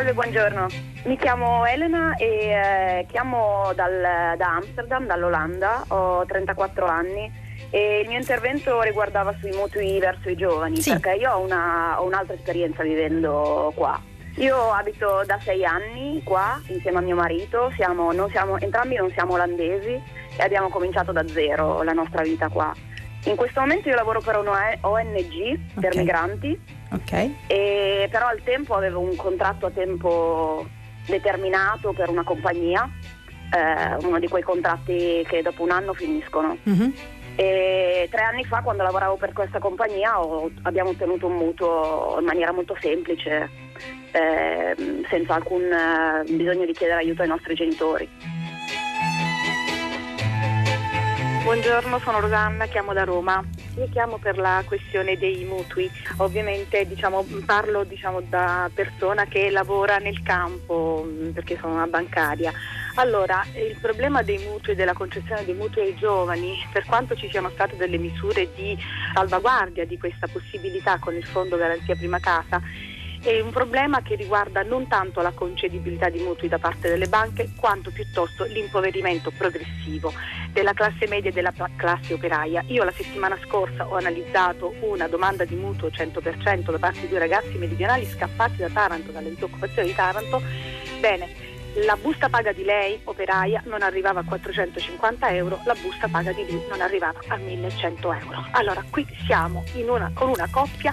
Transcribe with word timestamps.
Salve, 0.00 0.14
buongiorno. 0.14 0.66
Mi 1.04 1.16
chiamo 1.18 1.66
Elena 1.66 2.14
e 2.16 2.24
eh, 2.24 3.06
chiamo 3.10 3.70
dal, 3.74 4.34
da 4.38 4.54
Amsterdam, 4.54 5.04
dall'Olanda, 5.04 5.84
ho 5.88 6.24
34 6.24 6.86
anni 6.86 7.30
e 7.68 8.00
il 8.00 8.08
mio 8.08 8.16
intervento 8.16 8.80
riguardava 8.80 9.34
sui 9.40 9.52
mutui 9.52 9.98
verso 9.98 10.30
i 10.30 10.36
giovani 10.36 10.80
Sì. 10.80 10.92
perché 10.92 11.18
io 11.20 11.32
ho, 11.32 11.40
una- 11.40 12.00
ho 12.00 12.06
un'altra 12.06 12.32
esperienza 12.32 12.82
vivendo 12.82 13.74
qua. 13.76 14.00
Io 14.36 14.72
abito 14.72 15.22
da 15.26 15.38
sei 15.42 15.66
anni 15.66 16.22
qua 16.24 16.58
insieme 16.68 16.96
a 16.96 17.02
mio 17.02 17.16
marito, 17.16 17.70
siamo- 17.76 18.10
non 18.12 18.30
siamo- 18.30 18.58
entrambi 18.58 18.96
non 18.96 19.10
siamo 19.10 19.34
olandesi 19.34 20.00
e 20.34 20.42
abbiamo 20.42 20.70
cominciato 20.70 21.12
da 21.12 21.28
zero 21.28 21.82
la 21.82 21.92
nostra 21.92 22.22
vita 22.22 22.48
qua. 22.48 22.72
In 23.24 23.36
questo 23.36 23.60
momento 23.60 23.88
io 23.88 23.94
lavoro 23.94 24.20
per 24.20 24.36
una 24.38 24.72
ONG 24.80 25.58
per 25.78 25.90
Ok. 25.92 25.96
migranti 25.96 26.58
Ok. 26.92 27.30
e 27.48 28.08
però 28.10 28.26
al 28.28 28.40
tempo 28.42 28.74
avevo 28.74 29.00
un 29.00 29.14
contratto 29.14 29.66
a 29.66 29.70
tempo 29.70 30.66
determinato 31.06 31.92
per 31.92 32.08
una 32.08 32.22
compagnia, 32.24 32.88
eh, 33.54 34.04
uno 34.06 34.18
di 34.18 34.26
quei 34.28 34.42
contratti 34.42 35.24
che 35.28 35.42
dopo 35.42 35.62
un 35.62 35.70
anno 35.70 35.92
finiscono. 35.92 36.56
Mhm. 36.62 36.94
E 37.36 38.08
tre 38.10 38.22
anni 38.22 38.44
fa, 38.44 38.60
quando 38.62 38.82
lavoravo 38.82 39.16
per 39.16 39.32
questa 39.32 39.58
compagnia, 39.58 40.20
ho- 40.20 40.50
abbiamo 40.62 40.90
ottenuto 40.90 41.26
un 41.26 41.34
mutuo 41.36 42.16
in 42.18 42.24
maniera 42.24 42.52
molto 42.52 42.76
semplice, 42.80 43.48
ehm, 44.12 45.06
senza 45.08 45.34
alcun 45.34 45.62
eh, 45.62 46.24
bisogno 46.32 46.64
di 46.66 46.72
chiedere 46.72 47.00
aiuto 47.00 47.22
ai 47.22 47.28
nostri 47.28 47.54
genitori. 47.54 48.08
Buongiorno, 51.42 51.98
sono 52.00 52.20
Rosanna, 52.20 52.66
chiamo 52.66 52.92
da 52.92 53.04
Roma. 53.04 53.42
Io 53.76 53.88
chiamo 53.90 54.18
per 54.18 54.36
la 54.36 54.62
questione 54.66 55.16
dei 55.16 55.44
mutui. 55.44 55.90
Ovviamente 56.18 56.86
diciamo, 56.86 57.24
parlo 57.46 57.82
diciamo, 57.82 58.20
da 58.20 58.70
persona 58.72 59.24
che 59.24 59.48
lavora 59.48 59.96
nel 59.96 60.22
campo 60.22 61.02
mh, 61.02 61.30
perché 61.32 61.56
sono 61.58 61.74
una 61.74 61.86
bancaria. 61.86 62.52
Allora, 62.96 63.42
il 63.54 63.76
problema 63.80 64.22
dei 64.22 64.38
mutui, 64.38 64.74
della 64.74 64.92
concessione 64.92 65.44
dei 65.44 65.54
mutui 65.54 65.82
ai 65.82 65.94
giovani, 65.96 66.58
per 66.72 66.84
quanto 66.84 67.16
ci 67.16 67.30
siano 67.30 67.48
state 67.50 67.76
delle 67.76 67.96
misure 67.96 68.48
di 68.54 68.76
salvaguardia 69.14 69.86
di 69.86 69.96
questa 69.96 70.26
possibilità 70.26 70.98
con 70.98 71.14
il 71.14 71.24
Fondo 71.24 71.56
Garanzia 71.56 71.96
Prima 71.96 72.18
Casa, 72.18 72.60
è 73.22 73.40
un 73.40 73.50
problema 73.50 74.00
che 74.02 74.14
riguarda 74.14 74.62
non 74.62 74.88
tanto 74.88 75.20
la 75.20 75.32
concedibilità 75.32 76.08
di 76.08 76.20
mutui 76.20 76.48
da 76.48 76.58
parte 76.58 76.88
delle 76.88 77.06
banche, 77.06 77.50
quanto 77.56 77.90
piuttosto 77.90 78.44
l'impoverimento 78.44 79.30
progressivo 79.30 80.12
della 80.52 80.72
classe 80.72 81.06
media 81.06 81.30
e 81.30 81.32
della 81.32 81.52
classe 81.76 82.14
operaia. 82.14 82.64
Io 82.68 82.82
la 82.82 82.92
settimana 82.92 83.38
scorsa 83.44 83.86
ho 83.86 83.96
analizzato 83.96 84.74
una 84.80 85.06
domanda 85.06 85.44
di 85.44 85.54
mutuo 85.54 85.88
100% 85.88 86.70
da 86.70 86.78
parte 86.78 87.00
di 87.00 87.08
due 87.08 87.18
ragazzi 87.18 87.56
meridionali 87.58 88.06
scappati 88.06 88.56
da 88.56 88.68
Taranto, 88.68 89.12
dalle 89.12 89.30
disoccupazioni 89.30 89.88
di 89.88 89.94
Taranto. 89.94 90.42
Bene, 90.98 91.49
la 91.86 91.96
busta 92.00 92.28
paga 92.28 92.52
di 92.52 92.64
lei, 92.64 93.00
operaia, 93.04 93.62
non 93.66 93.82
arrivava 93.82 94.20
a 94.20 94.24
450 94.24 95.30
euro, 95.34 95.60
la 95.64 95.74
busta 95.80 96.08
paga 96.08 96.32
di 96.32 96.44
lui 96.50 96.62
non 96.68 96.80
arrivava 96.80 97.18
a 97.28 97.36
1100 97.36 98.12
euro. 98.12 98.44
Allora, 98.52 98.82
qui 98.90 99.06
siamo 99.24 99.64
una- 99.74 100.10
con 100.12 100.28
una 100.30 100.48
coppia 100.50 100.92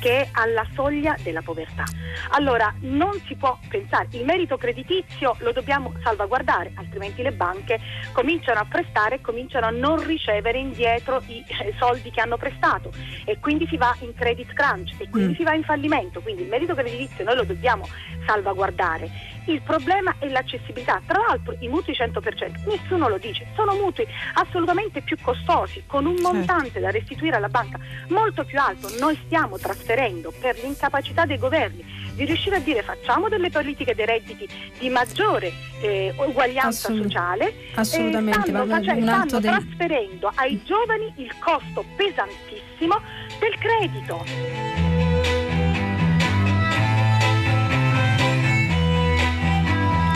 che 0.00 0.22
è 0.22 0.28
alla 0.32 0.66
soglia 0.74 1.16
della 1.22 1.42
povertà. 1.42 1.84
Allora, 2.30 2.72
non 2.80 3.12
si 3.26 3.34
può 3.36 3.58
pensare, 3.68 4.08
il 4.10 4.24
merito 4.24 4.56
creditizio 4.56 5.36
lo 5.38 5.52
dobbiamo 5.52 5.94
salvaguardare, 6.02 6.72
altrimenti 6.74 7.22
le 7.22 7.32
banche 7.32 7.80
cominciano 8.12 8.60
a 8.60 8.66
prestare 8.68 9.16
e 9.16 9.20
cominciano 9.20 9.66
a 9.66 9.70
non 9.70 10.04
ricevere 10.04 10.58
indietro 10.58 11.22
i 11.28 11.42
eh, 11.46 11.72
soldi 11.78 12.10
che 12.10 12.20
hanno 12.20 12.36
prestato 12.36 12.90
e 13.24 13.38
quindi 13.38 13.66
si 13.68 13.76
va 13.76 13.94
in 14.00 14.12
credit 14.14 14.52
crunch 14.52 14.92
e 14.98 15.08
quindi 15.08 15.32
Mm. 15.32 15.36
si 15.36 15.42
va 15.44 15.54
in 15.54 15.62
fallimento, 15.64 16.20
quindi 16.20 16.42
il 16.42 16.48
merito 16.48 16.74
creditizio 16.74 17.24
noi 17.24 17.36
lo 17.36 17.44
dobbiamo 17.44 17.88
salvaguardare. 18.26 19.34
Il 19.48 19.62
problema 19.62 20.14
è 20.18 20.28
l'accessibilità, 20.28 21.00
tra 21.06 21.18
l'altro 21.28 21.54
i 21.60 21.68
mutui 21.68 21.94
100%, 21.94 22.66
nessuno 22.66 23.08
lo 23.08 23.16
dice, 23.18 23.46
sono 23.54 23.74
mutui 23.74 24.04
assolutamente 24.34 25.02
più 25.02 25.16
costosi, 25.20 25.84
con 25.86 26.04
un 26.04 26.16
Certo. 26.16 26.32
montante 26.32 26.80
da 26.80 26.90
restituire 26.90 27.36
alla 27.36 27.48
banca 27.48 27.78
molto 28.08 28.44
più 28.44 28.58
alto. 28.60 28.88
Noi 28.98 29.16
stiamo 29.24 29.56
trasferendo 29.58 30.32
per 30.40 30.56
l'incapacità 30.62 31.24
dei 31.26 31.38
governi 31.38 31.84
di 32.14 32.24
riuscire 32.24 32.56
a 32.56 32.60
dire 32.60 32.82
facciamo 32.82 33.28
delle 33.28 33.50
politiche 33.50 33.94
dei 33.94 34.06
redditi 34.06 34.48
di 34.78 34.88
maggiore 34.88 35.52
eh, 35.80 36.12
uguaglianza 36.16 36.88
Assolut- 36.88 37.02
sociale 37.04 37.54
assolutamente, 37.74 38.38
eh, 38.38 38.42
stanno, 38.50 38.64
ma 38.66 38.74
face- 38.78 38.90
un 38.92 39.08
altro 39.08 39.38
stanno 39.38 39.40
dei- 39.40 39.50
trasferendo 39.76 40.32
ai 40.34 40.62
giovani 40.64 41.12
il 41.18 41.32
costo 41.38 41.84
pesantissimo 41.96 43.00
del 43.38 43.56
credito. 43.58 44.85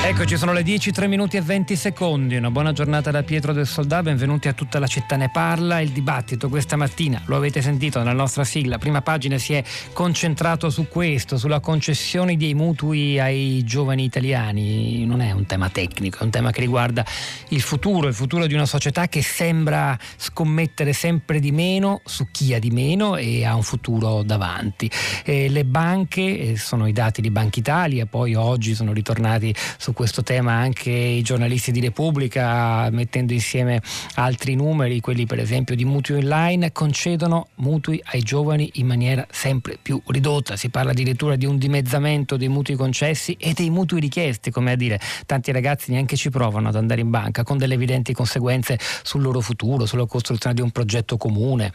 Eccoci, 0.03 0.39
sono 0.39 0.55
le 0.55 0.63
10, 0.63 0.93
3 0.93 1.07
minuti 1.09 1.37
e 1.37 1.43
20 1.43 1.77
secondi. 1.77 2.35
Una 2.35 2.51
buona 2.51 2.73
giornata 2.73 3.11
da 3.11 3.23
Pietro 3.23 3.53
del 3.53 3.67
Soldà. 3.67 4.01
Benvenuti 4.03 4.49
a 4.49 4.55
tutta 4.55 4.79
la 4.79 4.87
città 4.87 5.15
ne 5.17 5.31
parla. 5.31 5.81
Il 5.81 5.91
dibattito 5.91 6.49
questa 6.49 6.75
mattina, 6.75 7.23
lo 7.27 7.37
avete 7.37 7.61
sentito 7.61 7.99
nella 7.99 8.15
nostra 8.15 8.43
sigla, 8.43 8.79
prima 8.79 9.03
pagina 9.03 9.37
si 9.37 9.53
è 9.53 9.63
concentrato 9.93 10.71
su 10.71 10.89
questo, 10.89 11.37
sulla 11.37 11.61
concessione 11.61 12.37
dei 12.39 12.55
mutui 12.55 13.21
ai 13.21 13.63
giovani 13.63 14.03
italiani. 14.03 15.05
Non 15.05 15.21
è 15.21 15.33
un 15.33 15.45
tema 15.45 15.69
tecnico, 15.69 16.21
è 16.21 16.23
un 16.25 16.31
tema 16.31 16.51
che 16.51 16.61
riguarda 16.61 17.05
il 17.49 17.61
futuro, 17.61 18.09
il 18.09 18.15
futuro 18.15 18.47
di 18.47 18.55
una 18.55 18.67
società 18.67 19.07
che 19.07 19.23
sembra 19.23 19.97
scommettere 20.17 20.95
sempre 20.95 21.41
di 21.41 21.53
meno 21.53 22.01
su 22.07 22.27
chi 22.31 22.55
ha 22.55 22.59
di 22.59 22.71
meno 22.71 23.17
e 23.17 23.45
ha 23.45 23.55
un 23.55 23.63
futuro 23.63 24.23
davanti. 24.23 24.91
Eh, 25.25 25.51
le 25.51 25.65
banche, 25.67 26.53
eh, 26.53 26.57
sono 26.57 26.87
i 26.89 26.93
dati 26.93 27.21
di 27.21 27.31
Banca 27.31 27.61
Italia, 27.61 28.07
poi 28.07 28.35
oggi 28.35 28.75
sono 28.75 28.95
ritornati 28.95 29.55
su 29.77 29.90
questo 29.93 30.23
tema 30.23 30.53
anche 30.53 30.91
i 30.91 31.23
giornalisti 31.23 31.73
di 31.73 31.81
Repubblica, 31.81 32.89
mettendo 32.91 33.33
insieme 33.33 33.81
altri 34.15 34.55
numeri, 34.55 35.01
quelli 35.01 35.27
per 35.27 35.39
esempio 35.39 35.75
di 35.75 35.85
mutui 35.85 36.17
online, 36.17 36.73
concedono 36.73 37.49
mutui 37.57 38.01
ai 38.13 38.23
giovani 38.23 38.71
in 38.75 38.87
maniera 38.87 39.27
sempre 39.31 39.79
più 39.81 40.01
ridotta. 40.07 40.57
Si 40.57 40.69
parla 40.69 40.91
addirittura 40.93 41.37
di 41.37 41.47
un 41.47 41.59
dimezzamento 41.59 42.37
dei 42.37 42.49
mutui 42.49 42.77
concessi 42.77 43.37
e 43.39 43.53
dei 43.53 43.71
mutui 43.71 44.01
richiesti, 44.01 44.51
come 44.51 44.73
a 44.73 44.77
dire, 44.77 45.01
tanti 45.27 45.53
ragazzi 45.53 45.91
neanche 45.91 46.17
ci 46.17 46.31
provano 46.31 46.69
ad 46.69 46.77
andare 46.77 47.01
in 47.01 47.11
banca, 47.11 47.43
con 47.43 47.59
delle 47.59 47.75
evidenti 47.75 48.13
conseguenze 48.13 48.79
sul 49.03 49.23
loro 49.23 49.41
futuro, 49.41 49.87
sulla 49.87 50.07
costruzione 50.07 50.55
di 50.55 50.63
un 50.63 50.71
progetto 50.71 51.17
comune, 51.17 51.73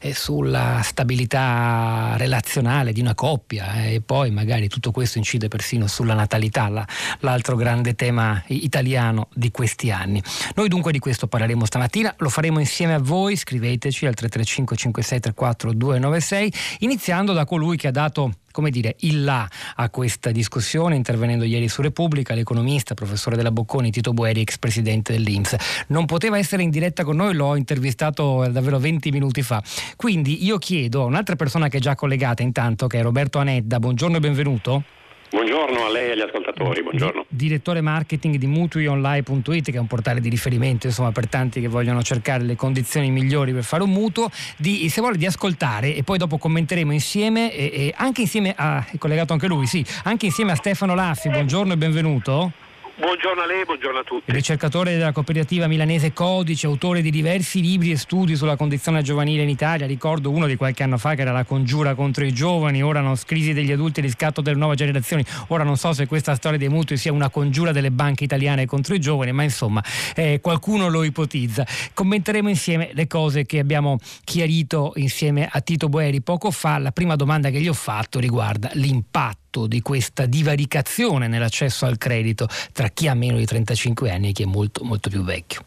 e 0.00 0.14
sulla 0.14 0.80
stabilità 0.82 2.14
relazionale 2.16 2.92
di 2.92 3.00
una 3.00 3.14
coppia 3.14 3.82
eh, 3.82 3.94
e 3.94 4.00
poi 4.00 4.30
magari 4.30 4.68
tutto 4.68 4.90
questo 4.90 5.18
incide 5.18 5.48
persino 5.48 5.86
sulla 5.86 6.14
natalità, 6.14 6.68
la- 6.68 6.86
l'altro 7.20 7.56
grande 7.58 7.94
tema 7.94 8.42
italiano 8.46 9.28
di 9.34 9.50
questi 9.50 9.90
anni. 9.90 10.22
Noi 10.54 10.68
dunque 10.68 10.92
di 10.92 10.98
questo 10.98 11.26
parleremo 11.26 11.66
stamattina, 11.66 12.14
lo 12.16 12.30
faremo 12.30 12.58
insieme 12.58 12.94
a 12.94 12.98
voi, 12.98 13.36
scriveteci 13.36 14.06
al 14.06 14.14
335 14.14 14.76
5634 14.76 15.72
296, 15.74 16.52
iniziando 16.78 17.34
da 17.34 17.44
colui 17.44 17.76
che 17.76 17.88
ha 17.88 17.90
dato 17.90 18.32
come 18.58 18.70
dire, 18.70 18.96
il 19.00 19.22
là 19.22 19.48
a 19.76 19.88
questa 19.88 20.32
discussione, 20.32 20.96
intervenendo 20.96 21.44
ieri 21.44 21.68
su 21.68 21.80
Repubblica, 21.80 22.34
l'economista, 22.34 22.94
professore 22.94 23.36
della 23.36 23.52
Bocconi, 23.52 23.92
Tito 23.92 24.12
Boeri, 24.12 24.40
ex 24.40 24.58
presidente 24.58 25.12
dell'Inps. 25.12 25.54
Non 25.88 26.06
poteva 26.06 26.38
essere 26.38 26.64
in 26.64 26.70
diretta 26.70 27.04
con 27.04 27.14
noi, 27.14 27.34
l'ho 27.34 27.54
intervistato 27.54 28.48
davvero 28.50 28.80
20 28.80 29.12
minuti 29.12 29.42
fa. 29.42 29.62
Quindi 29.94 30.44
io 30.44 30.58
chiedo 30.58 31.02
a 31.02 31.04
un'altra 31.04 31.36
persona 31.36 31.68
che 31.68 31.76
è 31.76 31.80
già 31.80 31.94
collegata 31.94 32.42
intanto, 32.42 32.88
che 32.88 32.98
è 32.98 33.02
Roberto 33.02 33.38
Anedda, 33.38 33.78
buongiorno 33.78 34.16
e 34.16 34.20
benvenuto. 34.20 34.82
Buongiorno 35.30 35.84
a 35.84 35.90
lei 35.90 36.08
e 36.08 36.12
agli 36.12 36.20
ascoltatori, 36.22 36.82
buongiorno. 36.82 37.26
Direttore 37.28 37.82
marketing 37.82 38.36
di 38.36 38.46
mutuionline.it, 38.46 39.70
che 39.70 39.76
è 39.76 39.78
un 39.78 39.86
portale 39.86 40.20
di 40.20 40.30
riferimento 40.30 40.86
insomma, 40.86 41.12
per 41.12 41.28
tanti 41.28 41.60
che 41.60 41.68
vogliono 41.68 42.02
cercare 42.02 42.44
le 42.44 42.56
condizioni 42.56 43.10
migliori 43.10 43.52
per 43.52 43.62
fare 43.62 43.82
un 43.82 43.90
mutuo. 43.90 44.30
Di, 44.56 44.88
se 44.88 45.02
vuole 45.02 45.18
di 45.18 45.26
ascoltare 45.26 45.94
e 45.94 46.02
poi 46.02 46.16
dopo 46.16 46.38
commenteremo 46.38 46.92
insieme, 46.92 47.52
e, 47.52 47.70
e 47.74 47.94
anche 47.94 48.22
insieme 48.22 48.54
a, 48.56 48.86
è 48.90 48.96
collegato 48.96 49.34
anche 49.34 49.46
lui, 49.46 49.66
sì, 49.66 49.84
anche 50.04 50.24
insieme 50.24 50.52
a 50.52 50.54
Stefano 50.54 50.94
Laffi, 50.94 51.28
buongiorno 51.28 51.74
e 51.74 51.76
benvenuto. 51.76 52.52
Buongiorno 53.00 53.42
a 53.42 53.46
lei, 53.46 53.64
buongiorno 53.64 54.00
a 54.00 54.02
tutti. 54.02 54.32
Ricercatore 54.32 54.96
della 54.96 55.12
cooperativa 55.12 55.68
milanese 55.68 56.12
Codice, 56.12 56.66
autore 56.66 57.00
di 57.00 57.12
diversi 57.12 57.60
libri 57.60 57.92
e 57.92 57.96
studi 57.96 58.34
sulla 58.34 58.56
condizione 58.56 59.02
giovanile 59.02 59.44
in 59.44 59.48
Italia. 59.48 59.86
Ricordo 59.86 60.30
uno 60.30 60.48
di 60.48 60.56
qualche 60.56 60.82
anno 60.82 60.98
fa 60.98 61.14
che 61.14 61.20
era 61.20 61.30
La 61.30 61.44
congiura 61.44 61.94
contro 61.94 62.24
i 62.24 62.32
giovani, 62.32 62.82
ora 62.82 63.00
no, 63.00 63.14
crisi 63.24 63.52
degli 63.52 63.70
adulti 63.70 64.00
e 64.00 64.02
riscatto 64.02 64.40
delle 64.40 64.56
nuove 64.56 64.74
generazioni. 64.74 65.24
Ora 65.48 65.62
non 65.62 65.76
so 65.76 65.92
se 65.92 66.08
questa 66.08 66.34
storia 66.34 66.58
dei 66.58 66.68
mutui 66.68 66.96
sia 66.96 67.12
una 67.12 67.30
congiura 67.30 67.70
delle 67.70 67.92
banche 67.92 68.24
italiane 68.24 68.66
contro 68.66 68.96
i 68.96 68.98
giovani, 69.00 69.30
ma 69.30 69.44
insomma 69.44 69.80
eh, 70.16 70.40
qualcuno 70.42 70.88
lo 70.88 71.04
ipotizza. 71.04 71.64
Commenteremo 71.94 72.48
insieme 72.48 72.90
le 72.94 73.06
cose 73.06 73.46
che 73.46 73.60
abbiamo 73.60 73.98
chiarito 74.24 74.94
insieme 74.96 75.48
a 75.48 75.60
Tito 75.60 75.88
Boeri 75.88 76.20
poco 76.20 76.50
fa. 76.50 76.78
La 76.78 76.90
prima 76.90 77.14
domanda 77.14 77.50
che 77.50 77.60
gli 77.60 77.68
ho 77.68 77.74
fatto 77.74 78.18
riguarda 78.18 78.70
l'impatto 78.72 79.47
di 79.66 79.80
questa 79.80 80.26
divaricazione 80.26 81.26
nell'accesso 81.28 81.86
al 81.86 81.96
credito 81.98 82.46
tra 82.72 82.88
chi 82.88 83.08
ha 83.08 83.14
meno 83.14 83.38
di 83.38 83.46
35 83.46 84.10
anni 84.10 84.28
e 84.28 84.32
chi 84.32 84.42
è 84.42 84.46
molto 84.46 84.84
molto 84.84 85.08
più 85.08 85.22
vecchio. 85.22 85.64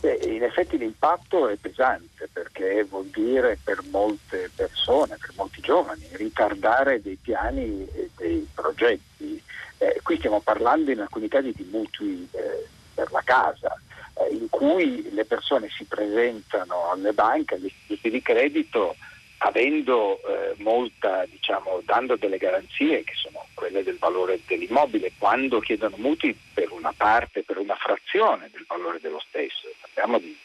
Beh, 0.00 0.20
in 0.22 0.42
effetti 0.44 0.78
l'impatto 0.78 1.48
è 1.48 1.56
pesante 1.56 2.28
perché 2.32 2.84
vuol 2.84 3.06
dire 3.06 3.58
per 3.62 3.82
molte 3.90 4.50
persone, 4.54 5.16
per 5.20 5.32
molti 5.36 5.60
giovani, 5.60 6.06
ritardare 6.12 7.02
dei 7.02 7.18
piani 7.20 7.86
e 7.92 8.10
dei 8.16 8.46
progetti. 8.54 9.42
Qui 10.02 10.16
stiamo 10.16 10.40
parlando 10.40 10.90
in 10.90 11.00
alcuni 11.00 11.28
casi 11.28 11.52
di 11.54 11.66
mutui 11.70 12.26
eh, 12.32 12.66
per 12.94 13.12
la 13.12 13.22
casa, 13.22 13.78
eh, 14.14 14.34
in 14.34 14.48
cui 14.48 15.08
le 15.12 15.24
persone 15.24 15.68
si 15.68 15.84
presentano 15.84 16.90
alle 16.90 17.12
banche, 17.12 17.54
agli 17.54 17.66
istituti 17.66 18.10
di 18.10 18.22
credito, 18.22 18.96
avendo 19.38 20.20
eh, 20.26 20.54
molta, 20.58 21.24
diciamo, 21.26 21.80
dando 21.84 22.16
delle 22.16 22.38
garanzie 22.38 23.04
che 23.04 23.12
sono 23.14 23.46
quelle 23.54 23.82
del 23.82 23.98
valore 23.98 24.40
dell'immobile, 24.46 25.12
quando 25.18 25.60
chiedono 25.60 25.96
mutui 25.98 26.36
per 26.52 26.72
una 26.72 26.92
parte, 26.96 27.42
per 27.42 27.58
una 27.58 27.76
frazione 27.76 28.48
del 28.52 28.64
valore 28.66 28.98
dello 29.00 29.20
stesso. 29.20 29.68
Abbiamo 29.80 30.18
di, 30.18 30.36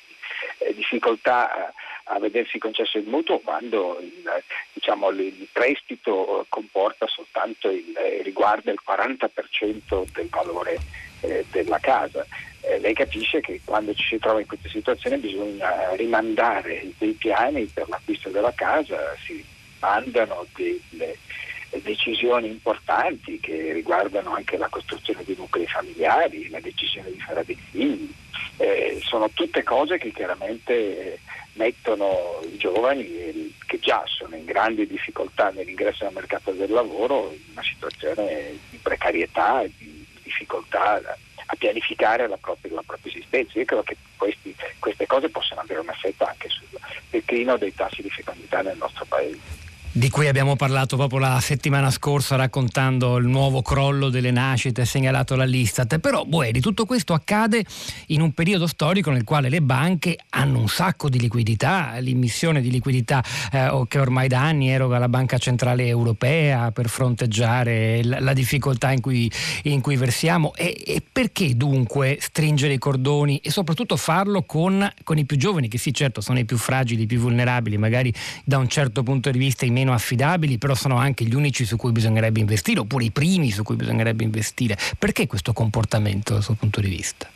eh, 0.60 0.74
difficoltà 0.74 1.52
a, 1.52 1.74
a, 2.16 2.20
vedersi 2.20 2.60
concesso 2.60 2.98
il 2.98 3.08
mutuo 3.08 3.40
quando 3.40 4.00
il, 4.00 4.44
diciamo, 4.74 5.10
il 5.10 5.48
prestito 5.52 6.46
comporta 6.50 7.08
soltanto 7.08 7.70
il, 7.70 7.96
riguarda 8.22 8.72
il 8.72 8.80
40% 8.86 10.06
del 10.12 10.28
valore 10.30 10.78
eh, 11.24 11.46
della 11.52 11.80
casa 11.80 12.26
eh, 12.66 12.80
lei 12.80 12.94
capisce 12.94 13.42
che 13.42 13.60
quando 13.66 13.94
ci 13.94 14.08
si 14.08 14.18
trova 14.20 14.40
in 14.40 14.48
questa 14.48 14.70
situazione 14.70 15.18
bisogna 15.18 15.94
rimandare 15.96 16.88
dei 16.98 17.12
piani 17.12 17.66
per 17.66 17.90
l'acquisto 17.90 18.30
della 18.30 18.54
casa, 18.54 18.98
si 19.26 19.44
mandano 19.80 20.46
delle 20.56 21.18
decisioni 21.82 22.48
importanti 22.48 23.40
che 23.42 23.74
riguardano 23.74 24.34
anche 24.34 24.56
la 24.58 24.70
costruzione 24.70 25.26
di 25.26 25.36
nuclei 25.38 25.68
familiari, 25.68 26.50
la 26.50 26.62
decisione 26.62 27.12
di 27.12 27.20
fare 27.20 27.44
dei 27.46 27.58
figli. 27.70 28.10
Eh, 28.58 29.00
sono 29.04 29.30
tutte 29.34 29.62
cose 29.64 29.98
che 29.98 30.14
chiaramente 30.14 31.20
mettono 31.54 32.40
i 32.50 32.56
giovani 32.56 33.54
che 33.66 33.80
già 33.80 34.04
sono 34.06 34.36
in 34.38 34.46
grandi 34.46 34.88
difficoltà 34.88 35.50
nell'ingresso 35.50 36.06
al 36.06 36.14
mercato 36.14 36.52
del 36.52 36.72
lavoro 36.72 37.32
in 37.34 37.42
una 37.52 37.64
situazione 37.64 38.58
di 38.70 38.78
precarietà 38.78 39.64
di 39.78 40.03
difficoltà 40.24 41.02
a 41.46 41.56
pianificare 41.56 42.28
la 42.28 42.38
propria, 42.38 42.74
la 42.74 42.84
propria 42.86 43.12
esistenza. 43.12 43.60
Io 43.60 43.66
credo 43.66 43.84
che 43.84 43.98
questi, 44.18 44.56
queste 44.80 45.06
cose 45.06 45.30
possano 45.30 45.62
avere 45.62 45.80
un 45.80 45.90
effetto 45.90 46.26
anche 46.26 46.50
sul 46.50 46.68
declino 47.10 47.58
dei 47.58 47.74
tassi 47.74 48.02
di 48.02 48.10
fecondità 48.10 48.62
nel 48.62 48.78
nostro 48.78 49.06
Paese 49.06 49.72
di 49.96 50.10
cui 50.10 50.28
abbiamo 50.28 50.56
parlato 50.56 50.98
proprio 50.98 51.20
la 51.20 51.40
settimana 51.40 51.92
scorsa 51.92 52.36
raccontando 52.36 53.18
il 53.18 53.28
nuovo 53.28 53.62
crollo 53.62 54.10
delle 54.10 54.32
nascite 54.32 54.86
segnalato 54.86 55.36
dall'Istat. 55.36 56.00
Però 56.00 56.26
Boeri, 56.26 56.60
tutto 56.62 56.88
questo 56.88 57.14
accade 57.14 57.64
in 58.08 58.22
un 58.22 58.32
periodo 58.32 58.66
storico 58.66 59.12
nel 59.12 59.24
quale 59.24 59.50
le 59.50 59.62
banche 59.62 60.18
hanno 60.30 60.58
un 60.58 60.68
sacco 60.68 61.10
di 61.10 61.20
liquidità, 61.20 61.96
l'immissione 62.00 62.60
di 62.60 62.72
liquidità 62.72 63.24
eh, 63.52 63.84
che 63.88 64.00
ormai 64.00 64.28
da 64.28 64.42
anni 64.42 64.70
eroga 64.70 64.98
la 64.98 65.08
Banca 65.08 65.38
Centrale 65.38 65.86
Europea 65.86 66.72
per 66.72 66.90
fronteggiare 66.90 68.04
la, 68.04 68.20
la 68.20 68.34
difficoltà 68.34 68.92
in 68.92 69.00
cui, 69.00 69.32
in 69.64 69.80
cui 69.82 69.96
versiamo. 69.96 70.56
E, 70.56 70.76
e, 70.84 71.04
perché 71.12 71.56
dunque 71.56 72.18
stringere 72.20 72.74
i 72.74 72.80
cordoni 72.80 73.38
e 73.44 73.52
soprattutto 73.52 73.96
farlo 73.96 74.42
con, 74.42 74.92
con 75.04 75.20
i 75.20 75.26
più 75.26 75.38
giovani, 75.38 75.68
che 75.68 75.78
sì 75.78 75.94
certo 75.94 76.20
sono 76.20 76.40
i 76.40 76.46
più 76.46 76.58
fragili, 76.58 77.04
i 77.04 77.06
più 77.06 77.20
vulnerabili, 77.20 77.78
magari 77.78 78.12
da 78.44 78.58
un 78.58 78.68
certo 78.68 79.04
punto 79.04 79.30
di 79.30 79.38
vista 79.38 79.66
i 79.66 79.70
meno 79.70 79.83
meno 79.84 79.94
affidabili, 79.94 80.58
però 80.58 80.74
sono 80.74 80.98
anche 80.98 81.26
gli 81.26 81.36
unici 81.36 81.66
su 81.66 81.76
cui 81.76 81.92
bisognerebbe 81.92 82.40
investire, 82.40 82.80
oppure 82.80 83.04
i 83.04 83.12
primi 83.12 83.52
su 83.52 83.64
cui 83.64 83.76
bisognerebbe 83.76 84.24
investire. 84.24 84.78
Perché 84.98 85.28
questo 85.28 85.54
comportamento 85.54 86.34
dal 86.34 86.42
suo 86.42 86.56
punto 86.56 86.80
di 86.80 86.88
vista? 86.88 87.30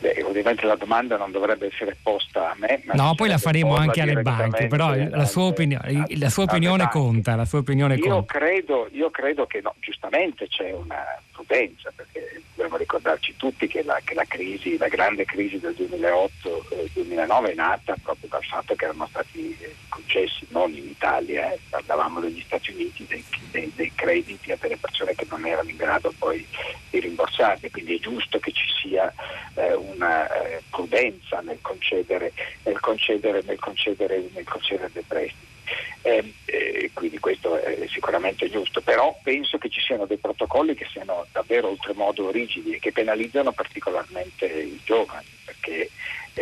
Beh, 0.00 0.22
ovviamente 0.24 0.66
la 0.66 0.76
domanda 0.76 1.16
non 1.16 1.30
dovrebbe 1.30 1.66
essere 1.72 1.96
posta 2.02 2.50
a 2.50 2.56
me. 2.58 2.82
no, 2.92 3.14
poi 3.14 3.28
la 3.28 3.38
faremo 3.38 3.76
anche 3.76 4.00
alle 4.00 4.20
banche, 4.22 4.66
però 4.66 4.94
la 4.94 5.24
sua, 5.24 5.44
opinione, 5.44 6.06
la 6.16 6.28
sua 6.28 6.44
opinione 6.44 6.88
conta. 6.90 7.34
La 7.34 7.44
sua 7.44 7.60
opinione 7.60 7.94
io, 7.94 8.08
conta. 8.08 8.38
Credo, 8.38 8.88
io 8.92 9.10
credo 9.10 9.46
che 9.46 9.60
no, 9.62 9.74
giustamente 9.80 10.48
c'è 10.48 10.72
una 10.72 11.02
prudenza, 11.36 11.92
perché 11.94 12.40
dobbiamo 12.54 12.78
ricordarci 12.78 13.36
tutti 13.36 13.66
che 13.66 13.82
la, 13.82 14.00
che 14.02 14.14
la, 14.14 14.24
crisi, 14.24 14.78
la 14.78 14.88
grande 14.88 15.26
crisi 15.26 15.58
del 15.58 15.74
2008-2009 15.78 17.46
eh, 17.46 17.50
è 17.50 17.54
nata 17.54 17.94
proprio 18.02 18.28
dal 18.30 18.44
fatto 18.44 18.74
che 18.74 18.84
erano 18.84 19.06
stati 19.08 19.54
eh, 19.60 19.74
concessi, 19.90 20.46
non 20.48 20.72
in 20.72 20.88
Italia, 20.88 21.52
eh, 21.52 21.58
parlavamo 21.68 22.20
degli 22.20 22.40
Stati 22.40 22.72
Uniti, 22.72 23.06
dei, 23.06 23.22
dei, 23.50 23.70
dei, 23.74 23.92
crediti 23.94 24.50
a 24.50 24.58
delle 24.58 24.78
persone 24.78 25.14
che 25.14 25.26
non 25.28 25.44
erano 25.44 25.68
in 25.68 25.76
grado 25.76 26.12
poi 26.18 26.46
di 26.88 27.00
rimborsarli, 27.00 27.70
quindi 27.70 27.96
è 27.96 28.00
giusto 28.00 28.38
che 28.38 28.52
ci 28.52 28.66
sia 28.80 29.12
eh, 29.54 29.74
una 29.74 30.26
prudenza 30.70 31.40
nel 31.40 31.58
concedere, 31.60 32.32
nel 32.62 32.80
concedere, 32.80 33.42
nel 33.44 33.58
concedere, 33.58 34.28
nel 34.32 34.44
concedere 34.44 34.90
dei 34.92 35.04
prestiti. 35.06 35.55
Eh, 36.02 36.34
eh, 36.44 36.90
quindi 36.92 37.18
questo 37.18 37.56
è 37.56 37.86
sicuramente 37.88 38.48
giusto, 38.48 38.80
però 38.80 39.18
penso 39.22 39.58
che 39.58 39.68
ci 39.68 39.80
siano 39.80 40.06
dei 40.06 40.18
protocolli 40.18 40.74
che 40.74 40.86
siano 40.90 41.26
davvero 41.32 41.68
oltremodo 41.68 42.30
rigidi 42.30 42.74
e 42.74 42.78
che 42.78 42.92
penalizzano 42.92 43.52
particolarmente 43.52 44.46
i 44.46 44.80
giovani, 44.84 45.26
perché 45.44 45.90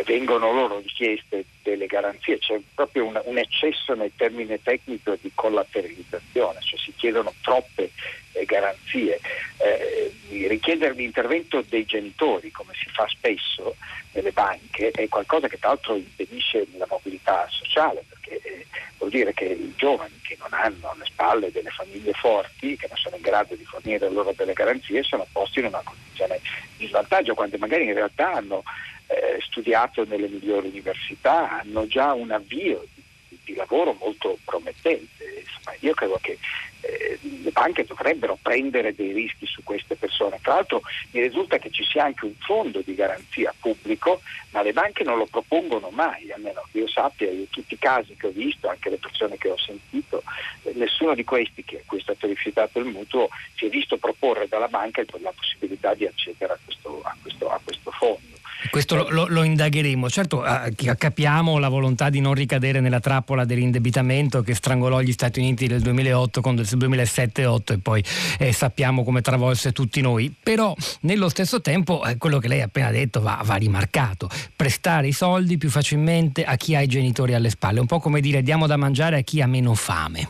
vengono 0.03 0.51
loro 0.51 0.79
richieste 0.79 1.45
delle 1.63 1.85
garanzie, 1.85 2.37
c'è 2.39 2.59
proprio 2.73 3.05
un, 3.05 3.19
un 3.23 3.37
eccesso 3.37 3.93
nel 3.93 4.11
termine 4.15 4.61
tecnico 4.61 5.17
di 5.19 5.31
collateralizzazione, 5.33 6.59
cioè 6.61 6.79
si 6.79 6.93
chiedono 6.95 7.33
troppe 7.41 7.91
eh, 8.33 8.45
garanzie. 8.45 9.19
Eh, 9.57 10.11
richiedere 10.47 10.93
l'intervento 10.93 11.63
dei 11.67 11.85
genitori, 11.85 12.51
come 12.51 12.73
si 12.73 12.89
fa 12.89 13.07
spesso 13.07 13.75
nelle 14.11 14.31
banche, 14.31 14.91
è 14.91 15.07
qualcosa 15.07 15.47
che 15.47 15.57
tra 15.57 15.69
l'altro 15.69 15.95
impedisce 15.95 16.65
la 16.77 16.87
mobilità 16.89 17.47
sociale, 17.49 18.03
perché 18.07 18.41
eh, 18.43 18.65
vuol 18.97 19.09
dire 19.09 19.33
che 19.33 19.45
i 19.45 19.73
giovani 19.75 20.19
che 20.21 20.37
non 20.39 20.51
hanno 20.51 20.91
alle 20.91 21.05
spalle 21.05 21.51
delle 21.51 21.69
famiglie 21.69 22.13
forti, 22.13 22.75
che 22.75 22.87
non 22.87 22.97
sono 22.97 23.15
in 23.15 23.21
grado 23.21 23.55
di 23.55 23.63
fornire 23.63 24.09
loro 24.09 24.33
delle 24.35 24.53
garanzie, 24.53 25.03
sono 25.03 25.25
posti 25.31 25.59
in 25.59 25.65
una 25.65 25.81
condizione 25.83 26.39
di 26.77 26.87
svantaggio, 26.87 27.33
quando 27.33 27.57
magari 27.57 27.85
in 27.85 27.93
realtà 27.93 28.33
hanno 28.33 28.63
eh, 29.07 29.39
studiato 29.41 30.05
nelle 30.05 30.27
migliori 30.27 30.67
università, 30.67 31.59
hanno 31.59 31.87
già 31.87 32.13
un 32.13 32.31
avvio 32.31 32.85
di, 32.93 33.37
di 33.43 33.55
lavoro 33.55 33.95
molto 33.99 34.37
promettente. 34.43 35.23
Insomma, 35.39 35.75
io 35.79 35.93
credo 35.93 36.17
che 36.21 36.37
eh, 36.85 37.19
le 37.21 37.51
banche 37.51 37.85
dovrebbero 37.85 38.37
prendere 38.41 38.93
dei 38.93 39.11
rischi 39.11 39.45
su 39.45 39.63
queste 39.63 39.95
persone. 39.95 40.39
Tra 40.41 40.55
l'altro 40.55 40.81
mi 41.11 41.21
risulta 41.21 41.57
che 41.57 41.71
ci 41.71 41.83
sia 41.83 42.03
anche 42.03 42.25
un 42.25 42.35
fondo 42.39 42.81
di 42.81 42.95
garanzia 42.95 43.53
pubblico, 43.59 44.21
ma 44.51 44.61
le 44.61 44.73
banche 44.73 45.03
non 45.03 45.17
lo 45.17 45.25
propongono 45.25 45.89
mai, 45.89 46.31
almeno 46.31 46.63
che 46.71 46.79
io 46.79 46.87
sappia, 46.87 47.29
in 47.29 47.49
tutti 47.49 47.73
i 47.73 47.79
casi 47.79 48.15
che 48.15 48.27
ho 48.27 48.31
visto, 48.31 48.67
anche 48.67 48.89
le 48.89 48.97
persone 48.97 49.37
che 49.37 49.49
ho 49.49 49.57
sentito, 49.57 50.23
eh, 50.63 50.73
nessuno 50.75 51.15
di 51.15 51.23
questi 51.23 51.63
che 51.63 51.77
a 51.77 51.83
cui 51.85 51.99
è 51.99 52.01
stato 52.01 52.27
rifiutato 52.27 52.79
il 52.79 52.85
mutuo 52.85 53.29
si 53.55 53.65
è 53.65 53.69
visto 53.69 53.97
proporre 53.97 54.47
dalla 54.47 54.67
banca 54.67 55.03
la 55.21 55.33
possibilità 55.35 55.93
di 55.93 56.05
accedere 56.05 56.53
a 56.53 56.59
questo, 56.63 57.01
a 57.03 57.15
questo, 57.21 57.49
a 57.49 57.59
questo 57.63 57.91
fondo. 57.91 58.34
Questo 58.69 59.07
lo, 59.09 59.27
lo, 59.27 59.43
indagheremo. 59.43 60.09
Certo, 60.09 60.43
eh, 60.45 60.73
capiamo 60.97 61.57
la 61.59 61.69
volontà 61.69 62.09
di 62.09 62.19
non 62.19 62.33
ricadere 62.33 62.79
nella 62.79 62.99
trappola 62.99 63.45
dell'indebitamento 63.45 64.41
che 64.41 64.55
strangolò 64.55 65.01
gli 65.01 65.11
Stati 65.11 65.39
Uniti 65.39 65.67
nel 65.67 65.81
2008 65.81 66.41
con 66.41 66.55
il 66.55 66.61
2007-2008 66.61 67.73
e 67.73 67.77
poi 67.77 68.03
eh, 68.39 68.51
sappiamo 68.51 69.03
come 69.03 69.21
travolse 69.21 69.71
tutti 69.71 70.01
noi. 70.01 70.33
Però 70.41 70.73
nello 71.01 71.29
stesso 71.29 71.61
tempo 71.61 72.03
eh, 72.05 72.17
quello 72.17 72.39
che 72.39 72.47
lei 72.47 72.61
ha 72.61 72.65
appena 72.65 72.91
detto 72.91 73.21
va, 73.21 73.41
va, 73.43 73.55
rimarcato. 73.55 74.29
Prestare 74.55 75.07
i 75.07 75.13
soldi 75.13 75.57
più 75.57 75.69
facilmente 75.69 76.43
a 76.43 76.55
chi 76.55 76.75
ha 76.75 76.81
i 76.81 76.87
genitori 76.87 77.33
alle 77.33 77.49
spalle, 77.49 77.79
un 77.79 77.87
po' 77.87 77.99
come 77.99 78.19
dire 78.19 78.41
diamo 78.41 78.67
da 78.67 78.77
mangiare 78.77 79.19
a 79.19 79.21
chi 79.21 79.41
ha 79.41 79.47
meno 79.47 79.73
fame. 79.75 80.27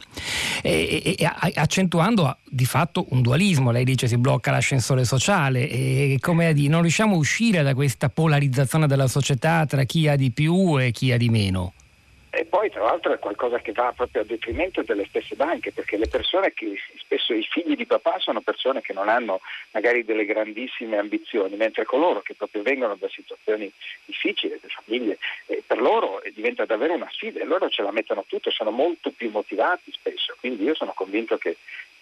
E, 0.61 1.01
e, 1.03 1.15
e 1.17 1.31
accentuando 1.55 2.37
di 2.43 2.65
fatto 2.65 3.05
un 3.09 3.21
dualismo, 3.21 3.71
lei 3.71 3.83
dice 3.83 4.07
si 4.07 4.17
blocca 4.17 4.51
l'ascensore 4.51 5.03
sociale 5.05 5.69
e 5.69 6.17
come 6.19 6.47
a 6.47 6.53
dire 6.53 6.69
non 6.69 6.81
riusciamo 6.81 7.15
a 7.15 7.17
uscire 7.17 7.63
da 7.63 7.73
questa 7.73 8.09
polarizzazione 8.15 8.87
della 8.87 9.07
società 9.07 9.65
tra 9.65 9.83
chi 9.83 10.07
ha 10.07 10.15
di 10.15 10.31
più 10.31 10.79
e 10.79 10.91
chi 10.91 11.11
ha 11.11 11.17
di 11.17 11.29
meno. 11.29 11.73
E 12.29 12.43
poi 12.43 12.69
tra 12.69 12.83
l'altro 12.83 13.13
è 13.13 13.19
qualcosa 13.19 13.59
che 13.59 13.71
va 13.71 13.93
proprio 13.95 14.21
a 14.21 14.25
detrimento 14.25 14.83
delle 14.83 15.05
stesse 15.05 15.35
banche, 15.35 15.71
perché 15.71 15.95
le 15.95 16.09
persone 16.09 16.51
che 16.53 16.75
spesso 16.97 17.33
i 17.33 17.47
figli 17.49 17.77
di 17.77 17.85
papà 17.85 18.19
sono 18.19 18.41
persone 18.41 18.81
che 18.81 18.91
non 18.91 19.07
hanno 19.07 19.39
magari 19.71 20.03
delle 20.03 20.25
grandissime 20.25 20.97
ambizioni, 20.97 21.55
mentre 21.55 21.85
coloro 21.85 22.21
che 22.21 22.33
proprio 22.33 22.61
vengono 22.61 22.95
da 22.95 23.07
situazioni 23.07 23.71
difficili, 24.03 24.59
le 24.61 24.67
famiglie, 24.67 25.17
eh, 25.45 25.63
per 25.65 25.79
loro 25.79 26.21
diventa 26.33 26.65
davvero 26.65 26.93
una 26.93 27.07
sfida 27.09 27.39
e 27.39 27.45
loro 27.45 27.69
ce 27.69 27.83
la 27.83 27.91
mettono 27.91 28.25
tutto, 28.27 28.51
sono 28.51 28.71
molto 28.71 29.11
più 29.11 29.29
motivati 29.29 29.91
spesso, 29.93 30.35
quindi 30.41 30.63
io 30.63 30.75
sono 30.75 30.91
convinto 30.93 31.37
che, 31.37 31.55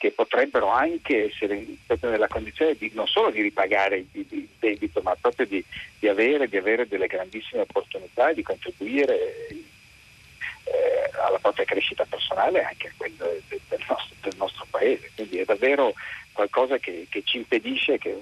che 0.03 0.11
potrebbero 0.11 0.67
anche 0.67 1.31
essere 1.31 1.65
nella 2.01 2.27
condizione 2.27 2.75
di, 2.75 2.91
non 2.93 3.07
solo 3.07 3.29
di 3.29 3.41
ripagare 3.41 4.03
il, 4.11 4.49
debito, 4.59 5.01
ma 5.01 5.15
proprio 5.15 5.45
di, 5.45 5.63
di, 5.97 6.09
avere, 6.09 6.49
di 6.49 6.57
avere 6.57 6.89
delle 6.89 7.07
grandissime 7.07 7.61
opportunità 7.61 8.33
di 8.33 8.43
contribuire 8.43 9.47
eh, 9.47 11.09
alla 11.25 11.39
propria 11.39 11.63
crescita 11.63 12.03
personale 12.03 12.59
e 12.59 12.63
anche 12.65 12.87
a 12.89 12.91
quella 12.97 13.27
del, 13.47 13.61
del, 13.69 14.33
nostro, 14.35 14.67
paese. 14.69 15.09
Quindi 15.15 15.37
è 15.37 15.45
davvero 15.45 15.93
qualcosa 16.33 16.77
che, 16.79 17.07
che 17.09 17.23
ci 17.23 17.37
impedisce, 17.37 17.97
che 17.97 18.13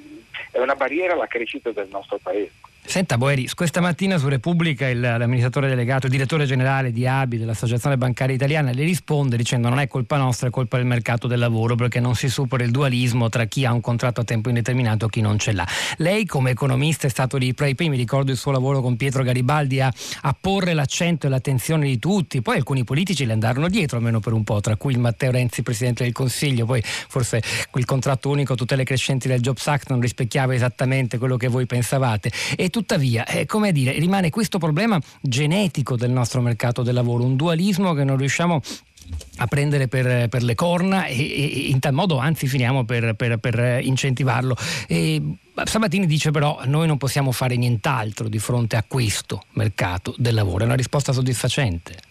è 0.51 0.59
una 0.59 0.75
barriera 0.75 1.13
alla 1.13 1.25
crescita 1.25 1.71
del 1.71 1.87
nostro 1.89 2.19
paese. 2.19 2.51
Senta 2.83 3.17
Boeri, 3.17 3.47
questa 3.53 3.79
mattina 3.79 4.17
su 4.17 4.27
Repubblica 4.27 4.89
il, 4.89 4.99
l'amministratore 4.99 5.69
delegato, 5.69 6.07
il 6.07 6.11
direttore 6.11 6.45
generale 6.45 6.91
di 6.91 7.07
ABI 7.07 7.37
dell'Associazione 7.37 7.95
Bancaria 7.95 8.35
Italiana 8.35 8.73
le 8.73 8.83
risponde 8.83 9.37
dicendo 9.37 9.69
non 9.69 9.79
è 9.79 9.87
colpa 9.87 10.17
nostra, 10.17 10.47
è 10.47 10.51
colpa 10.51 10.77
del 10.77 10.87
mercato 10.87 11.27
del 11.27 11.39
lavoro 11.39 11.75
perché 11.75 11.99
non 11.99 12.15
si 12.15 12.27
supera 12.27 12.63
il 12.63 12.71
dualismo 12.71 13.29
tra 13.29 13.45
chi 13.45 13.65
ha 13.65 13.71
un 13.71 13.81
contratto 13.81 14.21
a 14.21 14.23
tempo 14.23 14.49
indeterminato 14.49 15.05
e 15.05 15.09
chi 15.09 15.21
non 15.21 15.37
ce 15.37 15.53
l'ha. 15.53 15.65
Lei 15.97 16.25
come 16.25 16.49
economista 16.49 17.07
è 17.07 17.09
stato 17.09 17.37
lì 17.37 17.53
tra 17.53 17.67
i 17.67 17.75
primi, 17.75 17.95
ricordo 17.95 18.31
il 18.31 18.37
suo 18.37 18.51
lavoro 18.51 18.81
con 18.81 18.97
Pietro 18.97 19.23
Garibaldi 19.23 19.79
a, 19.79 19.93
a 20.23 20.35
porre 20.37 20.73
l'accento 20.73 21.27
e 21.27 21.29
l'attenzione 21.29 21.85
di 21.85 21.99
tutti, 21.99 22.41
poi 22.41 22.57
alcuni 22.57 22.83
politici 22.83 23.25
le 23.25 23.33
andarono 23.33 23.69
dietro 23.69 23.97
almeno 23.97 24.19
per 24.19 24.33
un 24.33 24.43
po', 24.43 24.59
tra 24.59 24.75
cui 24.75 24.93
il 24.93 24.99
Matteo 24.99 25.31
Renzi, 25.31 25.61
Presidente 25.61 26.03
del 26.03 26.13
Consiglio, 26.13 26.65
poi 26.65 26.81
forse 26.83 27.41
quel 27.69 27.85
contratto 27.85 28.29
unico, 28.29 28.55
tutele 28.55 28.83
crescenti 28.83 29.27
del 29.27 29.39
Jobs 29.39 29.65
Act 29.67 29.89
non 29.91 30.01
rispecchiava 30.01 30.55
esattamente 30.55 31.19
quello 31.19 31.37
che 31.37 31.47
voi 31.47 31.67
pensavate. 31.67 32.31
E 32.57 32.69
tuttavia, 32.71 33.25
eh, 33.25 33.45
come 33.45 33.71
dire, 33.71 33.91
rimane 33.99 34.31
questo 34.31 34.57
problema 34.57 34.99
genetico 35.21 35.95
del 35.95 36.09
nostro 36.09 36.41
mercato 36.41 36.81
del 36.81 36.95
lavoro, 36.95 37.23
un 37.23 37.35
dualismo 37.35 37.93
che 37.93 38.03
non 38.03 38.17
riusciamo 38.17 38.59
a 39.37 39.47
prendere 39.47 39.87
per, 39.87 40.29
per 40.29 40.41
le 40.41 40.55
corna 40.55 41.05
e, 41.05 41.17
e, 41.19 41.45
in 41.67 41.79
tal 41.79 41.93
modo 41.93 42.17
anzi 42.17 42.47
finiamo 42.47 42.83
per, 42.85 43.13
per, 43.13 43.37
per 43.37 43.79
incentivarlo. 43.83 44.55
E, 44.87 45.21
Sabatini 45.63 46.07
dice 46.07 46.31
però 46.31 46.61
noi 46.65 46.87
non 46.87 46.97
possiamo 46.97 47.31
fare 47.31 47.55
nient'altro 47.55 48.27
di 48.27 48.39
fronte 48.39 48.77
a 48.77 48.83
questo 48.87 49.43
mercato 49.51 50.15
del 50.17 50.33
lavoro, 50.33 50.63
è 50.63 50.65
una 50.65 50.75
risposta 50.75 51.13
soddisfacente 51.13 52.09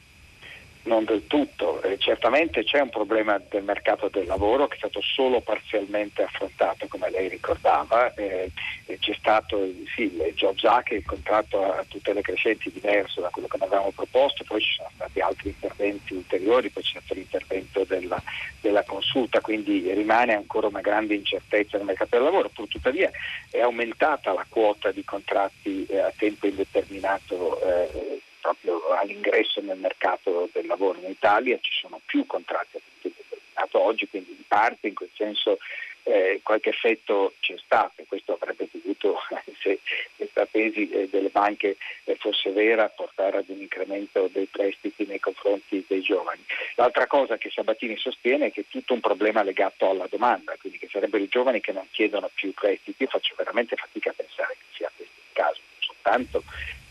non 0.91 1.05
del 1.05 1.27
tutto. 1.29 1.81
Eh, 1.83 1.97
certamente 1.99 2.65
c'è 2.65 2.81
un 2.81 2.91
problema 2.91 3.41
del 3.49 3.63
mercato 3.63 4.09
del 4.09 4.27
lavoro 4.27 4.67
che 4.67 4.75
è 4.75 4.79
stato 4.79 5.01
solo 5.01 5.41
parzialmente 5.41 6.25
affrontato, 6.25 6.89
come 6.89 7.09
lei 7.11 7.29
ricordava. 7.29 8.13
Eh, 8.15 8.51
c'è 8.99 9.15
stato 9.15 9.65
sì, 9.95 10.03
il 10.03 10.33
Jobs 10.35 10.65
Act, 10.65 10.91
il 10.91 11.05
contratto 11.07 11.63
a 11.63 11.85
tutele 11.87 12.23
crescenti 12.23 12.73
diverso 12.73 13.21
da 13.21 13.29
quello 13.29 13.47
che 13.47 13.57
avevamo 13.61 13.93
proposto, 13.95 14.43
poi 14.43 14.61
ci 14.61 14.75
sono 14.75 14.91
stati 14.95 15.21
altri 15.21 15.51
interventi 15.51 16.15
ulteriori, 16.15 16.71
poi 16.71 16.83
c'è 16.83 16.99
stato 16.99 17.15
l'intervento 17.15 17.85
della, 17.85 18.21
della 18.61 18.83
consulta, 18.83 19.41
quindi 19.41 19.93
rimane 19.95 20.35
ancora 20.35 20.67
una 20.67 20.81
grande 20.81 21.15
incertezza 21.15 21.77
nel 21.77 21.87
mercato 21.87 22.17
del 22.17 22.25
lavoro. 22.25 22.49
Pur 22.49 22.67
tuttavia 22.67 23.11
è 23.49 23.61
aumentata 23.61 24.33
la 24.33 24.45
quota 24.49 24.91
di 24.91 25.05
contratti 25.05 25.87
eh, 25.87 25.99
a 25.99 26.13
tempo 26.17 26.49
indeterminato 26.49 27.63
eh, 27.63 28.21
proprio 28.41 28.89
all'ingresso 28.89 29.61
nel 29.61 29.79
mercato 29.79 30.49
del 30.53 30.67
lavoro 30.67 30.99
in 30.99 31.11
Italia 31.11 31.59
ci 31.61 31.73
sono 31.73 32.01
più 32.05 32.27
contratti 32.27 32.77
a 32.77 32.81
tempo 33.01 33.19
determinato 33.61 33.81
oggi, 33.81 34.09
quindi 34.09 34.31
in 34.31 34.47
parte 34.47 34.89
in 34.89 34.95
quel 34.95 35.11
senso 35.15 35.59
eh, 36.05 36.41
qualche 36.43 36.71
effetto 36.71 37.35
c'è 37.41 37.55
stato, 37.63 38.03
questo 38.09 38.33
avrebbe 38.33 38.69
dovuto, 38.71 39.19
se 39.61 39.81
questa 40.17 40.47
tesi 40.47 40.89
eh, 40.91 41.09
delle 41.09 41.29
banche 41.29 41.77
eh, 42.05 42.17
fosse 42.17 42.51
vera, 42.51 42.89
portare 42.89 43.39
ad 43.39 43.49
un 43.49 43.61
incremento 43.61 44.29
dei 44.33 44.47
prestiti 44.47 45.05
nei 45.07 45.21
confronti 45.21 45.85
dei 45.87 46.01
giovani. 46.01 46.43
L'altra 46.77 47.07
cosa 47.07 47.37
che 47.37 47.51
Sabatini 47.51 47.97
sostiene 47.97 48.47
è 48.47 48.53
che 48.53 48.63
è 48.63 48.65
tutto 48.69 48.95
un 48.95 49.01
problema 49.01 49.43
legato 49.43 49.89
alla 49.89 50.07
domanda, 50.09 50.57
quindi 50.59 50.79
che 50.79 50.89
sarebbero 50.91 51.23
i 51.23 51.29
giovani 51.29 51.61
che 51.61 51.73
non 51.73 51.87
chiedono 51.91 52.31
più 52.33 52.53
prestiti. 52.55 53.03
Io 53.03 53.09
faccio 53.09 53.35
veramente 53.37 53.77
fatica 53.77 54.11
a 54.11 54.15
pensare 54.17 54.57
che 54.59 54.65
sia 54.73 54.91
questo 54.95 55.15
il 55.21 55.33
caso, 55.33 55.61
non 55.61 55.81
soltanto 55.81 56.43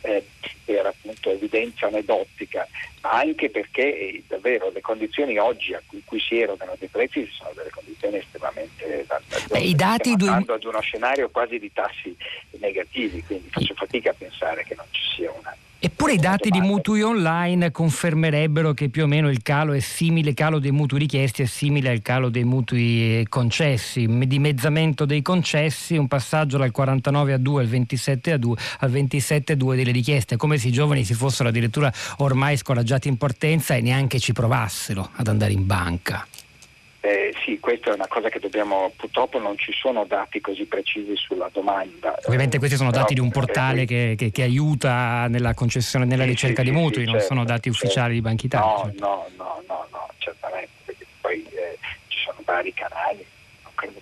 eh, 0.01 0.25
per 0.65 0.85
appunto 0.85 1.31
evidenza 1.31 1.87
aneddotica, 1.87 2.67
ma 3.01 3.11
anche 3.11 3.49
perché 3.49 3.81
eh, 3.81 4.23
davvero 4.27 4.69
le 4.71 4.81
condizioni 4.81 5.37
oggi 5.37 5.73
a 5.73 5.81
cui, 5.85 6.01
cui 6.05 6.19
si 6.19 6.39
erogano 6.39 6.75
dei 6.77 6.87
prezzi 6.87 7.27
sono 7.31 7.51
delle 7.55 7.69
condizioni 7.69 8.17
estremamente 8.17 9.05
Beh, 9.49 9.59
i 9.59 9.75
dati 9.75 10.13
stiamo 10.13 10.43
due... 10.43 10.55
ad 10.55 10.63
uno 10.63 10.79
scenario 10.81 11.29
quasi 11.29 11.59
di 11.59 11.71
tassi 11.73 12.15
negativi, 12.59 13.23
quindi 13.23 13.49
faccio 13.49 13.73
fatica 13.73 14.11
a 14.11 14.15
pensare 14.17 14.63
che 14.63 14.75
non 14.75 14.85
ci 14.91 15.01
sia 15.15 15.31
una 15.31 15.55
Eppure 15.81 16.11
i 16.11 16.17
dati 16.17 16.49
di 16.49 16.59
mutui 16.59 17.01
online 17.01 17.71
confermerebbero 17.71 18.73
che 18.73 18.89
più 18.89 19.03
o 19.03 19.07
meno 19.07 19.29
il 19.29 19.41
calo 19.41 19.71
è 19.71 19.79
simile, 19.79 20.31
il 20.31 20.35
calo 20.35 20.59
dei 20.59 20.71
mutui 20.71 20.99
richiesti 20.99 21.41
è 21.41 21.45
simile 21.45 21.89
al 21.89 22.01
calo 22.01 22.27
dei 22.27 22.43
mutui 22.43 23.25
concessi, 23.29 24.05
dimezzamento 24.27 25.05
dei 25.05 25.21
concessi, 25.21 25.95
un 25.95 26.09
passaggio 26.09 26.57
dal 26.57 26.71
49 26.71 27.31
a 27.31 27.37
2 27.37 27.61
al 27.61 27.67
27 27.69 28.31
a 28.33 28.37
2 28.37 28.57
al 28.79 28.89
27 28.89 29.53
a 29.53 29.55
2 29.55 29.75
delle 29.77 29.91
richieste, 29.91 30.35
come 30.35 30.57
se 30.57 30.67
i 30.67 30.73
giovani 30.73 31.05
si 31.05 31.13
fossero 31.13 31.47
addirittura 31.47 31.89
ormai 32.17 32.57
scoraggiati 32.57 33.07
in 33.07 33.15
partenza 33.15 33.73
e 33.73 33.79
neanche 33.79 34.19
ci 34.19 34.33
provassero 34.33 35.11
ad 35.13 35.29
andare 35.29 35.53
in 35.53 35.65
banca. 35.65 36.27
Eh, 37.01 37.33
sì, 37.45 37.59
questa 37.59 37.91
è 37.91 37.93
una 37.93 38.07
cosa 38.07 38.27
che 38.27 38.39
dobbiamo, 38.39 38.91
purtroppo 38.97 39.39
non 39.39 39.57
ci 39.57 39.71
sono 39.71 40.03
dati 40.03 40.41
così 40.41 40.65
precisi 40.65 41.15
sulla 41.15 41.49
domanda. 41.51 42.17
Ovviamente 42.25 42.57
questi 42.57 42.75
sono 42.75 42.89
Però, 42.89 43.03
dati 43.03 43.13
di 43.13 43.21
un 43.21 43.31
portale 43.31 43.83
eh, 43.83 43.85
che, 43.85 44.15
che, 44.17 44.31
che, 44.31 44.41
aiuta 44.41 45.27
nella 45.29 45.53
concessione, 45.53 46.03
nella 46.03 46.23
sì, 46.23 46.29
ricerca 46.29 46.61
sì, 46.61 46.69
di 46.69 46.75
mutui, 46.75 47.03
sì, 47.03 47.05
non 47.05 47.19
certo, 47.19 47.27
sono 47.27 47.45
dati 47.45 47.71
certo. 47.71 47.85
ufficiali 47.85 48.13
di 48.15 48.21
Banca 48.21 48.45
Italia. 48.45 48.67
No, 48.67 48.83
certo. 48.83 49.05
no, 49.05 49.27
no, 49.37 49.63
no, 49.65 49.87
no, 49.91 50.09
certamente, 50.17 50.69
perché 50.83 51.05
poi 51.21 51.45
eh, 51.51 51.77
ci 52.07 52.19
sono 52.19 52.39
vari 52.43 52.73
canali, 52.73 53.25
non 53.63 53.71
credo 53.75 54.01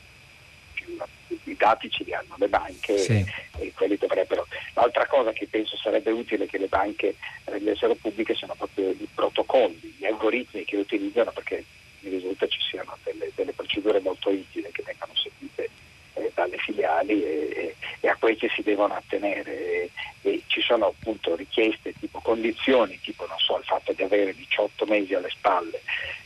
più, 0.73 0.97
i 1.43 1.55
dati 1.55 1.91
ce 1.91 2.03
li 2.03 2.15
hanno 2.15 2.33
le 2.37 2.47
banche 2.47 3.05
e, 3.05 3.25
e 3.59 3.73
quelli 3.75 3.95
dovrebbero. 3.97 4.47
L'altra 4.73 5.05
cosa 5.05 5.31
che 5.33 5.45
penso 5.47 5.77
sarebbe 5.77 6.09
utile 6.09 6.47
che 6.47 6.57
le 6.57 6.67
banche 6.67 7.15
rendessero 7.43 7.93
pubbliche 7.93 8.33
sono 8.33 8.55
proprio 8.57 8.89
i 8.89 9.07
protocolli, 9.13 9.97
gli 9.99 10.05
algoritmi 10.05 10.65
che 10.65 10.77
utilizzano 10.77 11.29
perché 11.29 11.63
mi 12.01 12.09
risulta 12.09 12.47
ci 12.47 12.59
siano 12.61 12.97
delle, 13.03 13.31
delle 13.35 13.53
procedure 13.53 13.99
molto 13.99 14.29
rigide 14.29 14.69
che 14.71 14.83
vengono 14.83 15.13
seguite 15.15 15.69
eh, 16.13 16.31
dalle 16.33 16.57
filiali 16.57 17.23
e, 17.23 17.75
e, 17.99 18.07
a 18.07 18.15
queste 18.17 18.49
si 18.49 18.61
devono 18.61 18.93
attenere 18.93 19.89
e, 20.21 20.41
ci 20.47 20.61
sono 20.61 20.87
appunto 20.87 21.35
richieste 21.35 21.93
tipo 21.99 22.19
condizioni, 22.19 22.99
tipo 23.01 23.25
so, 23.47 23.57
il 23.57 23.63
fatto 23.63 23.93
di 23.93 24.03
avere 24.03 24.35
18 24.35 24.85
mesi 24.85 25.13
alle 25.13 25.29
spalle 25.29 25.81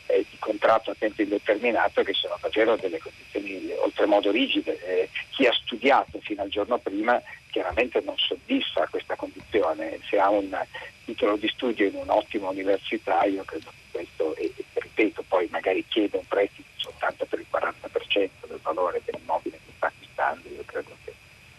eh, 0.08 0.26
di 0.30 0.38
contratto 0.40 0.92
a 0.92 0.96
tempo 0.98 1.22
indeterminato 1.22 2.02
che 2.04 2.14
sono 2.14 2.38
davvero 2.42 2.76
delle 2.76 2.98
condizioni 2.98 3.72
oltremodo 3.78 4.32
rigide. 4.32 4.80
Eh, 4.84 5.10
chi 5.30 5.46
ha 5.46 5.54
studiato 5.54 6.20
fino 6.22 6.42
al 6.42 6.50
giorno 6.50 6.78
prima 6.80 7.22
chiaramente 7.52 8.02
non 8.04 8.18
soddisfa 8.18 8.88
questa 8.88 9.16
condizione, 9.16 10.00
se 10.10 10.18
ha 10.18 10.30
un 10.30 10.58
titolo 11.06 11.36
di 11.36 11.48
studio 11.50 11.86
in 11.88 11.96
un'ottima 11.96 12.50
università 12.50 13.24
io 13.26 13.44
credo 13.44 13.70
che 13.70 13.92
questo 13.92 14.36
è, 14.36 14.50
ripeto, 14.82 15.24
poi 15.28 15.48
magari 15.52 15.86
chiede 15.88 16.18
un 16.18 16.28
prestito 16.28 16.70
soltanto 16.76 17.26
per 17.26 17.40
il 17.40 17.46
40% 17.52 18.30
del 18.48 18.60
valore 18.62 19.02
dell'immobile 19.06 19.60
che 19.66 19.72
sta 19.76 19.88
acquistando, 19.88 20.48
io 20.50 20.64
credo 20.66 20.90
che 21.04 21.14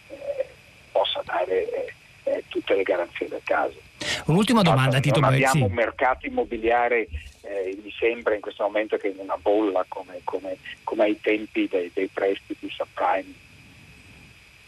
eh, 0.09 0.47
possa 0.91 1.21
dare 1.25 1.69
eh, 1.69 1.93
eh, 2.23 2.43
tutte 2.47 2.75
le 2.75 2.83
garanzie 2.83 3.27
del 3.27 3.41
caso. 3.43 3.79
Un'ultima 4.25 4.61
domanda, 4.61 4.99
Tito 4.99 5.19
Non 5.19 5.33
abbiamo 5.33 5.65
un 5.65 5.73
mercato 5.73 6.25
immobiliare, 6.25 7.07
eh, 7.41 7.77
mi 7.81 7.91
sembra 7.97 8.35
in 8.35 8.41
questo 8.41 8.63
momento 8.63 8.97
che 8.97 9.07
in 9.07 9.17
una 9.17 9.37
bolla 9.37 9.85
come, 9.87 10.21
come, 10.23 10.57
come 10.83 11.03
ai 11.03 11.19
tempi 11.19 11.67
dei, 11.67 11.89
dei 11.93 12.07
prestiti 12.07 12.69
subprime 12.69 13.42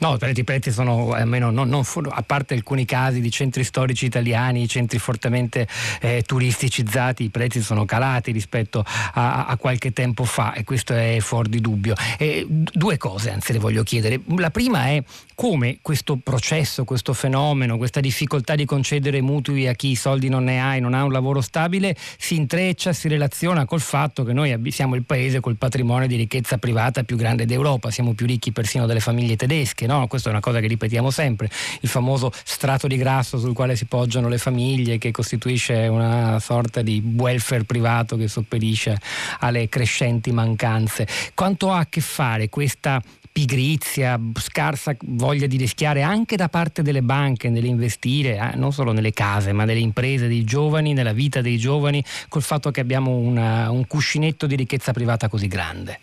No, 0.06 0.20
i 0.22 0.44
prezzi 0.44 0.72
sono 0.72 1.14
almeno 1.14 1.50
non, 1.50 1.68
non, 1.68 1.84
a 2.10 2.22
parte 2.22 2.54
alcuni 2.54 2.86
casi 2.86 3.22
di 3.22 3.32
centri 3.32 3.64
storici 3.64 4.06
italiani, 4.06 4.68
centri 4.68 5.00
fortemente 5.00 5.68
eh, 6.00 6.22
turisticizzati, 6.24 7.24
i 7.24 7.30
prezzi 7.30 7.60
sono 7.60 7.86
calati 7.86 8.32
rispetto 8.32 8.86
a, 8.86 9.48
a, 9.48 9.58
qualche 9.58 9.94
tempo 9.94 10.24
fa 10.24 10.54
e 10.54 10.64
questo 10.64 10.94
è 10.94 11.18
fuori 11.22 11.50
di 11.50 11.60
dubbio. 11.60 11.96
E 12.20 12.46
due 12.48 12.98
cose 12.98 13.32
anzi 13.32 13.52
le 13.54 13.58
voglio 13.58 13.82
chiedere. 13.82 14.22
La 14.38 14.52
prima 14.52 14.90
è 14.90 15.04
come 15.34 15.80
questo 15.82 16.18
processo, 16.18 16.84
questo 16.84 17.14
fenomeno, 17.14 17.78
questa 17.78 18.00
difficoltà 18.00 18.54
di 18.54 18.66
concedere 18.66 19.22
mutui 19.22 19.68
a 19.68 19.74
chi 19.74 19.90
i 19.90 19.96
soldi 19.96 20.30
non 20.30 20.44
ne 20.44 20.62
ha 20.62 20.76
e 20.76 20.80
non 20.80 20.94
ha 20.94 21.04
un 21.04 21.12
lavoro 21.12 21.42
stabile 21.42 21.96
si 22.18 22.36
intreccia, 22.36 22.94
si 22.94 23.08
relaziona 23.08 23.66
col 23.66 23.82
fatto 23.82 24.24
che 24.24 24.34
noi 24.34 24.56
siamo 24.70 24.94
il 24.94 25.04
paese 25.04 25.40
col 25.40 25.56
patrimonio 25.56 26.08
di 26.08 26.16
ricchezza 26.16 26.60
privata 26.60 27.04
più 27.04 27.18
grande 27.18 27.46
d'Europa, 27.46 27.90
siamo 27.90 28.14
più 28.14 28.28
ricchi 28.28 28.52
persino 28.52 28.86
delle 28.86 29.00
famiglie 29.00 29.36
tedesche 29.36 29.86
anche, 29.86 29.95
no? 29.98 30.08
questa 30.08 30.30
è 30.30 30.32
una 30.32 30.42
cosa 30.42 30.60
che 30.60 30.68
ripetiamo 30.68 31.10
sempre, 31.10 31.50
il 31.82 31.90
famoso 31.90 32.32
strato 32.44 32.88
di 32.88 32.98
grasso 32.98 33.38
sul 33.38 33.54
quale 33.54 33.76
si 33.76 33.86
poggiano 33.86 34.28
le 34.28 34.38
famiglie 34.38 34.98
che 34.98 35.12
costituisce 35.12 35.88
una 35.88 36.40
sorta 36.40 36.82
di 36.82 37.02
welfare 37.16 37.64
privato 37.64 38.18
che 38.18 38.28
sopperisce 38.28 39.00
alle 39.40 39.70
crescenti 39.70 40.32
mancanze. 40.32 41.08
Quanto 41.34 41.72
ha 41.72 41.80
a 41.80 41.88
che 41.88 42.02
fare 42.02 42.50
questa 42.50 43.02
pigrizia, 43.36 44.18
scarsa 44.36 44.96
voglia 45.08 45.46
di 45.46 45.58
rischiare 45.58 46.02
anche 46.02 46.38
da 46.38 46.48
parte 46.48 46.82
delle 46.82 47.02
banche 47.02 47.50
nell'investire, 47.50 48.38
eh, 48.38 48.56
non 48.56 48.72
solo 48.72 48.94
nelle 48.94 49.12
case, 49.12 49.52
ma 49.52 49.66
nelle 49.66 49.82
imprese 49.82 50.30
dei 50.30 50.46
giovani, 50.46 50.94
nella 50.94 51.12
vita 51.12 51.42
dei 51.42 51.58
giovani, 51.58 52.02
col 52.30 52.42
fatto 52.44 52.72
che 52.72 52.80
abbiamo 52.80 53.12
una, 53.12 53.70
un 53.72 53.86
cuscinetto 53.88 54.48
di 54.48 54.56
ricchezza 54.56 54.94
privata 54.94 55.28
così 55.28 55.48
grande. 55.48 56.00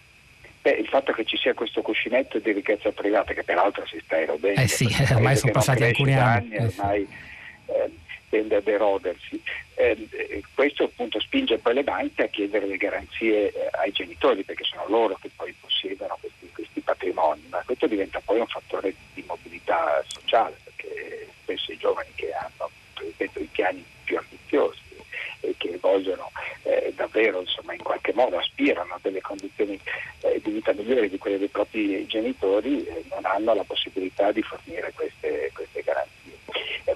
Beh, 0.62 0.70
il 0.70 0.86
fatto 0.86 1.12
che 1.12 1.24
ci 1.24 1.36
sia 1.36 1.54
questo 1.54 1.82
cuscinetto 1.82 2.38
di 2.38 2.52
ricchezza 2.52 2.92
privata, 2.92 3.34
che 3.34 3.42
peraltro 3.42 3.84
si 3.84 4.00
sta 4.04 4.20
erodendo, 4.20 4.60
eh 4.60 4.68
sì, 4.68 4.86
ormai 5.12 5.36
sono 5.36 5.50
passati 5.50 5.82
alcuni 5.82 6.14
anni, 6.16 6.56
anni 6.56 6.72
ormai 6.76 7.08
eh, 7.66 7.90
tende 8.28 8.56
ad 8.56 8.68
erodersi. 8.68 9.42
Eh, 9.74 10.08
questo 10.54 10.84
appunto 10.84 11.18
spinge 11.18 11.58
poi 11.58 11.74
le 11.74 11.82
banche 11.82 12.22
a 12.22 12.28
chiedere 12.28 12.66
le 12.66 12.76
garanzie 12.76 13.52
eh, 13.52 13.68
ai 13.72 13.90
genitori, 13.90 14.44
perché 14.44 14.62
sono 14.62 14.84
loro 14.86 15.18
che 15.20 15.30
poi 15.34 15.52
possiedono 15.60 16.16
questi, 16.20 16.48
questi 16.54 16.80
patrimoni, 16.80 17.42
ma 17.50 17.60
questo 17.66 17.88
diventa 17.88 18.20
poi 18.24 18.38
un 18.38 18.46
fattore 18.46 18.94
di 19.14 19.24
mobilità 19.26 20.00
sociale, 20.06 20.56
perché 20.62 21.28
spesso 21.42 21.72
i 21.72 21.76
giovani 21.76 22.10
che 22.14 22.32
hanno 22.32 22.70
ripeto, 22.94 23.40
i 23.40 23.48
piani 23.50 23.84
più 24.04 24.16
ambiziosi 24.16 24.80
e 25.40 25.54
che 25.58 25.76
vogliono 25.80 26.30
eh, 26.62 26.92
davvero 26.94 27.40
insomma, 27.40 27.74
in 27.74 27.82
qualche 27.82 28.12
modo 28.14 28.38
aspirano 28.38 28.94
a 28.94 28.98
delle 29.02 29.20
condizioni 29.20 29.74
eh, 29.74 29.78
di 29.78 30.11
vita 30.62 30.72
migliori 30.72 31.08
di 31.08 31.18
quelle 31.18 31.38
dei 31.38 31.48
propri 31.48 32.06
genitori 32.06 32.86
eh, 32.86 33.04
non 33.10 33.24
hanno 33.24 33.54
la 33.54 33.64
possibilità 33.64 34.30
di 34.30 34.42
fornire 34.42 34.92
queste, 34.94 35.50
queste 35.52 35.82
garanzie. 35.82 36.10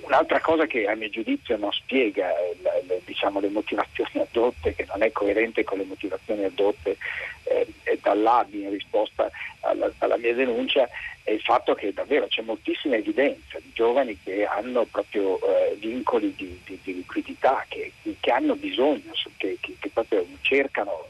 Un'altra 0.02 0.40
cosa 0.40 0.66
che 0.66 0.87
a 0.87 0.94
mio 0.94 1.11
giudizio 1.11 1.56
non 1.56 1.73
spiega 1.73 2.28
le, 2.62 2.82
le, 2.87 3.00
diciamo, 3.04 3.40
le 3.40 3.49
motivazioni 3.49 4.20
adotte, 4.20 4.75
che 4.75 4.87
non 4.88 5.02
è 5.02 5.11
coerente 5.11 5.64
con 5.64 5.78
le 5.78 5.85
motivazioni 5.85 6.44
adotte 6.44 6.96
eh, 7.44 7.66
dall'ABI 8.00 8.62
in 8.62 8.70
risposta 8.70 9.28
alla, 9.61 9.90
alla, 9.99 10.16
mia 10.16 10.32
denuncia, 10.32 10.88
è 11.25 11.32
il 11.32 11.40
fatto 11.40 11.75
che 11.75 11.92
davvero 11.92 12.28
c'è 12.28 12.42
moltissima 12.42 12.94
evidenza 12.94 13.58
di 13.58 13.73
giovani 13.73 14.16
che 14.23 14.44
hanno 14.44 14.85
proprio 14.85 15.40
eh, 15.40 15.75
vincoli 15.75 16.32
di, 16.37 16.61
di, 16.64 16.78
di 16.85 16.94
liquidità, 16.94 17.64
che, 17.66 17.90
che, 18.20 18.30
hanno 18.30 18.54
bisogno, 18.54 19.11
che, 19.37 19.58
che, 19.61 19.75
che 19.76 19.90
proprio 19.92 20.25
cercano 20.42 21.04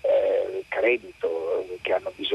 eh, 0.00 0.30
hanno 0.80 1.19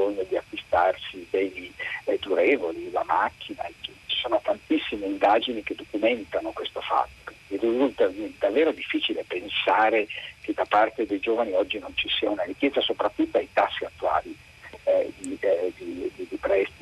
bisogno 0.06 0.24
di 0.28 0.38
acquistarsi 0.38 1.28
beni 1.30 1.74
durevoli, 2.20 2.92
la 2.92 3.04
macchina, 3.04 3.64
ci 3.82 3.94
sono 4.08 4.40
tantissime 4.44 5.06
indagini 5.06 5.64
che 5.64 5.76
documentano 5.76 6.52
questo 6.52 6.82
fatto. 6.82 7.34
Mi 7.48 7.58
risulta 7.58 8.10
davvero 8.40 8.72
difficile 8.72 9.24
pensare 9.28 10.08
che 10.42 10.54
da 10.54 10.66
parte 10.66 11.06
dei 11.06 11.20
giovani 11.20 11.54
oggi 11.54 11.80
non 11.80 11.92
ci 11.96 12.10
sia 12.10 12.30
una 12.30 12.44
richiesta, 12.44 12.82
soprattutto 12.82 13.38
ai 13.38 13.50
tassi 13.54 13.86
attuali 13.86 14.36
eh, 14.84 15.12
di, 15.18 15.38
eh, 15.40 15.72
di, 15.78 16.12
di, 16.16 16.38
prestiti 16.38 16.38
da 16.38 16.40
parte 16.40 16.75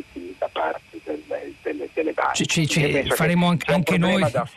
delle, 2.04 2.14
banche. 2.14 2.46
Ci, 2.46 2.68
ci 2.68 3.04
faremo 3.10 3.48
anche, 3.48 3.72
anche 3.72 3.98
noi 3.98 4.26
da, 4.30 4.48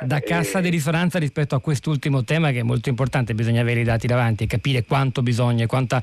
da 0.00 0.20
cassa 0.20 0.60
di 0.60 0.68
risonanza 0.68 1.18
rispetto 1.18 1.54
a 1.54 1.60
quest'ultimo 1.60 2.24
tema 2.24 2.50
che 2.50 2.60
è 2.60 2.62
molto 2.62 2.88
importante, 2.88 3.34
bisogna 3.34 3.60
avere 3.60 3.80
i 3.80 3.84
dati 3.84 4.06
davanti 4.06 4.44
e 4.44 4.46
capire 4.46 4.84
quanto 4.84 5.22
bisogna, 5.22 5.66
quanta, 5.66 6.02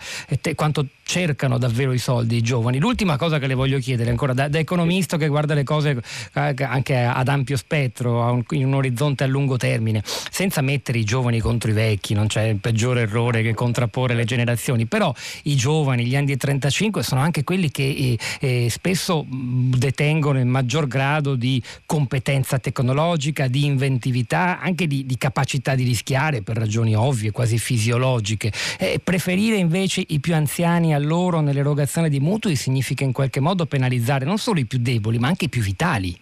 quanto 0.55 0.87
cercano 1.03 1.57
davvero 1.57 1.93
i 1.93 1.97
soldi 1.97 2.37
i 2.37 2.41
giovani. 2.41 2.79
L'ultima 2.79 3.17
cosa 3.17 3.37
che 3.37 3.47
le 3.47 3.53
voglio 3.53 3.77
chiedere 3.79 4.09
ancora 4.09 4.33
da, 4.33 4.47
da 4.47 4.57
economista 4.57 5.17
che 5.17 5.27
guarda 5.27 5.53
le 5.53 5.63
cose 5.63 6.01
eh, 6.33 6.55
anche 6.57 6.97
ad 6.97 7.27
ampio 7.27 7.57
spettro, 7.57 8.31
un, 8.31 8.43
in 8.49 8.65
un 8.65 8.73
orizzonte 8.73 9.23
a 9.23 9.27
lungo 9.27 9.57
termine, 9.57 10.01
senza 10.03 10.61
mettere 10.61 10.97
i 10.97 11.03
giovani 11.03 11.39
contro 11.39 11.69
i 11.69 11.73
vecchi, 11.73 12.13
non 12.13 12.27
c'è 12.27 12.43
il 12.43 12.57
peggiore 12.57 13.01
errore 13.01 13.41
che 13.41 13.53
contrapporre 13.53 14.15
le 14.15 14.25
generazioni, 14.25 14.85
però 14.85 15.13
i 15.43 15.55
giovani, 15.55 16.05
gli 16.05 16.15
anni 16.15 16.35
35 16.35 17.03
sono 17.03 17.21
anche 17.21 17.43
quelli 17.43 17.69
che 17.69 18.17
eh, 18.39 18.65
eh, 18.65 18.69
spesso 18.69 19.25
detengono 19.27 20.39
il 20.39 20.45
maggior 20.45 20.84
grado 20.87 21.35
di 21.35 21.61
competenza 21.85 22.59
tecnologica, 22.59 23.47
di 23.47 23.65
inventività, 23.65 24.59
anche 24.59 24.87
di, 24.87 25.05
di 25.05 25.17
capacità 25.17 25.75
di 25.75 25.83
rischiare 25.83 26.41
per 26.41 26.57
ragioni 26.57 26.95
ovvie, 26.95 27.31
quasi 27.31 27.57
fisiologiche. 27.57 28.51
Eh, 28.77 28.99
preferire 29.03 29.57
invece 29.57 30.03
i 30.07 30.19
più 30.19 30.33
anziani 30.35 30.93
a 30.93 30.99
loro 30.99 31.41
nell'erogazione 31.41 32.09
di 32.09 32.19
mutui 32.19 32.55
significa 32.55 33.03
in 33.03 33.11
qualche 33.11 33.39
modo 33.39 33.65
penalizzare 33.65 34.25
non 34.25 34.37
solo 34.37 34.59
i 34.59 34.65
più 34.65 34.79
deboli 34.79 35.17
ma 35.17 35.27
anche 35.27 35.45
i 35.45 35.49
più 35.49 35.61
vitali. 35.61 36.17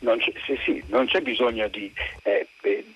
Non 0.00 0.18
c'è, 0.18 0.32
sì, 0.44 0.58
sì, 0.64 0.82
non 0.88 1.06
c'è 1.06 1.20
bisogno 1.20 1.68
di 1.68 1.92
eh, 2.22 2.46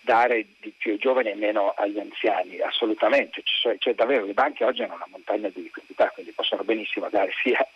dare 0.01 0.47
di 0.61 0.73
più 0.77 0.93
ai 0.93 0.99
giovani 0.99 1.31
e 1.31 1.35
meno 1.35 1.75
agli 1.77 1.99
anziani, 1.99 2.61
assolutamente. 2.61 3.43
Cioè, 3.45 3.77
cioè, 3.79 3.95
davvero 3.95 4.25
le 4.25 4.33
banche 4.33 4.65
oggi 4.65 4.83
hanno 4.83 4.95
una 4.95 5.09
montagna 5.11 5.49
di 5.49 5.63
liquidità, 5.63 6.09
quindi 6.09 6.33
possono 6.33 6.63
benissimo 6.65 7.09
dare 7.09 7.31
sia 7.43 7.67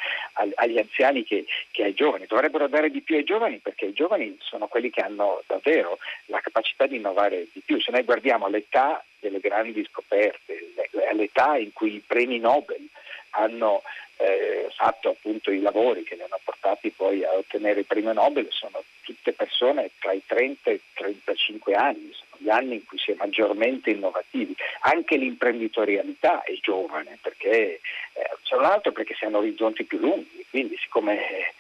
agli 0.57 0.79
anziani 0.79 1.25
che, 1.25 1.45
che, 1.71 1.85
ai 1.85 1.95
giovani. 1.95 2.27
Dovrebbero 2.27 2.69
dare 2.69 2.91
di 2.91 3.01
più 3.01 3.17
ai 3.17 3.25
giovani 3.25 3.59
perché 3.59 3.87
i 3.87 3.93
giovani 3.93 4.37
sono 4.41 4.67
quelli 4.67 4.91
che 4.91 5.01
hanno 5.01 5.43
davvero 5.47 5.99
la 6.27 6.41
capacità 6.41 6.87
di 6.87 6.97
innovare 6.97 7.47
di 7.53 7.63
più. 7.65 7.81
Se 7.81 7.91
noi 7.91 8.03
guardiamo 8.03 8.49
l'età 8.49 9.05
delle 9.21 9.41
grandi 9.41 9.87
scoperte, 9.91 10.73
all'età 11.09 11.57
in 11.57 11.73
cui 11.73 11.95
i 11.95 12.03
premi 12.05 12.39
Nobel 12.39 12.89
hanno 13.31 13.83
eh, 14.17 14.69
fatto 14.75 15.11
appunto 15.11 15.51
i 15.51 15.61
lavori 15.61 16.03
che 16.03 16.15
li 16.15 16.23
hanno 16.23 16.41
portati 16.43 16.91
poi 16.91 17.25
a 17.25 17.33
ottenere 17.35 17.81
il 17.81 17.87
premio 17.87 18.13
Nobel 18.13 18.49
sono 18.51 18.83
tutte 19.03 19.33
persone 19.33 19.91
tra 19.99 20.13
i 20.13 20.23
30 20.25 20.71
e 20.71 20.75
i 20.75 20.81
35 20.95 21.75
anni, 21.75 22.11
sono 22.13 22.43
gli 22.43 22.49
anni 22.49 22.75
in 22.75 22.85
cui 22.85 22.99
si 22.99 23.13
è 23.13 23.15
maggiormente 23.17 23.91
innovativi. 23.91 24.55
Anche 24.81 25.17
l'imprenditorialità 25.17 26.43
è 26.43 26.53
giovane, 26.61 27.19
perché, 27.21 27.81
eh, 28.13 28.31
non 28.51 28.65
altro 28.65 28.93
perché 28.93 29.15
si 29.15 29.25
hanno 29.25 29.39
orizzonti 29.39 29.85
più 29.85 29.99
lunghi, 29.99 30.47
quindi 30.49 30.77
siccome 30.79 31.53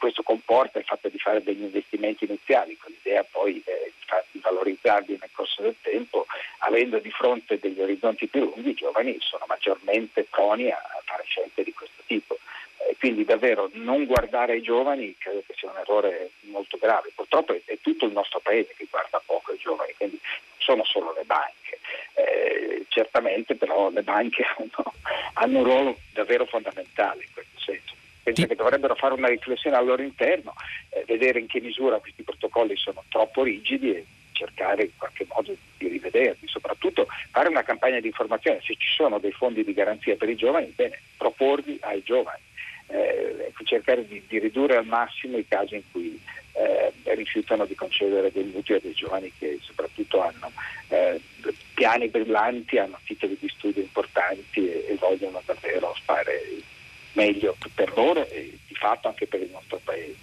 questo 0.00 0.22
comporta 0.22 0.78
il 0.78 0.86
fatto 0.86 1.08
di 1.10 1.18
fare 1.18 1.42
degli 1.42 1.62
investimenti 1.62 2.24
iniziali 2.24 2.76
con 2.78 2.90
l'idea 2.90 3.22
poi 3.22 3.62
eh, 3.66 3.92
di 4.30 4.40
valorizzarli 4.40 5.18
nel 5.20 5.28
corso 5.32 5.60
del 5.60 5.76
tempo, 5.82 6.26
avendo 6.60 6.98
di 6.98 7.10
fronte 7.10 7.58
degli 7.58 7.80
orizzonti 7.80 8.26
più 8.26 8.44
lunghi, 8.44 8.70
i 8.70 8.74
giovani 8.74 9.16
sono 9.20 9.44
maggiormente 9.46 10.24
proni 10.24 10.70
a 10.70 10.80
fare 11.04 11.22
scelte 11.24 11.62
di 11.62 11.72
questo 11.72 12.02
tipo. 12.06 12.38
Eh, 12.78 12.96
quindi 12.98 13.24
davvero 13.24 13.68
non 13.74 14.06
guardare 14.06 14.54
ai 14.54 14.62
giovani 14.62 15.14
credo 15.18 15.42
che 15.46 15.54
sia 15.54 15.70
un 15.70 15.76
errore 15.76 16.30
molto 16.40 16.78
grave. 16.78 17.12
Purtroppo 17.14 17.52
è, 17.52 17.60
è 17.66 17.76
tutto 17.82 18.06
il 18.06 18.12
nostro 18.12 18.40
paese 18.40 18.72
che 18.76 18.86
guarda 18.88 19.22
poco 19.24 19.52
ai 19.52 19.58
giovani, 19.58 19.92
quindi 19.98 20.18
non 20.22 20.58
sono 20.58 20.84
solo 20.84 21.12
le 21.12 21.24
banche. 21.24 21.78
Eh, 22.14 22.86
certamente 22.88 23.54
però 23.54 23.90
le 23.90 24.02
banche 24.02 24.44
hanno, 24.56 24.94
hanno 25.34 25.58
un 25.58 25.64
ruolo 25.64 25.98
davvero 26.14 26.46
fondamentale 26.46 27.24
in 27.24 27.32
questo 27.34 27.60
senso 27.60 27.98
penso 28.32 28.46
che 28.46 28.54
dovrebbero 28.54 28.94
fare 28.94 29.14
una 29.14 29.28
riflessione 29.28 29.76
al 29.76 29.86
loro 29.86 30.02
interno, 30.02 30.54
eh, 30.90 31.04
vedere 31.06 31.40
in 31.40 31.46
che 31.46 31.60
misura 31.60 31.98
questi 31.98 32.22
protocolli 32.22 32.76
sono 32.76 33.02
troppo 33.08 33.42
rigidi 33.42 33.94
e 33.94 34.06
cercare 34.32 34.84
in 34.84 34.96
qualche 34.96 35.26
modo 35.34 35.54
di 35.76 35.88
rivederli, 35.88 36.46
soprattutto 36.48 37.06
fare 37.30 37.48
una 37.48 37.62
campagna 37.62 38.00
di 38.00 38.06
informazione, 38.06 38.60
se 38.62 38.74
ci 38.78 38.88
sono 38.94 39.18
dei 39.18 39.32
fondi 39.32 39.64
di 39.64 39.74
garanzia 39.74 40.16
per 40.16 40.28
i 40.30 40.36
giovani, 40.36 40.72
bene, 40.74 40.98
proporli 41.16 41.78
ai 41.82 42.02
giovani, 42.02 42.42
eh, 42.86 43.46
ecco, 43.48 43.64
cercare 43.64 44.06
di, 44.06 44.22
di, 44.26 44.38
ridurre 44.38 44.76
al 44.76 44.86
massimo 44.86 45.36
i 45.36 45.46
casi 45.46 45.76
in 45.76 45.82
cui 45.90 46.18
eh, 46.52 46.92
rifiutano 47.14 47.66
di 47.66 47.74
concedere 47.74 48.32
dei 48.32 48.44
mutui 48.44 48.76
a 48.76 48.80
dei 48.80 48.94
giovani 48.94 49.30
che 49.38 49.58
soprattutto 49.60 50.22
hanno 50.22 50.50
eh, 50.88 51.20
piani 51.74 52.08
brillanti, 52.08 52.78
hanno 52.78 52.98
titoli 53.04 53.36
di 53.38 53.48
studio 53.48 53.82
importanti 53.82 54.68
e, 54.68 54.86
e 54.88 54.96
vogliono 54.96 55.40
davvero 55.44 55.94
fare 56.04 56.40
meglio 57.12 57.56
per 57.74 57.92
loro 57.94 58.26
e 58.28 58.58
di 58.66 58.74
fatto 58.74 59.08
anche 59.08 59.26
per 59.26 59.40
il 59.40 59.50
nostro 59.50 59.80
paese. 59.82 60.16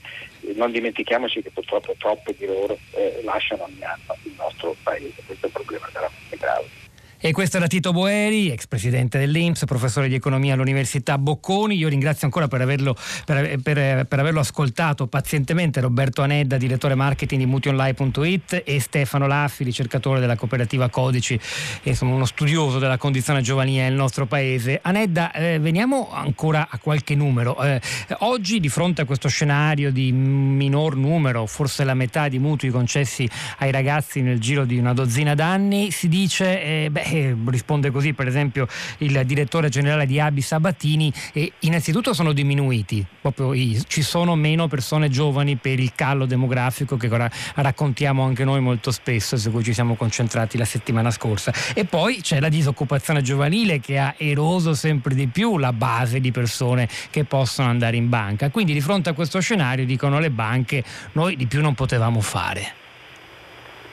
Non 0.56 0.72
dimentichiamoci 0.72 1.42
che 1.42 1.52
purtroppo 1.52 1.96
troppe 1.98 2.36
di 2.38 2.46
loro 2.46 2.78
eh, 2.92 3.22
lasciano 3.24 3.64
ogni 3.64 3.84
anno 3.84 4.16
il 4.24 4.34
nostro 4.38 4.76
paese, 4.84 5.22
questo 5.26 5.46
è 5.46 5.50
un 5.50 5.52
problema 5.52 5.90
veramente 5.92 6.38
grave. 6.38 6.87
E 7.28 7.34
questo 7.34 7.58
era 7.58 7.68
Tito 7.68 7.92
Boeri, 7.92 8.52
ex 8.52 8.68
presidente 8.68 9.20
dell'Inps, 9.20 9.66
professore 9.66 10.08
di 10.08 10.16
economia 10.16 10.54
all'Università 10.54 11.18
Bocconi. 11.18 11.76
Io 11.76 11.90
ringrazio 11.90 12.26
ancora 12.26 12.48
per 12.48 12.62
averlo, 12.62 12.96
per, 13.26 13.60
per, 13.62 14.06
per 14.06 14.20
averlo 14.20 14.40
ascoltato 14.40 15.08
pazientemente 15.08 15.82
Roberto 15.82 16.22
Anedda, 16.22 16.56
direttore 16.56 16.96
marketing 16.96 17.42
di 17.42 17.46
mutionline.it 17.46 18.64
e 18.64 18.80
Stefano 18.80 19.28
Laffi, 19.28 19.66
ricercatore 19.66 20.22
della 20.22 20.38
cooperativa 20.38 20.88
Codici, 20.88 21.38
insomma 21.84 22.16
uno 22.16 22.24
studioso 22.24 22.80
della 22.80 22.96
condizione 22.96 23.42
giovanile 23.42 23.84
nel 23.84 23.96
nostro 23.96 24.26
paese. 24.26 24.80
Anedda, 24.82 25.34
eh, 25.34 25.60
veniamo 25.60 26.10
ancora 26.10 26.70
a 26.72 26.80
qualche 26.80 27.14
numero. 27.14 27.62
Eh, 27.62 27.82
oggi 28.20 28.62
di 28.62 28.70
fronte 28.70 29.02
a 29.02 29.06
questo 29.06 29.28
scenario 29.28 29.92
di 29.92 30.14
minor 30.14 30.96
numero, 30.96 31.46
forse 31.46 31.84
la 31.84 31.94
metà 31.94 32.30
di 32.30 32.40
mutui 32.40 32.70
concessi 32.70 33.30
ai 33.58 33.72
ragazzi 33.72 34.22
nel 34.22 34.40
giro 34.40 34.64
di 34.64 34.78
una 34.78 34.94
dozzina 34.94 35.36
d'anni, 35.36 35.92
si 35.92 36.08
dice, 36.08 36.64
eh, 36.64 36.90
beh, 36.90 37.16
risponde 37.46 37.92
così 37.92 38.14
per 38.14 38.28
esempio 38.28 38.68
il 39.00 39.22
direttore 39.26 39.70
generale 39.70 40.06
di 40.06 40.20
Abi 40.20 40.42
Sabatini, 40.42 41.12
eh, 41.34 41.52
innanzitutto 41.60 42.14
sono 42.14 42.34
diminuiti, 42.34 43.06
proprio 43.22 43.54
i, 43.54 43.82
ci 43.88 44.02
sono 44.02 44.36
meno 44.36 44.68
persone 44.68 45.10
giovani 45.10 45.56
per 45.56 45.80
il 45.80 45.94
callo 45.96 46.26
demografico 46.26 46.98
che 46.98 47.08
ora 47.08 47.30
raccontiamo 47.56 48.24
anche 48.24 48.44
noi 48.44 48.62
molto 48.62 48.92
spesso, 48.92 49.38
su 49.38 49.52
cui 49.52 49.64
ci 49.64 49.74
siamo 49.74 49.96
concentrati 49.96 50.58
la 50.58 50.66
settimana 50.66 51.12
scorsa. 51.12 51.54
E 51.74 51.86
poi 51.86 52.22
c'è 52.22 52.40
la 52.40 52.50
disoccupazione 52.50 53.22
giovanile 53.22 53.80
che 53.80 53.98
ha 53.98 54.16
eroso 54.18 54.74
sempre 54.74 55.16
di 55.16 55.28
più 55.28 55.58
la 55.58 55.74
base 55.74 56.20
di 56.20 56.32
persone 56.32 56.88
che 57.10 57.24
possono 57.26 57.70
andare 57.70 57.98
in 57.98 58.10
banca. 58.10 58.50
Quindi 58.50 58.74
di 58.74 58.82
fronte 58.82 59.10
a 59.10 59.14
questo 59.14 59.40
scenario 59.40 59.86
dicono 59.86 60.20
le 60.20 60.30
banche 60.30 60.84
noi 61.14 61.36
di 61.36 61.48
più 61.48 61.62
non 61.62 61.74
potevamo 61.74 62.22
fare. 62.22 62.86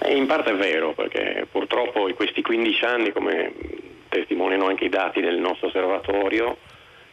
In 0.06 0.26
parte 0.26 0.50
è 0.50 0.54
vero, 0.54 0.92
perché 0.92 1.46
purtroppo 1.50 2.08
in 2.08 2.14
questi 2.14 2.42
15 2.42 2.84
anni, 2.84 3.12
come 3.12 3.52
testimoniano 4.08 4.66
anche 4.66 4.84
i 4.84 4.90
dati 4.90 5.20
del 5.20 5.38
nostro 5.38 5.68
osservatorio, 5.68 6.58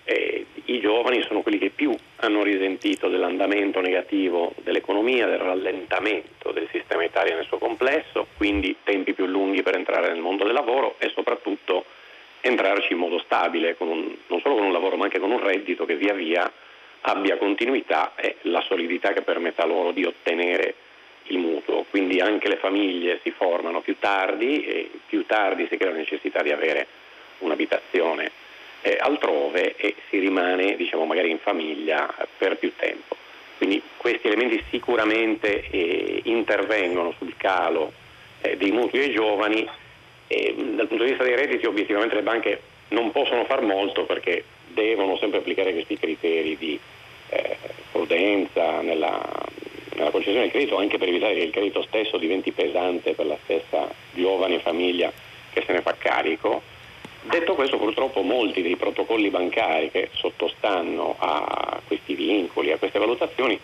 eh, 0.03 0.45
i 0.65 0.79
giovani 0.81 1.21
sono 1.23 1.41
quelli 1.41 1.57
che 1.57 1.69
più 1.69 1.95
hanno 2.17 2.43
risentito 2.43 3.07
dell'andamento 3.07 3.79
negativo 3.79 4.53
dell'economia, 4.57 5.25
del 5.25 5.39
rallentamento 5.39 6.51
del 6.51 6.67
sistema 6.69 7.03
Italia 7.03 7.35
nel 7.35 7.45
suo 7.45 7.59
complesso, 7.59 8.27
quindi 8.35 8.75
tempi 8.83 9.13
più 9.13 9.25
lunghi 9.25 9.63
per 9.63 9.75
entrare 9.75 10.09
nel 10.09 10.19
mondo 10.19 10.43
del 10.43 10.53
lavoro 10.53 10.95
e 10.99 11.11
soprattutto 11.13 11.85
entrarci 12.41 12.91
in 12.91 12.99
modo 12.99 13.19
stabile, 13.19 13.75
un, 13.79 14.15
non 14.27 14.41
solo 14.41 14.55
con 14.55 14.65
un 14.65 14.73
lavoro 14.73 14.97
ma 14.97 15.05
anche 15.05 15.19
con 15.19 15.31
un 15.31 15.41
reddito 15.41 15.85
che 15.85 15.95
via 15.95 16.13
via 16.13 16.51
abbia 17.01 17.37
continuità 17.37 18.13
e 18.15 18.35
la 18.41 18.61
solidità 18.67 19.13
che 19.13 19.21
permetta 19.21 19.65
loro 19.65 19.91
di 19.91 20.03
ottenere 20.03 20.75
il 21.31 21.37
mutuo, 21.37 21.85
quindi 21.89 22.19
anche 22.19 22.47
le 22.47 22.57
famiglie 22.57 23.19
si 23.23 23.31
formano 23.31 23.81
più 23.81 23.95
tardi 23.99 24.63
e 24.63 24.89
più 25.07 25.25
tardi 25.25 25.67
si 25.69 25.77
crea 25.77 25.91
la 25.91 25.97
necessità 25.97 26.41
di 26.41 26.51
avere 26.51 26.87
un'abitazione 27.39 28.31
eh, 28.81 28.97
altrove 28.99 29.75
e 29.75 29.95
si 30.09 30.19
rimane 30.19 30.75
diciamo, 30.75 31.05
magari 31.05 31.29
in 31.29 31.39
famiglia 31.39 32.13
per 32.37 32.57
più 32.57 32.73
tempo. 32.75 33.15
Quindi 33.57 33.81
questi 33.97 34.27
elementi 34.27 34.63
sicuramente 34.69 35.69
eh, 35.69 36.21
intervengono 36.25 37.13
sul 37.17 37.35
calo 37.37 37.93
eh, 38.41 38.57
dei 38.57 38.71
mutui 38.71 39.01
ai 39.01 39.13
giovani 39.13 39.67
e 40.27 40.55
dal 40.55 40.87
punto 40.87 41.03
di 41.03 41.09
vista 41.09 41.23
dei 41.23 41.35
redditi 41.35 41.65
obiettivamente 41.65 42.15
le 42.15 42.23
banche 42.23 42.61
non 42.89 43.11
possono 43.11 43.45
far 43.45 43.61
molto 43.61 44.05
perché 44.05 44.43
devono 44.67 45.17
sempre 45.17 45.39
applicare 45.39 45.73
questi 45.73 45.97
criteri 45.97 46.57
di 46.57 46.79
eh, 47.29 47.57
prudenza 47.91 48.81
nella, 48.81 49.21
nella 49.95 50.09
concessione 50.09 50.41
del 50.41 50.51
credito 50.51 50.77
anche 50.77 50.97
per 50.97 51.07
evitare 51.07 51.35
che 51.35 51.43
il 51.43 51.51
credito 51.51 51.81
stesso 51.83 52.17
diventi 52.17 52.51
pesante 52.51 53.13
per 53.13 53.25
la 53.25 53.37
stessa 53.43 53.89
giovane 54.13 54.59
famiglia 54.59 55.11
che 55.51 55.63
se 55.65 55.73
ne 55.73 55.81
fa 55.81 55.95
carico. 55.97 56.61
Detto 57.23 57.53
questo, 57.53 57.77
purtroppo 57.77 58.21
molti 58.21 58.61
dei 58.61 58.75
protocolli 58.75 59.29
bancari 59.29 59.91
che 59.91 60.09
sottostanno 60.13 61.15
a 61.19 61.79
questi 61.85 62.15
vincoli, 62.15 62.71
a 62.71 62.77
queste 62.77 62.97
valutazioni, 62.97 63.59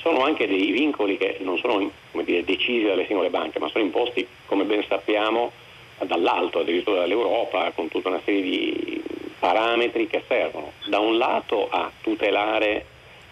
sono 0.00 0.24
anche 0.24 0.46
dei 0.46 0.70
vincoli 0.70 1.18
che 1.18 1.36
non 1.40 1.58
sono 1.58 1.90
dire, 2.24 2.42
decisi 2.44 2.84
dalle 2.84 3.06
singole 3.06 3.30
banche, 3.30 3.58
ma 3.58 3.68
sono 3.68 3.84
imposti, 3.84 4.26
come 4.46 4.64
ben 4.64 4.82
sappiamo, 4.88 5.52
dall'alto, 5.98 6.60
addirittura 6.60 7.00
dall'Europa, 7.00 7.70
con 7.72 7.88
tutta 7.88 8.08
una 8.08 8.20
serie 8.24 8.42
di 8.42 9.02
parametri 9.38 10.06
che 10.06 10.22
servono 10.26 10.72
da 10.86 10.98
un 10.98 11.18
lato 11.18 11.68
a 11.68 11.90
tutelare 12.00 12.86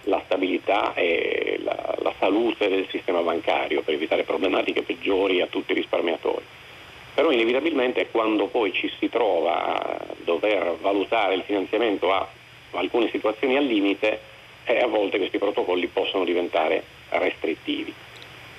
la 0.04 0.20
stabilità 0.24 0.94
e 0.94 1.49
la, 1.62 1.94
la 2.02 2.14
salute 2.18 2.68
del 2.68 2.86
sistema 2.90 3.20
bancario 3.20 3.82
per 3.82 3.94
evitare 3.94 4.24
problematiche 4.24 4.82
peggiori 4.82 5.40
a 5.40 5.46
tutti 5.46 5.72
i 5.72 5.74
risparmiatori 5.76 6.44
però 7.14 7.32
inevitabilmente 7.32 8.08
quando 8.10 8.46
poi 8.46 8.72
ci 8.72 8.90
si 8.98 9.08
trova 9.08 9.76
a 9.76 10.06
dover 10.24 10.76
valutare 10.80 11.34
il 11.34 11.42
finanziamento 11.42 12.12
a 12.12 12.26
alcune 12.72 13.10
situazioni 13.10 13.56
al 13.56 13.64
limite, 13.64 14.20
eh, 14.64 14.78
a 14.78 14.86
volte 14.86 15.18
questi 15.18 15.38
protocolli 15.38 15.86
possono 15.88 16.24
diventare 16.24 16.82
restrittivi. 17.10 17.92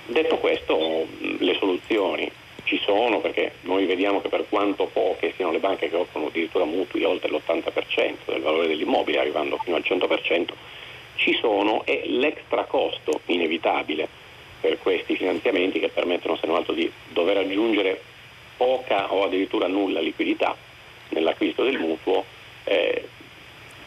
Detto 0.06 0.36
questo, 0.36 1.06
le 1.38 1.56
soluzioni 1.58 2.30
ci 2.64 2.78
sono 2.84 3.20
perché 3.20 3.54
noi 3.62 3.86
vediamo 3.86 4.20
che 4.20 4.28
per 4.28 4.44
quanto 4.48 4.88
poche 4.92 5.32
siano 5.34 5.52
le 5.52 5.58
banche 5.58 5.88
che 5.88 5.96
offrono 5.96 6.26
addirittura 6.26 6.64
mutui 6.64 7.02
oltre 7.04 7.30
l'80% 7.30 8.14
del 8.26 8.42
valore 8.42 8.68
dell'immobile, 8.68 9.18
arrivando 9.18 9.58
fino 9.64 9.76
al 9.76 9.82
100%, 9.84 10.48
ci 11.16 11.34
sono 11.34 11.84
e 11.84 12.02
l'extra 12.06 12.64
costo 12.64 13.20
inevitabile 13.26 14.08
per 14.60 14.78
questi 14.78 15.16
finanziamenti 15.16 15.80
che 15.80 15.88
permettono 15.88 16.36
se 16.36 16.46
non 16.46 16.56
altro 16.56 16.72
di 16.72 16.90
dover 17.08 17.38
aggiungere 17.38 18.00
poca 18.56 19.12
o 19.12 19.24
addirittura 19.24 19.66
nulla 19.66 20.00
liquidità 20.00 20.56
nell'acquisto 21.08 21.64
del 21.64 21.78
mutuo, 21.78 22.24
eh, 22.64 23.08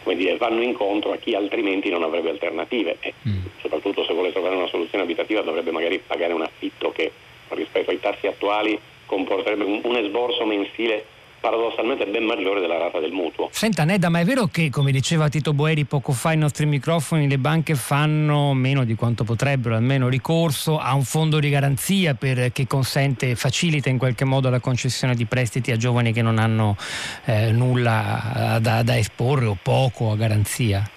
dire, 0.04 0.38
vanno 0.38 0.62
incontro 0.62 1.14
a 1.14 1.18
chi 1.18 1.34
altrimenti 1.34 1.90
non 1.90 2.04
avrebbe 2.04 2.30
alternative 2.30 2.98
e 3.00 3.14
mm. 3.28 3.46
soprattutto 3.62 4.04
se 4.04 4.14
vuole 4.14 4.32
trovare 4.32 4.56
una 4.56 4.68
soluzione 4.68 5.04
abitativa 5.04 5.42
dovrebbe 5.42 5.72
magari 5.72 6.00
pagare 6.00 6.34
un 6.34 6.42
affitto 6.44 6.92
che 6.92 7.12
rispetto 7.50 7.92
ai 7.92 8.00
tassi 8.00 8.28
attuali 8.28 8.80
comporterebbe 9.06 9.64
un, 9.64 9.82
un 9.84 9.96
esborso 9.96 10.46
mensile 10.46 11.06
paradossalmente 11.46 12.08
ben 12.08 12.24
maggiore 12.24 12.60
della 12.60 12.80
rata 12.80 13.00
del 13.00 13.12
mutuo. 13.12 13.50
Senta 13.52 13.84
Neda, 13.84 14.10
ma 14.10 14.20
è 14.20 14.26
vero 14.26 14.48
che, 14.48 14.72
come 14.72 14.92
diceva 14.92 15.30
Tito 15.30 15.54
Boeri 15.54 15.86
poco 15.86 16.12
fa 16.12 16.30
ai 16.30 16.38
nostri 16.38 16.66
microfoni, 16.66 17.28
le 17.28 17.38
banche 17.38 17.76
fanno 17.76 18.54
meno 18.54 18.84
di 18.84 18.96
quanto 18.96 19.24
potrebbero, 19.24 19.76
almeno 19.76 20.08
ricorso 20.08 20.80
a 20.80 20.96
un 20.96 21.04
fondo 21.04 21.38
di 21.38 21.52
garanzia 21.52 22.16
per, 22.16 22.52
che 22.52 22.66
consente, 22.66 23.36
facilita 23.36 23.90
in 23.90 24.00
qualche 24.00 24.26
modo 24.26 24.50
la 24.50 24.60
concessione 24.60 25.14
di 25.14 25.26
prestiti 25.26 25.72
a 25.72 25.78
giovani 25.78 26.12
che 26.14 26.24
non 26.24 26.40
hanno 26.40 26.78
eh, 27.26 27.52
nulla 27.52 28.58
da, 28.60 28.82
da 28.82 28.98
esporre 28.98 29.46
o 29.46 29.56
poco 29.62 30.10
a 30.10 30.16
garanzia? 30.16 30.90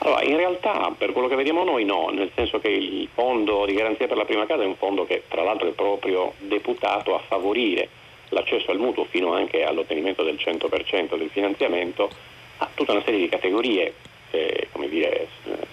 Allora, 0.00 0.22
in 0.24 0.36
realtà 0.36 0.92
per 0.98 1.12
quello 1.12 1.28
che 1.28 1.36
vediamo 1.36 1.64
noi 1.64 1.86
no, 1.86 2.10
nel 2.12 2.30
senso 2.34 2.58
che 2.58 2.68
il 2.68 3.08
fondo 3.14 3.64
di 3.64 3.72
garanzia 3.72 4.06
per 4.06 4.18
la 4.18 4.26
prima 4.26 4.44
casa 4.44 4.62
è 4.62 4.66
un 4.66 4.76
fondo 4.76 5.06
che 5.06 5.22
tra 5.26 5.42
l'altro 5.42 5.68
è 5.68 5.72
proprio 5.72 6.34
deputato 6.40 7.14
a 7.14 7.22
favorire 7.26 7.88
l'accesso 8.34 8.70
al 8.70 8.78
mutuo 8.78 9.06
fino 9.06 9.32
anche 9.32 9.64
all'ottenimento 9.64 10.22
del 10.22 10.34
100% 10.34 11.16
del 11.16 11.30
finanziamento 11.30 12.10
a 12.58 12.68
tutta 12.74 12.92
una 12.92 13.02
serie 13.04 13.20
di 13.20 13.28
categorie 13.28 13.94
eh, 14.30 14.68
dire, 14.88 15.28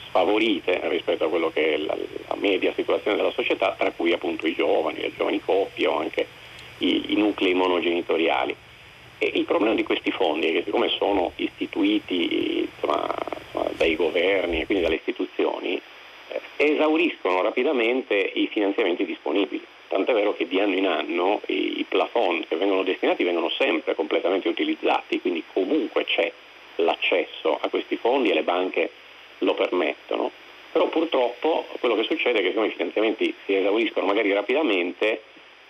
sfavorite 0.07 0.79
rispetto 0.89 1.25
a 1.25 1.29
quello 1.29 1.51
che 1.51 1.73
è 1.73 1.77
la, 1.77 1.95
la, 2.27 2.35
media 2.35 2.73
situazione 2.73 3.17
della 3.17 3.31
società, 3.31 3.75
tra 3.77 3.91
cui 3.91 4.13
appunto 4.13 4.47
i 4.47 4.53
giovani, 4.53 5.01
le 5.01 5.11
giovani 5.15 5.41
coppie 5.41 5.87
o 5.87 5.99
anche 5.99 6.27
i, 6.79 7.13
i 7.13 7.15
nuclei 7.15 7.53
monogenitoriali. 7.53 8.55
E 9.17 9.31
il 9.35 9.45
problema 9.45 9.75
di 9.75 9.83
questi 9.83 10.11
fondi 10.11 10.47
è 10.47 10.51
che 10.51 10.63
siccome 10.63 10.89
sono 10.89 11.31
istituiti 11.35 12.67
insomma, 12.73 13.13
dai 13.73 13.95
governi 13.95 14.61
e 14.61 14.65
quindi 14.65 14.83
dalle 14.83 14.95
istituzioni, 14.95 15.79
eh, 16.29 16.41
esauriscono 16.55 17.41
rapidamente 17.41 18.15
i 18.15 18.47
finanziamenti 18.47 19.05
disponibili. 19.05 19.63
Tant'è 19.91 20.13
vero 20.13 20.33
che 20.33 20.47
di 20.47 20.57
anno 20.57 20.77
in 20.77 20.87
anno 20.87 21.41
i, 21.47 21.79
i 21.79 21.85
plafond 21.85 22.47
che 22.47 22.55
vengono 22.55 22.81
destinati 22.81 23.25
vengono 23.25 23.49
sempre 23.49 23.93
completamente 23.93 24.47
utilizzati, 24.47 25.19
quindi 25.19 25.43
comunque 25.51 26.05
c'è 26.05 26.31
l'accesso 26.77 27.59
a 27.59 27.67
questi 27.67 27.97
fondi 27.97 28.29
e 28.29 28.33
le 28.33 28.43
banche 28.43 28.89
lo 29.39 29.53
permettono. 29.53 30.31
Però 30.71 30.87
purtroppo 30.87 31.65
quello 31.81 31.95
che 31.95 32.03
succede 32.03 32.39
è 32.39 32.41
che 32.41 32.51
siccome 32.51 32.67
i 32.67 32.71
finanziamenti 32.71 33.35
si 33.43 33.53
esauriscono 33.53 34.05
magari 34.05 34.31
rapidamente, 34.31 35.23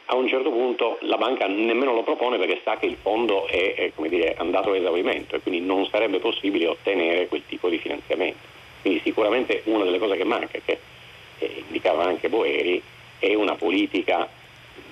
a 0.05 0.15
un 0.15 0.27
certo 0.27 0.51
punto 0.51 0.99
la 1.01 1.17
banca 1.17 1.47
nemmeno 1.47 1.91
lo 1.91 2.03
propone 2.03 2.37
perché 2.37 2.61
sa 2.63 2.77
che 2.77 2.85
il 2.85 2.97
fondo 3.01 3.47
è, 3.47 3.73
è 3.73 3.91
dire, 4.07 4.35
andato 4.37 4.69
a 4.69 4.77
esaurimento 4.77 5.35
e 5.35 5.39
quindi 5.39 5.65
non 5.65 5.87
sarebbe 5.87 6.19
possibile 6.19 6.67
ottenere 6.67 7.27
quel 7.27 7.41
tipo 7.47 7.69
di 7.69 7.79
finanziamento. 7.79 8.45
Quindi 8.81 9.01
sicuramente 9.03 9.63
una 9.65 9.83
delle 9.83 9.97
cose 9.97 10.15
che 10.15 10.25
manca, 10.25 10.59
che 10.63 10.77
eh, 11.39 11.63
indicava 11.65 12.03
anche 12.03 12.29
Boeri, 12.29 12.83
è 13.21 13.33
una 13.35 13.55
politica 13.55 14.27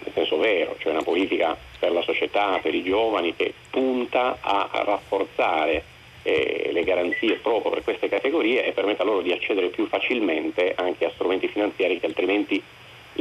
nel 0.04 0.14
senso 0.14 0.38
vero, 0.38 0.76
cioè 0.80 0.94
una 0.94 1.04
politica 1.04 1.58
per 1.78 1.92
la 1.92 2.02
società, 2.02 2.60
per 2.62 2.74
i 2.74 2.84
giovani 2.84 3.36
che 3.36 3.54
punta 3.70 4.38
a 4.40 4.70
rafforzare 4.86 5.84
eh, 6.24 6.70
le 6.72 6.84
garanzie 6.84 7.36
proprio 7.36 7.72
per 7.72 7.84
queste 7.84 8.10
categorie 8.10 8.66
e 8.66 8.72
permetta 8.72 9.04
loro 9.04 9.22
di 9.22 9.32
accedere 9.32 9.68
più 9.68 9.88
facilmente 9.88 10.74
anche 10.76 11.06
a 11.06 11.12
strumenti 11.12 11.48
finanziari 11.48 12.00
che 12.00 12.06
altrimenti 12.06 12.62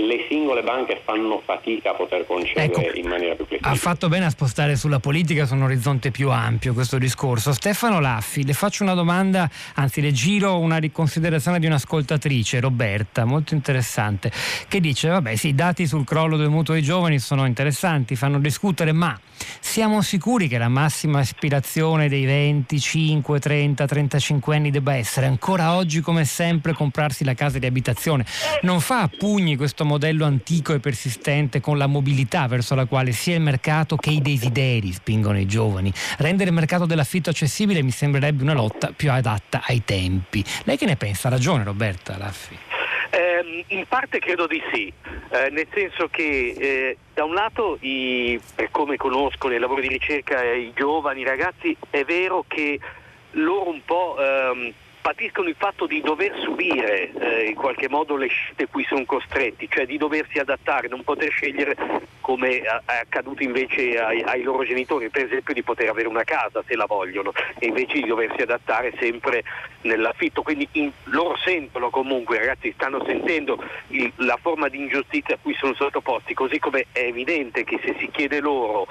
le 0.06 0.26
singole 0.28 0.62
banche 0.62 1.00
fanno 1.04 1.42
fatica 1.44 1.90
a 1.90 1.94
poter 1.94 2.24
concedere 2.26 2.64
ecco, 2.64 2.98
in 2.98 3.08
maniera 3.08 3.34
più 3.34 3.46
flessibile. 3.46 3.72
Ha 3.72 3.76
fatto 3.76 4.08
bene 4.08 4.26
a 4.26 4.30
spostare 4.30 4.76
sulla 4.76 5.00
politica 5.00 5.44
su 5.44 5.54
un 5.54 5.62
orizzonte 5.62 6.10
più 6.10 6.30
ampio 6.30 6.72
questo 6.72 6.98
discorso. 6.98 7.52
Stefano 7.52 7.98
Laffi, 7.98 8.44
le 8.44 8.52
faccio 8.52 8.84
una 8.84 8.94
domanda, 8.94 9.50
anzi 9.74 10.00
le 10.00 10.12
giro 10.12 10.58
una 10.58 10.76
riconsiderazione 10.76 11.58
di 11.58 11.66
un'ascoltatrice, 11.66 12.60
Roberta, 12.60 13.24
molto 13.24 13.54
interessante, 13.54 14.30
che 14.68 14.80
dice, 14.80 15.08
vabbè 15.08 15.34
sì, 15.34 15.48
i 15.48 15.54
dati 15.54 15.86
sul 15.86 16.04
crollo 16.04 16.36
del 16.36 16.48
mutuo 16.48 16.74
ai 16.74 16.82
giovani 16.82 17.18
sono 17.18 17.44
interessanti, 17.46 18.14
fanno 18.14 18.38
discutere, 18.38 18.92
ma 18.92 19.18
siamo 19.60 20.02
sicuri 20.02 20.48
che 20.48 20.58
la 20.58 20.68
massima 20.68 21.20
aspirazione 21.20 22.08
dei 22.08 22.24
25, 22.24 23.38
30, 23.38 23.86
35 23.86 24.56
anni 24.56 24.70
debba 24.70 24.94
essere 24.94 25.26
ancora 25.26 25.74
oggi 25.74 26.00
come 26.00 26.24
sempre 26.24 26.72
comprarsi 26.72 27.24
la 27.24 27.34
casa 27.34 27.58
di 27.58 27.66
abitazione? 27.66 28.24
Non 28.62 28.80
fa 28.80 29.02
a 29.02 29.10
pugni 29.16 29.56
questo 29.56 29.84
modello 29.88 30.24
antico 30.24 30.74
e 30.74 30.78
persistente 30.78 31.60
con 31.60 31.78
la 31.78 31.86
mobilità 31.86 32.46
verso 32.46 32.74
la 32.74 32.84
quale 32.84 33.12
sia 33.12 33.34
il 33.34 33.40
mercato 33.40 33.96
che 33.96 34.10
i 34.10 34.20
desideri 34.22 34.92
spingono 34.92 35.40
i 35.40 35.46
giovani. 35.46 35.92
Rendere 36.18 36.50
il 36.50 36.54
mercato 36.54 36.86
dell'affitto 36.86 37.30
accessibile 37.30 37.82
mi 37.82 37.90
sembrerebbe 37.90 38.42
una 38.42 38.52
lotta 38.52 38.92
più 38.94 39.10
adatta 39.10 39.62
ai 39.66 39.82
tempi. 39.84 40.44
Lei 40.64 40.76
che 40.76 40.86
ne 40.86 40.96
pensa? 40.96 41.28
Ha 41.28 41.32
ragione 41.32 41.64
Roberta 41.64 42.16
Laffi. 42.16 42.56
Eh, 43.10 43.64
in 43.68 43.86
parte 43.88 44.18
credo 44.18 44.46
di 44.46 44.62
sì, 44.70 44.92
eh, 45.30 45.48
nel 45.50 45.66
senso 45.72 46.08
che 46.08 46.54
eh, 46.58 46.96
da 47.14 47.24
un 47.24 47.32
lato, 47.32 47.78
i, 47.80 48.38
per 48.54 48.70
come 48.70 48.96
conosco 48.96 49.48
nei 49.48 49.58
lavori 49.58 49.80
di 49.80 49.88
ricerca 49.88 50.44
i 50.44 50.72
giovani, 50.74 51.22
i 51.22 51.24
ragazzi, 51.24 51.74
è 51.88 52.04
vero 52.04 52.44
che 52.46 52.78
loro 53.32 53.70
un 53.70 53.80
po' 53.84 54.16
ehm, 54.18 54.72
patiscono 55.08 55.48
il 55.48 55.54
fatto 55.56 55.86
di 55.86 56.02
dover 56.02 56.38
subire 56.42 57.10
eh, 57.12 57.48
in 57.48 57.54
qualche 57.54 57.88
modo 57.88 58.14
le 58.14 58.26
scelte 58.26 58.66
cui 58.66 58.84
sono 58.84 59.06
costretti, 59.06 59.66
cioè 59.70 59.86
di 59.86 59.96
doversi 59.96 60.38
adattare, 60.38 60.86
non 60.86 61.02
poter 61.02 61.30
scegliere 61.30 61.74
come 62.20 62.60
è 62.60 62.66
accaduto 62.84 63.42
invece 63.42 63.98
ai, 63.98 64.20
ai, 64.20 64.42
loro 64.42 64.64
genitori, 64.64 65.08
per 65.08 65.24
esempio 65.24 65.54
di 65.54 65.62
poter 65.62 65.88
avere 65.88 66.08
una 66.08 66.24
casa 66.24 66.62
se 66.66 66.76
la 66.76 66.84
vogliono 66.84 67.32
e 67.58 67.68
invece 67.68 68.00
di 68.00 68.06
doversi 68.06 68.42
adattare 68.42 68.92
sempre 69.00 69.44
nell'affitto. 69.80 70.42
Quindi 70.42 70.68
in, 70.72 70.90
loro 71.04 71.38
sentono 71.38 71.88
comunque, 71.88 72.36
ragazzi 72.36 72.70
stanno 72.72 73.02
sentendo 73.06 73.64
il, 73.86 74.12
la 74.16 74.36
forma 74.38 74.68
di 74.68 74.76
ingiustizia 74.76 75.36
a 75.36 75.38
cui 75.40 75.54
sono 75.54 75.72
sottoposti, 75.72 76.34
così 76.34 76.58
come 76.58 76.84
è 76.92 76.98
evidente 76.98 77.64
che 77.64 77.80
se 77.82 77.96
si 77.98 78.10
chiede 78.10 78.40
loro 78.40 78.86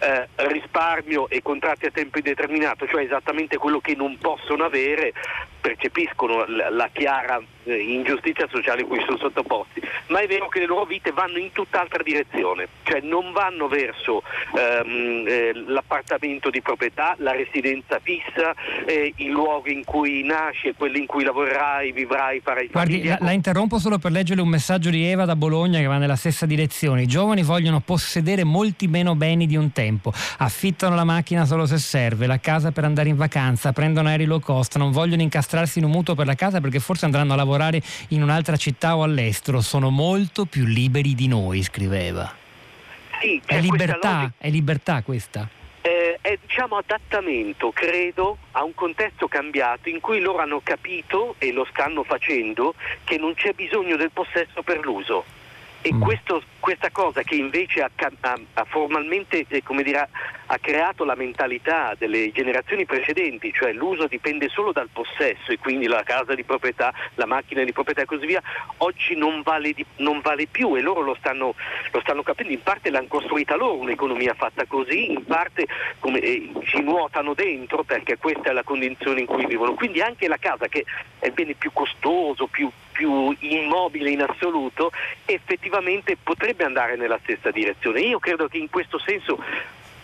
eh, 0.00 0.28
risparmio 0.48 1.28
e 1.28 1.42
contratti 1.42 1.86
a 1.86 1.90
tempo 1.90 2.18
indeterminato, 2.18 2.86
cioè 2.86 3.04
esattamente 3.04 3.56
quello 3.56 3.80
che 3.80 3.94
non 3.94 4.18
possono 4.18 4.64
avere, 4.64 5.12
percepiscono 5.60 6.44
la, 6.46 6.88
chiara 6.92 7.40
ingiustizia 7.76 8.46
sociale 8.50 8.84
cui 8.84 9.00
sono 9.04 9.18
sottoposti, 9.18 9.80
ma 10.08 10.20
è 10.20 10.26
vero 10.26 10.48
che 10.48 10.60
le 10.60 10.66
loro 10.66 10.84
vite 10.84 11.12
vanno 11.12 11.38
in 11.38 11.52
tutt'altra 11.52 12.02
direzione, 12.02 12.68
cioè 12.82 13.00
non 13.00 13.32
vanno 13.32 13.68
verso 13.68 14.22
ehm, 14.56 15.24
eh, 15.26 15.52
l'appartamento 15.66 16.50
di 16.50 16.60
proprietà, 16.60 17.14
la 17.18 17.32
residenza 17.32 18.00
fissa, 18.02 18.54
eh, 18.86 19.12
il 19.16 19.30
luogo 19.30 19.70
in 19.70 19.84
cui 19.84 20.22
nasci, 20.22 20.74
quello 20.76 20.98
in 20.98 21.06
cui 21.06 21.24
lavorerai, 21.24 21.92
vivrai, 21.92 22.40
farai 22.40 22.68
Guardi, 22.68 22.92
famiglia. 22.94 23.16
la, 23.20 23.26
la 23.26 23.32
interrompo 23.32 23.78
solo 23.78 23.98
per 23.98 24.10
leggere 24.10 24.40
un 24.40 24.48
messaggio 24.48 24.90
di 24.90 25.04
Eva 25.04 25.24
da 25.24 25.36
Bologna 25.36 25.78
che 25.78 25.86
va 25.86 25.98
nella 25.98 26.16
stessa 26.16 26.46
direzione. 26.46 27.02
I 27.02 27.06
giovani 27.06 27.42
vogliono 27.42 27.80
possedere 27.80 28.44
molti 28.44 28.88
meno 28.88 29.14
beni 29.14 29.46
di 29.46 29.56
un 29.56 29.72
tempo, 29.72 30.12
affittano 30.38 30.94
la 30.94 31.04
macchina 31.04 31.44
solo 31.44 31.66
se 31.66 31.78
serve, 31.78 32.26
la 32.26 32.40
casa 32.40 32.72
per 32.72 32.84
andare 32.84 33.08
in 33.08 33.16
vacanza, 33.16 33.72
prendono 33.72 34.08
aerei 34.08 34.26
low 34.26 34.40
cost, 34.40 34.76
non 34.76 34.90
vogliono 34.90 35.22
incastrarsi 35.22 35.78
in 35.78 35.84
un 35.84 35.90
mutuo 35.90 36.14
per 36.14 36.26
la 36.26 36.34
casa 36.34 36.60
perché 36.60 36.80
forse 36.80 37.04
andranno 37.04 37.32
a 37.32 37.36
lavorare 37.36 37.59
in 38.08 38.22
un'altra 38.22 38.56
città 38.56 38.96
o 38.96 39.02
all'estero, 39.02 39.60
sono 39.60 39.90
molto 39.90 40.44
più 40.46 40.64
liberi 40.64 41.14
di 41.14 41.28
noi, 41.28 41.62
scriveva. 41.62 42.32
Sì, 43.20 43.36
È 43.36 43.40
questa 43.46 43.56
libertà, 43.58 44.12
logica- 44.12 44.32
è 44.38 44.48
libertà 44.50 45.02
questa. 45.02 45.48
eh, 45.82 46.18
è 46.20 46.38
diciamo 46.46 46.76
adattamento, 46.76 47.70
credo, 47.72 48.36
a 48.52 48.64
un 48.64 48.74
contesto 48.74 49.28
cambiato 49.28 49.88
in 49.88 50.00
cui 50.00 50.20
loro 50.20 50.38
hanno 50.38 50.60
capito, 50.62 51.34
e 51.38 51.52
lo 51.52 51.66
stanno 51.70 52.02
facendo, 52.02 52.74
che 53.04 53.16
non 53.18 53.34
c'è 53.34 53.52
bisogno 53.52 53.96
del 53.96 54.10
possesso 54.10 54.62
per 54.62 54.80
l'uso. 54.84 55.24
E 55.82 55.94
Mm. 55.94 56.00
questo- 56.02 56.42
questa 56.60 56.90
cosa 56.90 57.22
che 57.22 57.34
invece 57.34 57.82
ha, 57.82 57.90
ha- 58.20 58.38
ha 58.54 58.64
formalmente 58.64 59.44
eh, 59.48 59.62
dire, 59.82 60.08
ha 60.46 60.58
creato 60.58 61.04
la 61.04 61.14
mentalità 61.14 61.94
delle 61.98 62.30
generazioni 62.32 62.84
precedenti, 62.84 63.52
cioè 63.52 63.72
l'uso 63.72 64.06
dipende 64.06 64.48
solo 64.48 64.72
dal 64.72 64.88
possesso 64.92 65.50
e 65.50 65.58
quindi 65.58 65.86
la 65.86 66.02
casa 66.02 66.34
di 66.34 66.44
proprietà, 66.44 66.92
la 67.14 67.26
macchina 67.26 67.64
di 67.64 67.72
proprietà 67.72 68.02
e 68.02 68.04
così 68.04 68.26
via, 68.26 68.42
oggi 68.78 69.16
non 69.16 69.42
vale, 69.42 69.72
di- 69.72 69.86
non 69.96 70.20
vale 70.20 70.46
più 70.46 70.76
e 70.76 70.80
loro 70.80 71.00
lo 71.00 71.16
stanno, 71.18 71.54
lo 71.90 72.00
stanno 72.00 72.22
capendo, 72.22 72.52
in 72.52 72.62
parte 72.62 72.90
l'hanno 72.90 73.08
costruita 73.08 73.56
loro 73.56 73.76
un'economia 73.76 74.34
fatta 74.34 74.64
così, 74.66 75.12
in 75.12 75.24
parte 75.24 75.66
come, 75.98 76.20
eh, 76.20 76.50
ci 76.64 76.80
nuotano 76.82 77.34
dentro 77.34 77.82
perché 77.82 78.18
questa 78.18 78.50
è 78.50 78.52
la 78.52 78.62
condizione 78.62 79.20
in 79.20 79.26
cui 79.26 79.46
vivono. 79.46 79.74
Quindi 79.74 80.00
anche 80.00 80.28
la 80.28 80.36
casa 80.36 80.68
che 80.68 80.84
è 81.18 81.26
il 81.26 81.32
bene 81.32 81.54
più 81.54 81.72
costoso, 81.72 82.46
più, 82.46 82.70
più 82.92 83.34
immobile 83.40 84.10
in 84.10 84.22
assoluto, 84.22 84.90
effettivamente 85.24 86.16
potrebbe 86.22 86.49
andare 86.58 86.96
nella 86.96 87.18
stessa 87.22 87.50
direzione. 87.50 88.00
Io 88.00 88.18
credo 88.18 88.48
che 88.48 88.58
in 88.58 88.70
questo 88.70 88.98
senso 88.98 89.38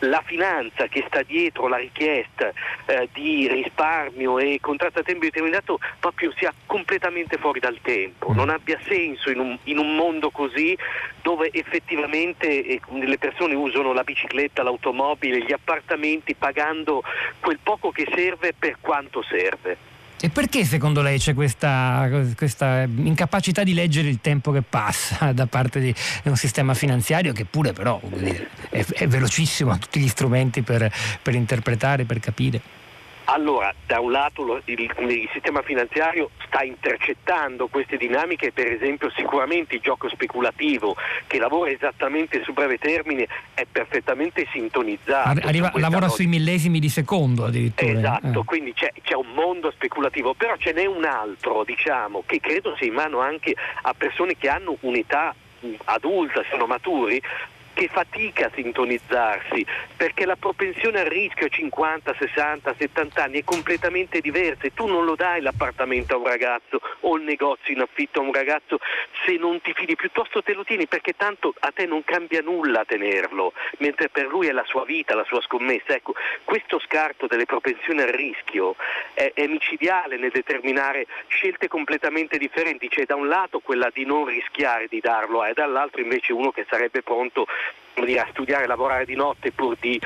la 0.00 0.22
finanza 0.24 0.88
che 0.88 1.04
sta 1.06 1.22
dietro 1.22 1.68
la 1.68 1.78
richiesta 1.78 2.52
eh, 2.86 3.08
di 3.12 3.48
risparmio 3.48 4.38
e 4.38 4.58
contratto 4.60 4.98
a 4.98 5.02
tempo 5.02 5.24
determinato 5.24 5.78
proprio 5.98 6.32
sia 6.36 6.52
completamente 6.66 7.38
fuori 7.38 7.60
dal 7.60 7.78
tempo, 7.80 8.32
non 8.32 8.50
abbia 8.50 8.78
senso 8.86 9.30
in 9.30 9.38
un, 9.38 9.56
in 9.64 9.78
un 9.78 9.94
mondo 9.94 10.30
così 10.30 10.76
dove 11.22 11.50
effettivamente 11.52 12.46
eh, 12.46 12.80
le 12.90 13.18
persone 13.18 13.54
usano 13.54 13.92
la 13.92 14.04
bicicletta, 14.04 14.62
l'automobile, 14.62 15.42
gli 15.42 15.52
appartamenti 15.52 16.34
pagando 16.34 17.02
quel 17.40 17.58
poco 17.62 17.90
che 17.90 18.06
serve 18.14 18.52
per 18.52 18.76
quanto 18.80 19.22
serve. 19.22 19.94
E 20.26 20.28
perché 20.28 20.64
secondo 20.64 21.02
lei 21.02 21.20
c'è 21.20 21.34
questa, 21.34 22.10
questa 22.34 22.82
incapacità 22.82 23.62
di 23.62 23.74
leggere 23.74 24.08
il 24.08 24.18
tempo 24.20 24.50
che 24.50 24.60
passa 24.60 25.30
da 25.30 25.46
parte 25.46 25.78
di 25.78 25.94
un 26.24 26.34
sistema 26.34 26.74
finanziario 26.74 27.32
che 27.32 27.44
pure 27.44 27.72
però 27.72 28.00
è, 28.68 28.84
è 28.84 29.06
velocissimo, 29.06 29.70
ha 29.70 29.76
tutti 29.76 30.00
gli 30.00 30.08
strumenti 30.08 30.62
per, 30.62 30.92
per 31.22 31.36
interpretare, 31.36 32.06
per 32.06 32.18
capire? 32.18 32.60
Allora, 33.28 33.74
da 33.86 33.98
un 34.00 34.12
lato 34.12 34.44
lo- 34.44 34.62
il, 34.66 34.78
il 34.80 35.28
sistema 35.32 35.60
finanziario 35.62 36.30
sta 36.46 36.62
intercettando 36.62 37.66
queste 37.66 37.96
dinamiche, 37.96 38.52
per 38.52 38.68
esempio 38.70 39.10
sicuramente 39.10 39.74
il 39.74 39.80
gioco 39.80 40.08
speculativo 40.08 40.94
che 41.26 41.38
lavora 41.38 41.70
esattamente 41.72 42.42
su 42.44 42.52
breve 42.52 42.78
termine 42.78 43.26
è 43.54 43.64
perfettamente 43.70 44.46
sintonizzato. 44.52 45.28
Arri- 45.30 45.42
arriva- 45.42 45.70
su 45.72 45.78
lavora 45.78 46.06
logica. 46.06 46.14
sui 46.14 46.26
millesimi 46.26 46.78
di 46.78 46.88
secondo 46.88 47.44
addirittura. 47.46 47.90
Esatto, 47.98 48.40
Eh. 48.40 48.44
quindi 48.44 48.72
c'è, 48.72 48.92
c'è 49.02 49.14
un 49.14 49.32
mondo 49.34 49.72
speculativo, 49.72 50.34
però 50.34 50.54
ce 50.56 50.72
n'è 50.72 50.84
un 50.86 51.04
altro, 51.04 51.64
diciamo, 51.64 52.22
che 52.26 52.38
credo 52.40 52.76
sia 52.76 52.86
in 52.86 52.94
mano 52.94 53.18
anche 53.20 53.54
a 53.82 53.92
persone 53.92 54.36
che 54.36 54.48
hanno 54.48 54.76
un'età 54.80 55.34
adulta, 55.86 56.42
sono 56.48 56.66
maturi, 56.66 57.20
che 57.76 57.88
fatica 57.88 58.46
a 58.46 58.50
sintonizzarsi, 58.54 59.66
perché 59.98 60.24
la 60.24 60.36
propensione 60.36 61.00
al 61.00 61.06
rischio 61.06 61.44
a 61.44 61.50
50, 61.50 62.14
60, 62.18 62.74
70 62.74 63.22
anni 63.22 63.40
è 63.40 63.44
completamente 63.44 64.20
diversa 64.20 64.62
e 64.62 64.72
tu 64.72 64.86
non 64.86 65.04
lo 65.04 65.14
dai 65.14 65.42
l'appartamento 65.42 66.14
a 66.14 66.16
un 66.16 66.26
ragazzo 66.26 66.80
o 67.00 67.16
il 67.18 67.24
negozio 67.24 67.74
in 67.74 67.82
affitto 67.82 68.20
a 68.20 68.22
un 68.22 68.32
ragazzo 68.32 68.78
se 69.26 69.36
non 69.36 69.60
ti 69.60 69.74
fidi, 69.74 69.94
piuttosto 69.94 70.42
te 70.42 70.54
lo 70.54 70.64
tieni 70.64 70.86
perché 70.86 71.12
tanto 71.16 71.52
a 71.58 71.70
te 71.70 71.84
non 71.84 72.02
cambia 72.02 72.40
nulla 72.40 72.86
tenerlo, 72.86 73.52
mentre 73.78 74.08
per 74.08 74.24
lui 74.24 74.46
è 74.46 74.52
la 74.52 74.64
sua 74.64 74.86
vita, 74.86 75.14
la 75.14 75.24
sua 75.24 75.42
scommessa. 75.42 75.92
Ecco, 75.92 76.14
questo 76.44 76.78
scarto 76.78 77.26
delle 77.26 77.44
propensioni 77.44 78.00
al 78.00 78.08
rischio 78.08 78.76
è, 79.12 79.32
è 79.34 79.46
micidiale 79.46 80.16
nel 80.16 80.30
determinare 80.30 81.06
scelte 81.26 81.68
completamente 81.68 82.38
differenti, 82.38 82.88
c'è 82.88 83.04
da 83.04 83.16
un 83.16 83.28
lato 83.28 83.58
quella 83.58 83.90
di 83.92 84.06
non 84.06 84.24
rischiare 84.24 84.86
di 84.88 85.00
darlo 85.00 85.44
e 85.44 85.52
dall'altro 85.52 86.00
invece 86.00 86.32
uno 86.32 86.52
che 86.52 86.64
sarebbe 86.70 87.02
pronto 87.02 87.46
dire, 88.04 88.20
a 88.20 88.28
studiare 88.30 88.64
e 88.64 88.66
lavorare 88.66 89.04
di 89.04 89.14
notte 89.14 89.52
pur 89.52 89.76
di 89.80 90.00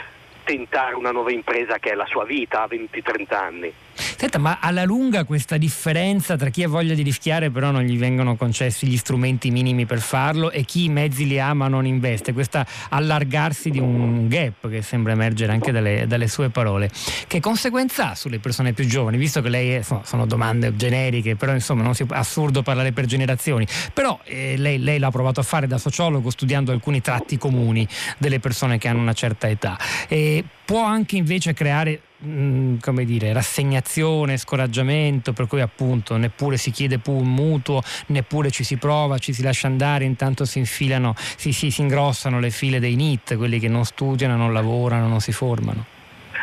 tentare 0.44 0.94
una 0.94 1.10
nuova 1.10 1.32
impresa 1.32 1.78
che 1.78 1.90
è 1.90 1.94
la 1.94 2.06
sua 2.06 2.24
vita 2.24 2.62
a 2.62 2.68
20-30 2.68 3.34
anni. 3.34 3.74
Senta, 4.20 4.36
ma 4.36 4.58
alla 4.60 4.84
lunga 4.84 5.24
questa 5.24 5.56
differenza 5.56 6.36
tra 6.36 6.50
chi 6.50 6.62
ha 6.62 6.68
voglia 6.68 6.92
di 6.92 7.00
rischiare 7.00 7.48
però 7.48 7.70
non 7.70 7.84
gli 7.84 7.96
vengono 7.96 8.36
concessi 8.36 8.86
gli 8.86 8.98
strumenti 8.98 9.50
minimi 9.50 9.86
per 9.86 10.00
farlo 10.00 10.50
e 10.50 10.66
chi 10.66 10.84
i 10.84 10.88
mezzi 10.90 11.26
li 11.26 11.40
ha 11.40 11.54
ma 11.54 11.68
non 11.68 11.86
investe, 11.86 12.34
questo 12.34 12.62
allargarsi 12.90 13.70
di 13.70 13.78
un 13.78 14.28
gap 14.28 14.68
che 14.68 14.82
sembra 14.82 15.12
emergere 15.12 15.52
anche 15.52 15.72
dalle, 15.72 16.06
dalle 16.06 16.28
sue 16.28 16.50
parole, 16.50 16.90
che 17.28 17.40
conseguenza 17.40 18.10
ha 18.10 18.14
sulle 18.14 18.40
persone 18.40 18.74
più 18.74 18.84
giovani? 18.84 19.16
Visto 19.16 19.40
che 19.40 19.48
lei, 19.48 19.70
è- 19.70 19.76
insomma, 19.78 20.02
sono 20.04 20.26
domande 20.26 20.76
generiche, 20.76 21.36
però 21.36 21.54
insomma 21.54 21.82
non 21.82 21.94
si, 21.94 22.02
è 22.02 22.06
assurdo 22.10 22.60
parlare 22.60 22.92
per 22.92 23.06
generazioni, 23.06 23.66
però 23.94 24.20
eh, 24.24 24.58
lei, 24.58 24.78
lei 24.80 24.98
l'ha 24.98 25.10
provato 25.10 25.40
a 25.40 25.44
fare 25.44 25.66
da 25.66 25.78
sociologo 25.78 26.28
studiando 26.28 26.72
alcuni 26.72 27.00
tratti 27.00 27.38
comuni 27.38 27.88
delle 28.18 28.38
persone 28.38 28.76
che 28.76 28.86
hanno 28.86 29.00
una 29.00 29.14
certa 29.14 29.48
età. 29.48 29.78
E 30.08 30.44
può 30.66 30.84
anche 30.84 31.16
invece 31.16 31.54
creare 31.54 32.02
mh, 32.20 32.78
come 32.80 33.04
dire, 33.04 33.32
rassegnazione, 33.32 34.36
scoraggiamento, 34.36 35.32
per 35.32 35.46
cui 35.46 35.60
appunto 35.60 36.16
neppure 36.16 36.56
si 36.56 36.70
chiede 36.70 36.98
più 36.98 37.12
un 37.12 37.32
mutuo, 37.32 37.82
neppure 38.06 38.50
ci 38.50 38.64
si 38.64 38.76
prova, 38.76 39.18
ci 39.18 39.32
si 39.32 39.42
lascia 39.42 39.66
andare, 39.66 40.04
intanto 40.04 40.44
si 40.44 40.58
infilano, 40.58 41.14
si, 41.16 41.52
si, 41.52 41.70
si 41.70 41.80
ingrossano 41.80 42.40
le 42.40 42.50
file 42.50 42.78
dei 42.80 42.94
NIT, 42.94 43.36
quelli 43.36 43.58
che 43.58 43.68
non 43.68 43.84
studiano, 43.84 44.36
non 44.36 44.52
lavorano, 44.52 45.08
non 45.08 45.20
si 45.20 45.32
formano. 45.32 45.98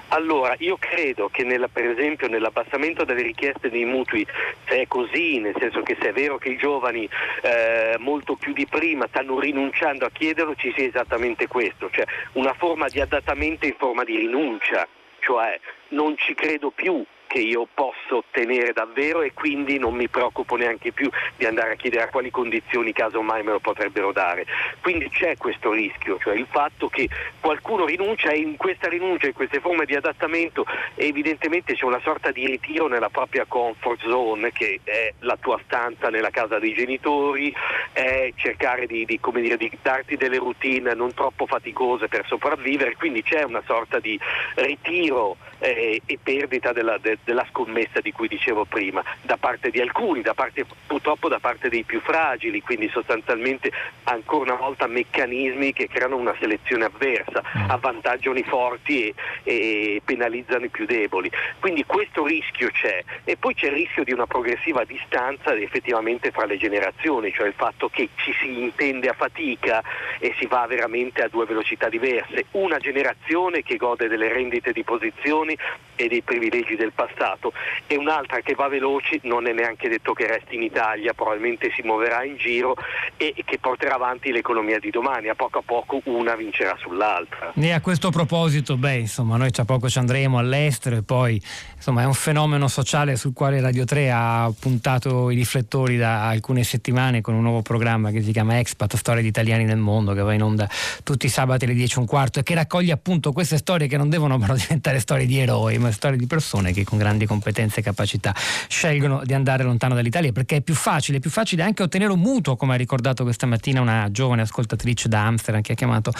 Allora, 0.09 0.55
io 0.59 0.77
credo 0.79 1.27
che 1.29 1.43
nella- 1.43 1.67
per 1.67 1.85
esempio 1.85 2.29
nell'abbassamento 2.29 3.03
delle 3.03 3.23
richieste 3.23 3.69
dei 3.69 3.83
mutui, 3.83 4.25
se 4.65 4.81
è 4.81 4.87
così, 4.87 5.39
nel 5.39 5.55
senso 5.59 5.81
che 5.81 5.97
se 5.99 6.09
è 6.09 6.13
vero 6.13 6.37
che 6.37 6.49
i 6.49 6.57
giovani 6.57 7.09
eh, 7.41 7.97
molto 7.99 8.35
più 8.35 8.53
di 8.53 8.65
prima 8.67 9.07
stanno 9.09 9.37
rinunciando 9.37 10.05
a 10.05 10.09
chiederlo, 10.09 10.55
ci 10.55 10.71
sia 10.75 10.85
esattamente 10.87 11.47
questo, 11.47 11.89
cioè 11.91 12.05
una 12.33 12.53
forma 12.53 12.87
di 12.87 13.01
adattamento 13.01 13.65
in 13.65 13.75
forma 13.77 14.05
di 14.05 14.15
rinuncia, 14.15 14.87
cioè 15.27 15.59
non 15.89 16.17
ci 16.17 16.33
credo 16.33 16.69
più 16.69 17.03
che 17.27 17.39
io 17.39 17.67
posso 17.71 18.17
ottenere 18.17 18.73
davvero 18.73 19.21
e 19.21 19.33
quindi 19.33 19.77
non 19.77 19.93
mi 19.93 20.07
preoccupo 20.07 20.55
neanche 20.55 20.91
più 20.91 21.09
di 21.35 21.45
andare 21.45 21.73
a 21.73 21.75
chiedere 21.75 22.03
a 22.03 22.09
quali 22.09 22.31
condizioni 22.31 22.93
casomai 22.93 23.43
me 23.43 23.51
lo 23.51 23.59
potrebbero 23.59 24.11
dare. 24.11 24.45
Quindi 24.81 25.09
c'è 25.09 25.37
questo 25.37 25.71
rischio, 25.71 26.17
cioè 26.19 26.35
il 26.35 26.47
fatto 26.49 26.87
che 26.87 27.07
qualcuno 27.39 27.85
rinuncia 27.85 28.29
e 28.29 28.37
in 28.37 28.55
questa 28.57 28.87
rinuncia, 28.87 29.27
in 29.27 29.33
queste 29.33 29.59
forme 29.59 29.85
di 29.85 29.95
adattamento 29.95 30.65
evidentemente 30.95 31.75
c'è 31.75 31.83
una 31.83 31.99
sorta 32.01 32.31
di 32.31 32.45
ritiro 32.45 32.87
nella 32.87 33.09
propria 33.09 33.45
comfort 33.45 34.01
zone 34.01 34.51
che 34.51 34.79
è 34.83 35.13
la 35.19 35.37
tua 35.39 35.59
stanza 35.65 36.09
nella 36.09 36.29
casa 36.29 36.59
dei 36.59 36.73
genitori, 36.73 37.53
è 37.91 38.31
cercare 38.35 38.87
di, 38.87 39.05
di, 39.05 39.19
dire, 39.21 39.57
di 39.57 39.71
darti 39.81 40.15
delle 40.15 40.37
routine 40.37 40.93
non 40.93 41.13
troppo 41.13 41.45
faticose 41.45 42.07
per 42.07 42.25
sopravvivere, 42.25 42.95
quindi 42.95 43.21
c'è 43.21 43.43
una 43.43 43.61
sorta 43.65 43.99
di 43.99 44.19
ritiro 44.55 45.35
eh, 45.59 46.01
e 46.05 46.19
perdita 46.21 46.73
della, 46.73 46.97
de- 46.97 47.17
della 47.23 47.45
scommessa 47.49 47.99
di 48.01 48.11
cui 48.11 48.27
dicevo 48.27 48.65
prima, 48.65 49.03
da 49.21 49.37
parte 49.37 49.69
di 49.69 49.79
alcuni, 49.79 50.21
da 50.21 50.33
parte, 50.33 50.65
purtroppo 50.85 51.27
da 51.27 51.39
parte 51.39 51.69
dei 51.69 51.83
più 51.83 51.99
fragili, 52.01 52.61
quindi 52.61 52.89
sostanzialmente 52.89 53.71
ancora 54.03 54.53
una 54.53 54.61
volta 54.61 54.87
meccanismi 54.87 55.73
che 55.73 55.87
creano 55.87 56.17
una 56.17 56.35
selezione 56.39 56.85
avversa, 56.85 57.41
avvantaggiano 57.67 58.37
i 58.37 58.43
forti 58.43 59.07
e, 59.07 59.13
e 59.43 60.01
penalizzano 60.03 60.65
i 60.65 60.69
più 60.69 60.85
deboli. 60.85 61.29
Quindi 61.59 61.83
questo 61.85 62.25
rischio 62.25 62.69
c'è 62.69 63.03
e 63.23 63.37
poi 63.37 63.53
c'è 63.53 63.67
il 63.67 63.73
rischio 63.73 64.03
di 64.03 64.13
una 64.13 64.27
progressiva 64.27 64.83
distanza 64.83 65.55
effettivamente 65.55 66.31
fra 66.31 66.45
le 66.45 66.57
generazioni, 66.57 67.31
cioè 67.31 67.47
il 67.47 67.53
fatto 67.53 67.89
che 67.89 68.09
ci 68.15 68.33
si 68.41 68.61
intende 68.61 69.09
a 69.09 69.13
fatica 69.13 69.83
e 70.19 70.33
si 70.37 70.45
va 70.45 70.65
veramente 70.67 71.23
a 71.23 71.27
due 71.27 71.45
velocità 71.45 71.89
diverse. 71.89 72.45
Una 72.51 72.77
generazione 72.77 73.63
che 73.63 73.77
gode 73.77 74.07
delle 74.07 74.31
rendite 74.31 74.71
di 74.71 74.83
posizione 74.83 75.46
tradizioni 75.47 75.57
e 75.99 76.07
dei 76.07 76.21
privilegi 76.21 76.75
del 76.75 76.91
passato 76.93 77.53
e 77.87 77.95
un'altra 77.97 78.41
che 78.41 78.53
va 78.53 78.67
veloce, 78.67 79.19
non 79.23 79.47
è 79.47 79.53
neanche 79.53 79.89
detto 79.89 80.13
che 80.13 80.27
resti 80.27 80.53
in 80.53 80.61
Italia, 80.61 81.13
probabilmente 81.13 81.71
si 81.75 81.81
muoverà 81.81 82.23
in 82.23 82.37
giro 82.37 82.75
e 83.17 83.33
che 83.43 83.57
porterà 83.57 83.95
avanti 83.95 84.31
l'economia 84.31 84.77
di 84.77 84.91
domani, 84.91 85.29
a 85.29 85.33
poco 85.33 85.57
a 85.57 85.63
poco 85.65 85.99
una 86.03 86.35
vincerà 86.35 86.75
sull'altra. 86.79 87.53
E 87.55 87.71
a 87.71 87.81
questo 87.81 88.11
proposito, 88.11 88.77
beh, 88.77 88.95
insomma, 88.95 89.37
noi 89.37 89.49
tra 89.49 89.65
poco 89.65 89.89
ci 89.89 89.97
andremo 89.97 90.37
all'estero 90.37 90.97
e 90.97 91.01
poi 91.03 91.41
insomma, 91.77 92.01
è 92.01 92.05
un 92.05 92.13
fenomeno 92.13 92.67
sociale 92.67 93.15
sul 93.15 93.33
quale 93.33 93.61
Radio 93.61 93.85
3 93.85 94.11
ha 94.11 94.51
puntato 94.57 95.29
i 95.29 95.35
riflettori 95.35 95.95
da 95.95 96.27
alcune 96.27 96.63
settimane 96.63 97.21
con 97.21 97.35
un 97.35 97.43
nuovo 97.43 97.61
programma 97.61 98.11
che 98.11 98.21
si 98.21 98.31
chiama 98.31 98.59
Expat, 98.59 98.95
Storie 98.97 99.21
di 99.21 99.27
Italiani 99.29 99.63
nel 99.63 99.77
Mondo, 99.77 100.13
che 100.13 100.21
va 100.21 100.33
in 100.33 100.41
onda 100.41 100.67
tutti 101.03 101.27
i 101.27 101.29
sabati 101.29 101.65
alle 101.65 101.75
10 101.75 101.95
e 101.95 101.99
un 101.99 102.05
quarto 102.05 102.39
e 102.39 102.43
che 102.43 102.55
raccoglie 102.55 102.91
appunto 102.91 103.31
queste 103.31 103.57
storie 103.57 103.87
che 103.87 103.95
non 103.95 104.09
devono 104.09 104.37
però 104.37 104.53
diventare 104.57 104.99
storie 104.99 105.25
di 105.25 105.37
eroi, 105.37 105.77
ma 105.77 105.91
storie 105.91 106.17
di 106.17 106.27
persone 106.27 106.73
che 106.73 106.83
con 106.83 106.97
grandi 106.97 107.25
competenze 107.25 107.79
e 107.79 107.83
capacità 107.83 108.33
scelgono 108.67 109.21
di 109.23 109.33
andare 109.33 109.63
lontano 109.63 109.93
dall'Italia 109.93 110.31
perché 110.31 110.57
è 110.57 110.61
più 110.61 110.75
facile, 110.75 111.17
è 111.17 111.21
più 111.21 111.29
facile 111.29 111.63
anche 111.63 111.83
ottenere 111.83 112.11
un 112.11 112.19
mutuo, 112.19 112.55
come 112.55 112.73
ha 112.73 112.77
ricordato 112.77 113.23
questa 113.23 113.45
mattina 113.45 113.81
una 113.81 114.09
giovane 114.11 114.41
ascoltatrice 114.41 115.07
da 115.07 115.25
Amsterdam 115.25 115.61
che 115.61 115.73
ha 115.73 115.75
chiamato 115.75 116.11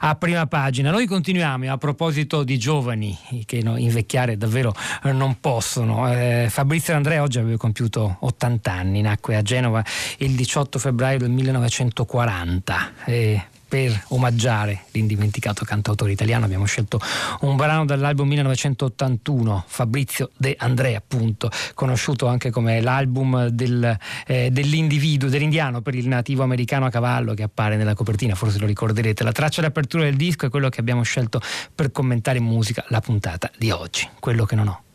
a 0.00 0.14
prima 0.14 0.46
pagina. 0.46 0.90
Noi 0.90 1.06
continuiamo 1.06 1.72
a 1.72 1.78
proposito 1.78 2.44
di 2.44 2.58
giovani 2.58 3.16
che 3.46 3.62
no, 3.62 3.76
invecchiare 3.76 4.36
davvero 4.36 4.74
non 5.12 5.40
possono. 5.40 6.12
Eh, 6.12 6.46
Fabrizio 6.50 6.94
Andrea 6.94 7.22
oggi 7.22 7.38
aveva 7.38 7.56
compiuto 7.56 8.16
80 8.20 8.72
anni, 8.72 9.00
nacque 9.00 9.36
a 9.36 9.42
Genova 9.42 9.84
il 10.18 10.32
18 10.32 10.78
febbraio 10.78 11.18
del 11.18 11.30
1940. 11.30 12.92
Eh, 13.04 13.42
per 13.68 14.04
omaggiare 14.08 14.84
l'indimenticato 14.92 15.64
cantautore 15.64 16.12
italiano 16.12 16.44
abbiamo 16.44 16.66
scelto 16.66 17.00
un 17.40 17.56
brano 17.56 17.84
dall'album 17.84 18.28
1981 18.28 19.64
Fabrizio 19.66 20.30
De 20.36 20.54
Andrea 20.58 20.98
appunto 20.98 21.50
conosciuto 21.74 22.26
anche 22.26 22.50
come 22.50 22.80
l'album 22.80 23.48
del, 23.48 23.96
eh, 24.26 24.50
dell'individuo 24.50 25.28
dell'indiano 25.28 25.80
per 25.80 25.96
il 25.96 26.06
nativo 26.06 26.44
americano 26.44 26.86
a 26.86 26.90
cavallo 26.90 27.34
che 27.34 27.42
appare 27.42 27.76
nella 27.76 27.94
copertina 27.94 28.36
forse 28.36 28.58
lo 28.60 28.66
ricorderete 28.66 29.24
la 29.24 29.32
traccia 29.32 29.62
d'apertura 29.62 30.04
del 30.04 30.16
disco 30.16 30.46
è 30.46 30.48
quello 30.48 30.68
che 30.68 30.80
abbiamo 30.80 31.02
scelto 31.02 31.40
per 31.74 31.90
commentare 31.90 32.38
in 32.38 32.44
musica 32.44 32.84
la 32.88 33.00
puntata 33.00 33.50
di 33.58 33.70
oggi 33.72 34.08
quello 34.20 34.44
che 34.44 34.54
non 34.54 34.68
ho 34.68 34.85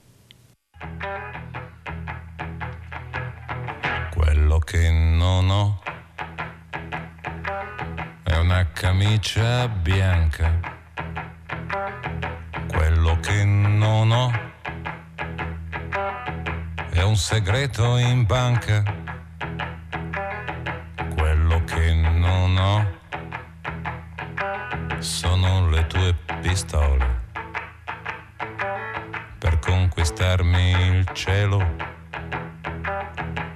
quello 4.51 4.59
che 4.59 4.91
non 4.91 5.49
ho 5.49 5.81
è 8.23 8.35
una 8.35 8.67
camicia 8.71 9.67
bianca. 9.67 10.59
Quello 12.67 13.17
che 13.21 13.45
non 13.45 14.11
ho 14.11 14.31
è 16.89 17.01
un 17.01 17.15
segreto 17.15 17.97
in 17.97 18.25
banca. 18.25 18.83
Quello 21.15 21.63
che 21.63 21.93
non 21.93 22.57
ho 22.57 22.99
sono 24.99 25.69
le 25.69 25.87
tue 25.87 26.13
pistole 26.41 27.20
conquistarmi 29.71 30.71
il 30.71 31.10
cielo, 31.13 31.75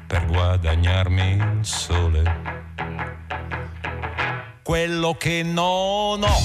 per 0.07 0.25
guadagnarmi 0.25 1.31
il 1.33 1.65
sole 1.65 2.55
quello 4.65 5.13
che 5.13 5.43
non 5.43 6.23
ho 6.23 6.37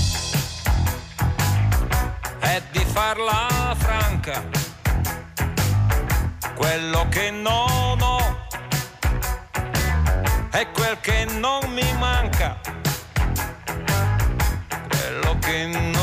è 2.41 2.63
di 2.71 2.85
farla 2.85 3.75
franca. 3.79 4.45
Quello 6.55 7.09
che 7.09 7.31
non 7.31 7.99
ho 7.99 8.47
è 10.51 10.69
quel 10.73 10.99
che 11.01 11.25
non 11.25 11.61
mi 11.73 11.91
manca. 11.99 12.61
Quello 14.89 15.39
che 15.39 15.67
non 15.67 16.00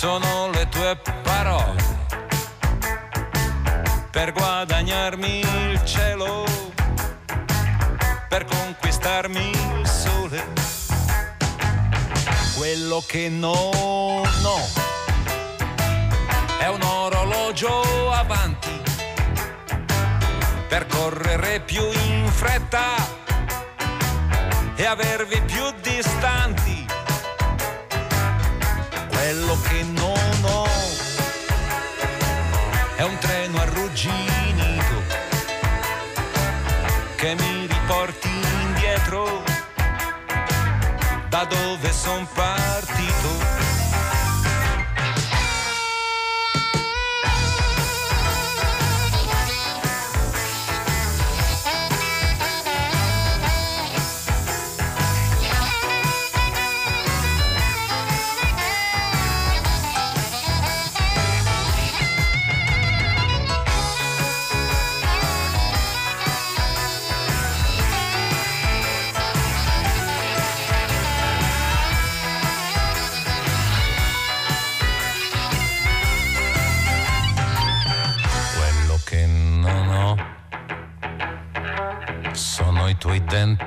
sono 0.00 0.48
le 0.52 0.66
tue 0.70 0.98
parole 1.22 1.84
per 4.10 4.32
guadagnarmi 4.32 5.40
il 5.40 5.84
cielo 5.84 6.46
per 8.26 8.46
conquistarmi 8.46 9.50
il 9.50 9.86
sole. 9.86 10.42
Quello 12.56 13.04
che 13.06 13.28
non 13.28 14.24
ho 14.42 14.68
è 16.60 16.66
un 16.66 16.80
orologio 16.80 18.10
avanti 18.10 18.80
per 20.66 20.86
correre 20.86 21.60
più 21.60 21.82
in 21.92 22.26
fretta 22.26 22.94
e 24.76 24.86
avervi 24.86 25.42
più 25.42 25.70
distanti. 25.82 26.59
Quello 29.30 29.56
che 29.62 29.84
non 29.84 30.09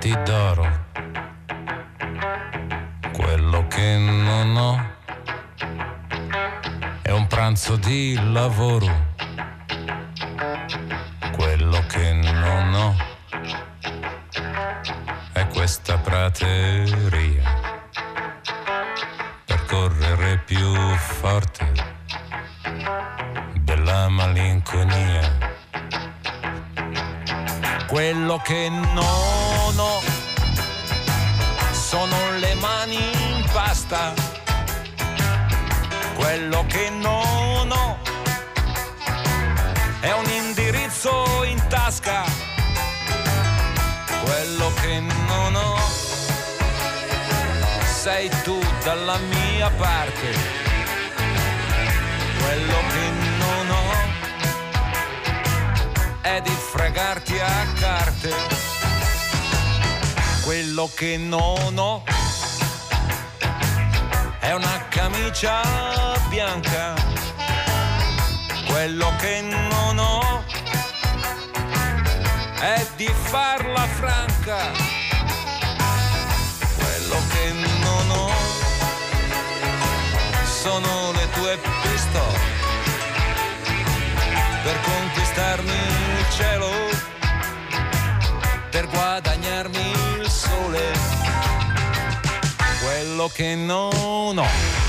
denti 0.03 0.21
d'oro. 0.23 0.67
Quello 3.13 3.67
che 3.67 3.97
non 3.97 4.55
ho 4.57 4.95
è 7.01 7.11
un 7.11 7.25
pranzo 7.27 7.77
di 7.77 8.19
lavoro. 8.31 9.11
Quello 11.31 11.85
che 11.87 12.11
non 12.11 12.73
ho 12.73 12.95
è 15.31 15.47
questa 15.47 15.97
prateria 15.97 17.43
per 19.45 19.65
correre 19.65 20.37
più 20.39 20.75
forte 20.95 21.71
della 23.61 24.09
malinconia 24.09 25.52
quello 27.93 28.41
che 28.43 28.69
non 28.69 29.77
ho 29.77 30.01
sono 31.71 32.17
le 32.39 32.55
mani 32.55 32.95
in 32.95 33.45
pasta. 33.51 34.13
Quello 36.15 36.65
che 36.65 36.89
non 36.89 37.69
ho 37.69 37.97
è 39.99 40.11
un 40.11 40.27
indirizzo 40.27 41.43
in 41.43 41.61
tasca. 41.67 42.23
Quello 44.23 44.73
che 44.81 44.99
non 45.27 45.53
ho 45.53 45.77
sei 48.01 48.27
tu 48.43 48.59
dalla 48.83 49.17
mia 49.17 49.69
parte. 49.69 50.35
Quello 52.41 52.77
che 52.91 53.09
non 53.09 53.22
è 56.23 56.39
di 56.41 56.49
fregarti 56.49 57.37
a 57.37 57.67
carte. 57.77 58.31
Quello 60.43 60.89
che 60.95 61.17
non 61.17 61.77
ho 61.77 62.03
è 64.39 64.53
una 64.53 64.87
camicia 64.87 65.61
bianca. 66.29 66.95
Quello 68.65 69.13
che 69.19 69.41
non 69.41 69.99
ho 69.99 70.43
è 72.59 72.87
di 72.95 73.11
farla 73.13 73.85
franca. 73.85 74.71
Quello 76.77 77.17
che 77.33 77.51
non 77.81 78.09
ho 78.11 78.31
sono 80.45 81.11
le 81.11 81.29
tue 81.31 81.59
conquistarmi 84.81 85.71
il 85.71 86.25
cielo, 86.31 86.69
per 88.69 88.87
guadagnarmi 88.87 89.91
il 90.19 90.29
sole, 90.29 90.91
quello 92.81 93.29
che 93.33 93.55
non 93.55 94.37
ho. 94.37 94.82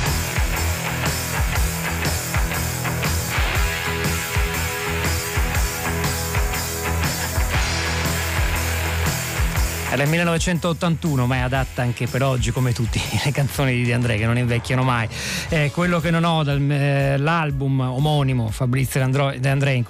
Il 9.94 10.08
1981, 10.08 11.24
ma 11.26 11.36
è 11.36 11.38
adatta 11.38 11.80
anche 11.80 12.08
per 12.08 12.24
oggi, 12.24 12.50
come 12.50 12.72
tutte 12.72 13.00
le 13.24 13.30
canzoni 13.30 13.74
di 13.74 13.84
De 13.84 13.92
André, 13.92 14.16
che 14.16 14.26
non 14.26 14.36
invecchiano 14.36 14.82
mai. 14.82 15.08
Eh, 15.50 15.70
quello 15.72 16.00
che 16.00 16.10
non 16.10 16.24
ho 16.24 16.42
dall'album 16.42 17.80
eh, 17.80 17.84
omonimo 17.84 18.50
Fabrizio 18.50 18.98
De 19.38 19.48
André 19.48 19.74
in, 19.74 19.84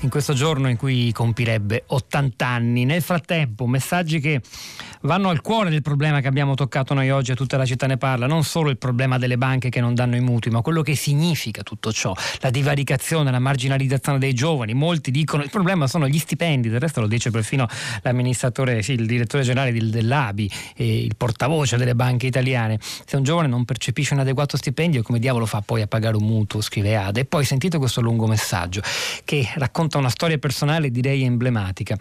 in 0.00 0.08
questo 0.08 0.32
giorno 0.32 0.68
in 0.68 0.76
cui 0.76 1.12
compirebbe 1.12 1.84
80 1.86 2.44
anni. 2.44 2.84
Nel 2.84 3.00
frattempo, 3.00 3.68
messaggi 3.68 4.18
che 4.18 4.40
vanno 5.02 5.28
al 5.28 5.40
cuore 5.40 5.70
del 5.70 5.82
problema 5.82 6.20
che 6.20 6.28
abbiamo 6.28 6.54
toccato 6.54 6.92
noi 6.92 7.10
oggi 7.10 7.32
e 7.32 7.36
tutta 7.36 7.56
la 7.56 7.64
città 7.64 7.86
ne 7.86 7.96
parla, 7.96 8.26
non 8.26 8.44
solo 8.44 8.70
il 8.70 8.76
problema 8.76 9.18
delle 9.18 9.38
banche 9.38 9.68
che 9.68 9.80
non 9.80 9.94
danno 9.94 10.16
i 10.16 10.20
mutui, 10.20 10.50
ma 10.50 10.60
quello 10.62 10.82
che 10.82 10.94
significa 10.94 11.62
tutto 11.62 11.92
ciò, 11.92 12.14
la 12.40 12.50
divaricazione, 12.50 13.30
la 13.30 13.38
marginalizzazione 13.38 14.18
dei 14.18 14.34
giovani. 14.34 14.74
Molti 14.74 15.10
dicono 15.10 15.42
il 15.42 15.50
problema 15.50 15.86
sono 15.86 16.08
gli 16.08 16.18
stipendi, 16.18 16.68
del 16.68 16.80
resto 16.80 17.00
lo 17.00 17.06
dice 17.06 17.30
perfino 17.30 17.68
l'amministratore 18.02 18.79
sì, 18.82 18.92
il 18.92 19.06
direttore 19.06 19.42
generale 19.42 19.72
del, 19.72 19.90
dell'ABI, 19.90 20.50
eh, 20.76 21.04
il 21.04 21.14
portavoce 21.16 21.76
delle 21.76 21.94
banche 21.94 22.26
italiane. 22.26 22.78
Se 22.80 23.16
un 23.16 23.22
giovane 23.22 23.48
non 23.48 23.64
percepisce 23.64 24.14
un 24.14 24.20
adeguato 24.20 24.56
stipendio, 24.56 25.02
come 25.02 25.18
diavolo 25.18 25.46
fa 25.46 25.60
poi 25.60 25.82
a 25.82 25.86
pagare 25.86 26.16
un 26.16 26.24
mutuo? 26.24 26.60
Scrive 26.60 26.96
Ade. 26.96 27.20
E 27.20 27.24
poi 27.24 27.44
sentite 27.44 27.78
questo 27.78 28.00
lungo 28.00 28.26
messaggio 28.26 28.82
che 29.24 29.48
racconta 29.54 29.98
una 29.98 30.10
storia 30.10 30.38
personale 30.38 30.90
direi 30.90 31.24
emblematica. 31.24 31.96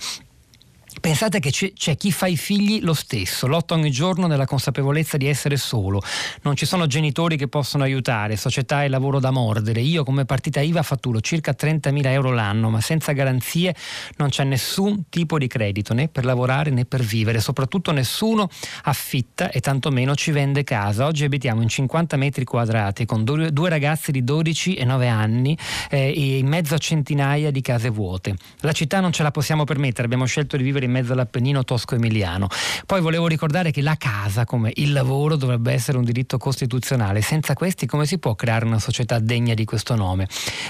Pensate 1.00 1.40
che 1.40 1.52
c'è, 1.52 1.96
chi 1.96 2.12
fa 2.12 2.28
i 2.28 2.36
figli 2.36 2.82
lo 2.82 2.94
stesso, 2.94 3.48
lotta 3.48 3.74
ogni 3.74 3.90
giorno 3.90 4.28
nella 4.28 4.46
consapevolezza 4.46 5.16
di 5.16 5.28
essere 5.28 5.56
solo. 5.56 6.02
Non 6.42 6.56
ci 6.56 6.66
sono 6.66 6.88
genitori 6.88 7.38
che 7.38 7.48
possono 7.48 7.84
aiutare, 7.84 8.36
società 8.36 8.84
e 8.84 8.90
lavoro 8.90 9.20
da 9.20 9.32
mordere. 9.32 9.80
Io 9.80 10.04
come 10.04 10.26
partita 10.26 10.60
IVA 10.60 10.84
fatturo 10.84 11.22
circa 11.22 11.56
30.000 11.58 12.06
euro 12.08 12.32
l'anno, 12.32 12.70
ma 12.70 12.82
senza 12.82 13.14
garanzie 13.14 13.74
non 14.18 14.30
c'è 14.30 14.44
nessun 14.44 15.06
tipo 15.10 15.38
di 15.38 15.48
credito, 15.48 15.94
né 15.94 16.10
per 16.10 16.26
lavorare 16.26 16.70
né 16.70 16.86
per 16.86 17.02
vivere. 17.02 17.40
Soprattutto 17.40 17.92
nessuno 17.92 18.50
affitta 18.84 19.52
e 19.52 19.62
tantomeno 19.62 20.16
ci 20.16 20.32
vende 20.32 20.64
casa. 20.64 21.06
Oggi 21.06 21.24
abitiamo 21.24 21.62
in 21.62 21.70
50 21.70 22.18
metri 22.18 22.44
quadrati 22.44 23.06
con 23.06 23.24
due, 23.24 23.54
due 23.54 23.70
ragazzi 23.70 24.12
di 24.12 24.24
12 24.24 24.76
e 24.76 24.84
9 24.84 25.08
anni 25.08 25.58
eh, 25.90 26.14
e 26.16 26.38
in 26.38 26.48
mezzo 26.48 26.76
a 26.76 26.78
centinaia 26.78 27.52
di 27.52 27.62
case 27.62 27.90
vuote. 27.90 28.36
La 28.62 28.74
città 28.74 29.00
non 29.00 29.14
ce 29.14 29.24
la 29.24 29.32
possiamo 29.32 29.64
permettere, 29.64 30.04
abbiamo 30.04 30.26
scelto 30.26 30.58
di 30.58 30.64
vivere 30.64 30.86
in 30.86 30.89
mezzo 30.90 31.14
all'Appennino 31.14 31.64
tosco-emiliano. 31.64 32.48
Poi 32.86 33.02
volevo 33.02 33.28
ricordare 33.28 33.72
che 33.72 33.82
la 33.82 33.96
casa, 33.96 34.46
come 34.46 34.72
il 34.76 34.92
lavoro, 34.92 35.36
dovrebbe 35.36 35.72
essere 35.72 35.98
un 35.98 36.04
diritto 36.04 36.38
costituzionale. 36.38 37.22
Senza 37.22 37.54
questi 37.54 37.86
come 37.86 38.06
si 38.06 38.18
può 38.18 38.36
creare 38.36 38.66
una 38.66 38.80
società 38.80 39.20
degna 39.20 39.54
di 39.54 39.66
questo 39.66 39.96
nome? 39.96 40.28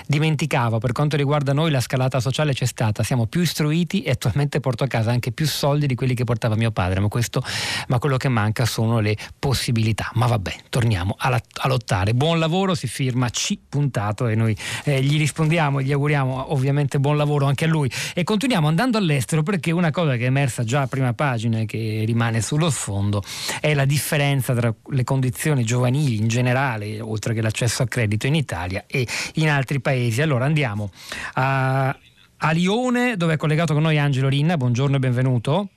Dimenticavo, 0.07 0.79
per 0.79 0.91
quanto 0.91 1.15
riguarda 1.15 1.53
noi 1.53 1.71
la 1.71 1.81
scalata 1.81 2.19
sociale 2.19 2.53
c'è 2.53 2.65
stata, 2.65 3.03
siamo 3.03 3.25
più 3.25 3.41
istruiti 3.41 4.01
e 4.01 4.11
attualmente 4.11 4.59
porto 4.59 4.83
a 4.83 4.87
casa 4.87 5.11
anche 5.11 5.31
più 5.31 5.47
soldi 5.47 5.87
di 5.87 5.95
quelli 5.95 6.13
che 6.13 6.23
portava 6.23 6.55
mio 6.55 6.71
padre, 6.71 6.99
ma, 6.99 7.07
questo, 7.07 7.43
ma 7.87 7.99
quello 7.99 8.17
che 8.17 8.29
manca 8.29 8.65
sono 8.65 8.99
le 8.99 9.15
possibilità. 9.37 10.09
Ma 10.13 10.27
vabbè, 10.27 10.55
torniamo 10.69 11.15
a, 11.17 11.29
a 11.29 11.67
lottare. 11.67 12.13
Buon 12.13 12.39
lavoro, 12.39 12.75
si 12.75 12.87
firma 12.87 13.29
C 13.29 13.57
puntato 13.69 14.27
e 14.27 14.35
noi 14.35 14.55
eh, 14.83 15.01
gli 15.01 15.17
rispondiamo 15.17 15.79
e 15.79 15.83
gli 15.83 15.91
auguriamo 15.91 16.51
ovviamente 16.53 16.99
buon 16.99 17.17
lavoro 17.17 17.45
anche 17.45 17.65
a 17.65 17.67
lui. 17.67 17.89
E 18.13 18.23
continuiamo 18.23 18.67
andando 18.67 18.97
all'estero 18.97 19.43
perché 19.43 19.71
una 19.71 19.91
cosa 19.91 20.08
cosa 20.09 20.17
che 20.17 20.23
è 20.23 20.27
emersa 20.27 20.63
già 20.63 20.81
a 20.81 20.87
prima 20.87 21.13
pagina 21.13 21.59
e 21.59 21.65
che 21.65 22.03
rimane 22.05 22.41
sullo 22.41 22.69
sfondo 22.71 23.21
è 23.61 23.73
la 23.73 23.85
differenza 23.85 24.55
tra 24.55 24.73
le 24.89 25.03
condizioni 25.03 25.63
giovanili 25.63 26.17
in 26.17 26.27
generale, 26.27 26.99
oltre 26.99 27.33
che 27.33 27.41
l'accesso 27.41 27.83
a 27.83 27.85
credito 27.85 28.25
in 28.25 28.33
Italia 28.33 28.85
e 28.87 29.05
in 29.35 29.49
altri 29.49 29.79
paesi. 29.79 30.21
Allora 30.21 30.45
andiamo 30.45 30.89
a, 31.33 31.89
a 32.37 32.51
Lione, 32.51 33.17
dove 33.17 33.33
è 33.33 33.37
collegato 33.37 33.73
con 33.73 33.83
noi 33.83 33.99
Angelo 33.99 34.29
Rinna. 34.29 34.57
Buongiorno 34.57 34.95
e 34.95 34.99
benvenuto. 34.99 35.67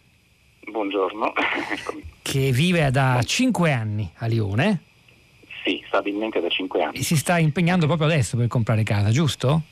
Buongiorno. 0.71 1.33
che 2.23 2.53
vive 2.53 2.91
da 2.91 3.21
5 3.23 3.73
anni 3.73 4.11
a 4.19 4.27
Lione. 4.27 4.81
Sì, 5.65 5.83
stabilmente 5.87 6.41
da 6.41 6.49
5 6.49 6.83
anni. 6.83 6.97
E 6.97 7.03
si 7.03 7.17
sta 7.17 7.39
impegnando 7.39 7.87
proprio 7.87 8.09
adesso 8.09 8.37
per 8.37 8.49
comprare 8.49 8.83
casa, 8.83 9.11
giusto? 9.11 9.63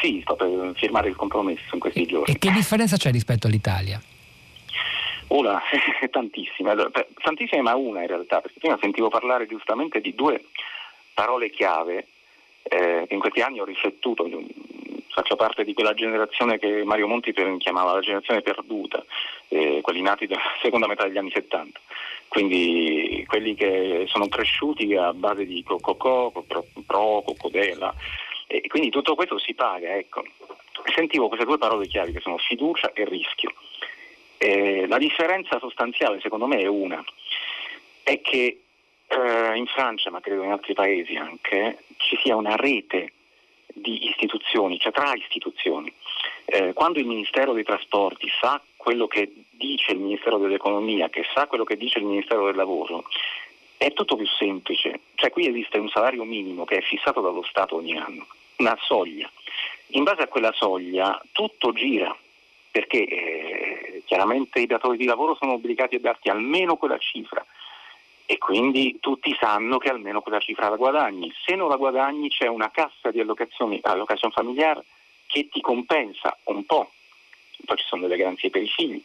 Sì, 0.00 0.20
sto 0.22 0.36
per 0.36 0.72
firmare 0.76 1.08
il 1.08 1.16
compromesso 1.16 1.74
in 1.74 1.80
questi 1.80 2.06
giorni. 2.06 2.34
E 2.34 2.38
che 2.38 2.50
differenza 2.50 2.96
c'è 2.96 3.10
rispetto 3.10 3.46
all'Italia? 3.46 4.00
Una, 5.28 5.60
tantissime, 6.10 6.74
tantissime 7.22 7.62
ma 7.62 7.74
una 7.74 8.00
in 8.02 8.06
realtà, 8.06 8.40
perché 8.40 8.58
prima 8.60 8.78
sentivo 8.80 9.08
parlare 9.08 9.46
giustamente 9.46 10.00
di 10.00 10.14
due 10.14 10.44
parole 11.14 11.50
chiave 11.50 12.06
eh, 12.62 13.04
che 13.06 13.14
in 13.14 13.20
questi 13.20 13.40
anni 13.40 13.60
ho 13.60 13.64
riflettuto, 13.64 14.28
faccio 15.08 15.36
parte 15.36 15.64
di 15.64 15.74
quella 15.74 15.94
generazione 15.94 16.58
che 16.58 16.84
Mario 16.84 17.08
Monti 17.08 17.34
chiamava 17.58 17.94
la 17.94 18.00
generazione 18.00 18.42
perduta, 18.42 19.04
eh, 19.48 19.80
quelli 19.82 20.02
nati 20.02 20.26
dalla 20.26 20.40
seconda 20.62 20.86
metà 20.86 21.04
degli 21.04 21.18
anni 21.18 21.30
70, 21.30 21.80
quindi 22.28 23.24
quelli 23.26 23.54
che 23.54 24.04
sono 24.08 24.28
cresciuti 24.28 24.94
a 24.94 25.12
base 25.12 25.44
di 25.44 25.62
Cococò, 25.62 26.30
Pro, 26.86 27.22
Cocodela, 27.22 27.94
e 28.48 28.66
quindi 28.66 28.88
tutto 28.88 29.14
questo 29.14 29.38
si 29.38 29.54
paga, 29.54 29.94
ecco. 29.94 30.24
Sentivo 30.94 31.28
queste 31.28 31.44
due 31.44 31.58
parole 31.58 31.86
chiave 31.86 32.12
che 32.12 32.20
sono 32.20 32.38
fiducia 32.38 32.92
e 32.94 33.04
rischio. 33.04 33.52
Eh, 34.38 34.86
la 34.86 34.98
differenza 34.98 35.58
sostanziale 35.58 36.20
secondo 36.20 36.46
me 36.46 36.60
è 36.60 36.66
una, 36.66 37.04
è 38.02 38.20
che 38.22 38.62
eh, 39.06 39.56
in 39.56 39.66
Francia, 39.66 40.10
ma 40.10 40.20
credo 40.20 40.44
in 40.44 40.50
altri 40.50 40.72
paesi 40.72 41.14
anche, 41.16 41.84
ci 41.98 42.18
sia 42.22 42.36
una 42.36 42.56
rete 42.56 43.12
di 43.66 44.08
istituzioni, 44.08 44.78
cioè 44.78 44.92
tra 44.92 45.12
istituzioni. 45.14 45.92
Eh, 46.46 46.72
quando 46.72 46.98
il 46.98 47.06
Ministero 47.06 47.52
dei 47.52 47.64
Trasporti 47.64 48.28
sa 48.40 48.62
quello 48.76 49.06
che 49.06 49.30
dice 49.50 49.92
il 49.92 49.98
Ministero 49.98 50.38
dell'Economia, 50.38 51.10
che 51.10 51.24
sa 51.34 51.46
quello 51.46 51.64
che 51.64 51.76
dice 51.76 51.98
il 51.98 52.06
Ministero 52.06 52.46
del 52.46 52.56
Lavoro, 52.56 53.04
è 53.78 53.92
tutto 53.94 54.16
più 54.16 54.26
semplice. 54.26 55.00
Cioè 55.14 55.30
qui 55.30 55.48
esiste 55.48 55.78
un 55.78 55.88
salario 55.88 56.24
minimo 56.24 56.64
che 56.64 56.76
è 56.76 56.82
fissato 56.82 57.22
dallo 57.22 57.42
Stato 57.44 57.76
ogni 57.76 57.96
anno 57.96 58.26
una 58.58 58.76
soglia. 58.80 59.30
In 59.92 60.02
base 60.02 60.22
a 60.22 60.28
quella 60.28 60.52
soglia 60.52 61.20
tutto 61.32 61.72
gira, 61.72 62.14
perché 62.70 63.04
eh, 63.04 64.02
chiaramente 64.04 64.60
i 64.60 64.66
datori 64.66 64.96
di 64.96 65.04
lavoro 65.04 65.34
sono 65.36 65.52
obbligati 65.52 65.96
a 65.96 66.00
darti 66.00 66.28
almeno 66.28 66.76
quella 66.76 66.98
cifra 66.98 67.44
e 68.26 68.36
quindi 68.36 68.98
tutti 69.00 69.34
sanno 69.40 69.78
che 69.78 69.88
almeno 69.88 70.20
quella 70.20 70.38
cifra 70.38 70.68
la 70.68 70.76
guadagni. 70.76 71.32
Se 71.44 71.54
non 71.54 71.68
la 71.68 71.76
guadagni 71.76 72.28
c'è 72.28 72.46
una 72.46 72.70
cassa 72.70 73.10
di 73.10 73.20
allocazione, 73.20 73.78
allocazione 73.82 74.34
familiare 74.34 74.84
che 75.26 75.48
ti 75.48 75.60
compensa 75.60 76.36
un 76.44 76.64
po', 76.66 76.90
poi 77.64 77.76
ci 77.76 77.84
sono 77.86 78.02
delle 78.02 78.16
garanzie 78.16 78.50
per 78.50 78.62
i 78.62 78.68
figli, 78.68 79.02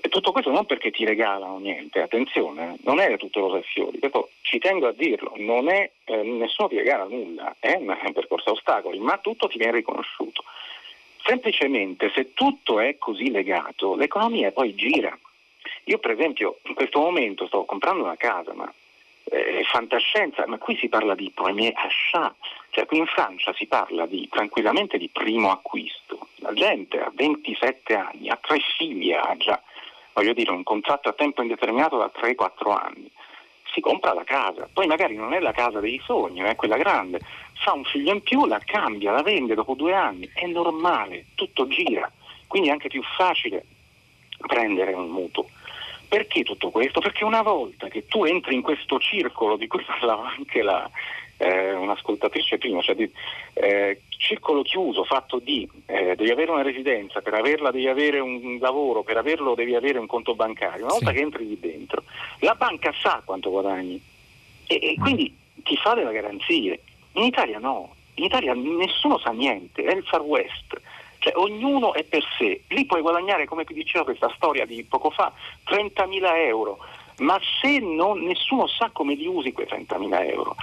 e 0.00 0.08
tutto 0.08 0.32
questo 0.32 0.50
non 0.50 0.66
perché 0.66 0.90
ti 0.90 1.04
regalano 1.04 1.58
niente, 1.58 2.00
attenzione, 2.00 2.76
non 2.82 3.00
è 3.00 3.16
tutto 3.16 3.40
rose 3.40 3.58
e 3.58 3.62
fiori, 3.62 3.98
questo 3.98 4.30
ci 4.42 4.58
tengo 4.58 4.86
a 4.86 4.92
dirlo, 4.92 5.32
non 5.36 5.68
è, 5.68 5.90
eh, 6.04 6.22
nessuno 6.22 6.68
ti 6.68 6.76
regala 6.76 7.04
nulla, 7.04 7.56
è 7.58 7.74
un, 7.74 7.88
è 7.88 8.12
percorso 8.12 8.50
a 8.50 8.52
ostacoli, 8.52 8.98
ma 8.98 9.18
tutto 9.18 9.48
ti 9.48 9.58
viene 9.58 9.72
riconosciuto. 9.72 10.44
Semplicemente 11.24 12.10
se 12.14 12.32
tutto 12.32 12.80
è 12.80 12.96
così 12.96 13.30
legato, 13.30 13.96
l'economia 13.96 14.52
poi 14.52 14.74
gira. 14.74 15.16
Io 15.84 15.98
per 15.98 16.12
esempio 16.12 16.58
in 16.64 16.74
questo 16.74 17.00
momento 17.00 17.46
sto 17.46 17.64
comprando 17.64 18.04
una 18.04 18.16
casa, 18.16 18.52
ma 18.54 18.72
eh, 19.24 19.62
fantascienza, 19.64 20.46
ma 20.46 20.58
qui 20.58 20.76
si 20.76 20.88
parla 20.88 21.14
di 21.14 21.30
premier 21.34 21.72
achat, 21.74 22.34
cioè 22.70 22.86
qui 22.86 22.98
in 22.98 23.06
Francia 23.06 23.52
si 23.54 23.66
parla 23.66 24.06
di, 24.06 24.26
tranquillamente 24.30 24.96
di 24.96 25.08
primo 25.08 25.50
acquisto. 25.50 26.28
La 26.36 26.52
gente 26.52 26.98
ha 26.98 27.10
27 27.12 27.94
anni, 27.94 28.28
ha 28.28 28.38
tre 28.40 28.58
figli, 28.76 29.12
ha 29.12 29.34
già 29.36 29.60
voglio 30.18 30.32
dire, 30.32 30.50
un 30.50 30.64
contratto 30.64 31.08
a 31.08 31.12
tempo 31.12 31.42
indeterminato 31.42 31.96
da 31.96 32.10
3-4 32.12 32.72
anni, 32.72 33.08
si 33.72 33.80
compra 33.80 34.12
la 34.14 34.24
casa, 34.24 34.68
poi 34.72 34.86
magari 34.88 35.14
non 35.14 35.32
è 35.32 35.38
la 35.38 35.52
casa 35.52 35.78
dei 35.78 36.00
sogni, 36.04 36.40
è 36.40 36.56
quella 36.56 36.76
grande, 36.76 37.20
fa 37.54 37.72
un 37.72 37.84
figlio 37.84 38.12
in 38.12 38.22
più, 38.22 38.44
la 38.46 38.60
cambia, 38.64 39.12
la 39.12 39.22
vende 39.22 39.54
dopo 39.54 39.74
due 39.74 39.94
anni, 39.94 40.28
è 40.34 40.46
normale, 40.46 41.26
tutto 41.36 41.68
gira, 41.68 42.10
quindi 42.48 42.68
è 42.68 42.72
anche 42.72 42.88
più 42.88 43.02
facile 43.16 43.64
prendere 44.46 44.92
un 44.92 45.08
mutuo. 45.08 45.48
Perché 46.08 46.42
tutto 46.42 46.70
questo? 46.70 47.00
Perché 47.00 47.22
una 47.22 47.42
volta 47.42 47.88
che 47.88 48.06
tu 48.06 48.24
entri 48.24 48.54
in 48.54 48.62
questo 48.62 48.98
circolo 48.98 49.56
di 49.56 49.66
cui 49.68 49.84
parlava 49.86 50.32
anche 50.36 50.62
la, 50.62 50.90
eh, 51.38 51.72
un'ascoltatrice 51.72 52.58
prima, 52.58 52.82
cioè 52.82 52.94
di 52.94 53.10
eh, 53.54 54.02
circolo 54.08 54.62
chiuso 54.62 55.04
fatto 55.04 55.38
di 55.38 55.68
eh, 55.86 56.14
devi 56.16 56.30
avere 56.30 56.50
una 56.50 56.62
residenza, 56.62 57.20
per 57.20 57.34
averla 57.34 57.70
devi 57.70 57.88
avere 57.88 58.18
un 58.18 58.58
lavoro, 58.60 59.02
per 59.02 59.16
averlo 59.16 59.54
devi 59.54 59.74
avere 59.74 59.98
un 59.98 60.06
conto 60.06 60.34
bancario. 60.34 60.84
Una 60.84 60.94
volta 60.94 61.10
sì. 61.10 61.16
che 61.16 61.22
entri 61.22 61.46
lì 61.46 61.58
dentro, 61.58 62.02
la 62.40 62.54
banca 62.54 62.92
sa 63.00 63.22
quanto 63.24 63.50
guadagni 63.50 64.00
e, 64.66 64.78
e 64.82 64.96
quindi 65.00 65.34
ti 65.62 65.76
fa 65.76 65.94
delle 65.94 66.12
garanzie. 66.12 66.80
In 67.12 67.24
Italia 67.24 67.58
no. 67.58 67.94
In 68.14 68.24
Italia 68.24 68.52
nessuno 68.54 69.18
sa 69.18 69.30
niente, 69.30 69.84
è 69.84 69.94
il 69.94 70.02
Far 70.02 70.22
West. 70.22 70.80
Cioè, 71.18 71.32
ognuno 71.36 71.94
è 71.94 72.04
per 72.04 72.22
sé. 72.36 72.62
Lì 72.68 72.84
puoi 72.84 73.00
guadagnare, 73.00 73.46
come 73.46 73.64
vi 73.64 73.74
diceva 73.74 74.04
questa 74.04 74.32
storia 74.34 74.66
di 74.66 74.84
poco 74.84 75.10
fa, 75.10 75.32
30.000 75.68 76.36
euro. 76.46 76.78
Ma 77.18 77.38
se 77.60 77.78
non, 77.78 78.20
nessuno 78.22 78.66
sa 78.66 78.90
come 78.92 79.14
li 79.14 79.26
usi 79.26 79.52
quei 79.52 79.66
30.000 79.66 80.30
euro, 80.30 80.54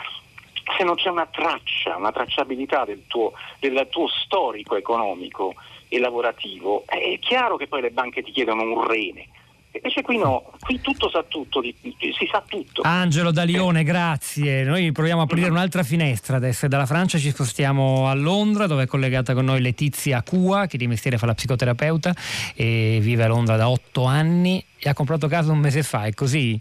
se 0.78 0.84
non 0.84 0.95
c'è 0.95 1.09
una 1.09 1.28
traccia, 1.28 1.95
una 1.95 2.11
tracciabilità 2.11 2.86
del 2.86 3.03
tuo, 3.07 3.34
del 3.59 3.88
tuo 3.89 4.07
storico 4.07 4.76
economico 4.76 5.53
e 5.88 5.99
lavorativo, 5.99 6.84
è 6.88 7.20
chiaro 7.20 7.57
che 7.57 7.68
poi 7.68 7.82
le 7.82 7.91
banche 7.91 8.24
ti 8.24 8.32
chiedono 8.32 8.63
un 8.63 8.88
rene. 8.88 9.28
Invece 9.76 10.03
qui 10.03 10.18
no, 10.18 10.53
qui 10.61 10.80
tutto 10.80 11.09
sa 11.09 11.24
tutto, 11.24 11.61
si 11.61 12.30
sa 12.32 12.41
tutto. 12.47 12.82
Angelo 12.84 13.32
da 13.32 13.43
Lione, 13.43 13.84
grazie. 13.84 14.63
Noi 14.63 14.91
proviamo 14.93 15.20
a 15.20 15.24
aprire 15.26 15.49
un'altra 15.49 15.84
finestra 15.84 16.38
adesso. 16.38 16.70
Dalla 16.70 16.86
Francia 16.86 17.18
ci 17.18 17.30
spostiamo 17.30 18.07
a 18.07 18.13
Londra, 18.13 18.68
dove 18.68 18.84
è 18.84 18.88
collegata 18.88 19.34
con 19.34 19.43
noi 19.43 19.59
Letizia 19.59 20.24
Cua, 20.24 20.66
che 20.66 20.78
di 20.78 20.88
mestiere 20.88 21.18
fa 21.18 21.26
la 21.26 21.34
psicoterapeuta 21.34 22.13
e 22.55 22.99
vive 23.01 23.26
a 23.26 23.28
Londra 23.28 23.57
da 23.57 23.70
otto 23.70 24.05
anni 24.05 24.63
e 24.80 24.89
ha 24.89 24.93
comprato 24.93 25.28
casa 25.28 25.51
un 25.51 25.59
mese 25.59 25.84
fa, 25.84 26.05
è 26.05 26.13
così? 26.13 26.57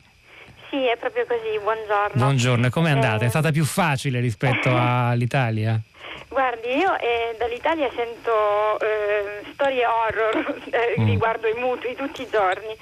Sì, 0.74 0.86
è 0.86 0.96
proprio 0.96 1.24
così, 1.24 1.56
buongiorno. 1.62 2.14
Buongiorno, 2.14 2.66
e 2.66 2.70
com'è 2.70 2.90
andata? 2.90 3.22
Eh... 3.22 3.26
È 3.26 3.28
stata 3.28 3.52
più 3.52 3.64
facile 3.64 4.18
rispetto 4.18 4.70
all'Italia? 4.74 5.80
Guardi, 6.26 6.76
io 6.76 6.98
eh, 6.98 7.36
dall'Italia 7.38 7.88
sento 7.94 8.80
eh, 8.80 9.44
storie 9.52 9.86
horror 9.86 10.62
eh, 10.70 11.00
mm. 11.00 11.06
riguardo 11.06 11.46
i 11.46 11.54
mutui 11.54 11.94
tutti 11.94 12.22
i 12.22 12.28
giorni 12.28 12.76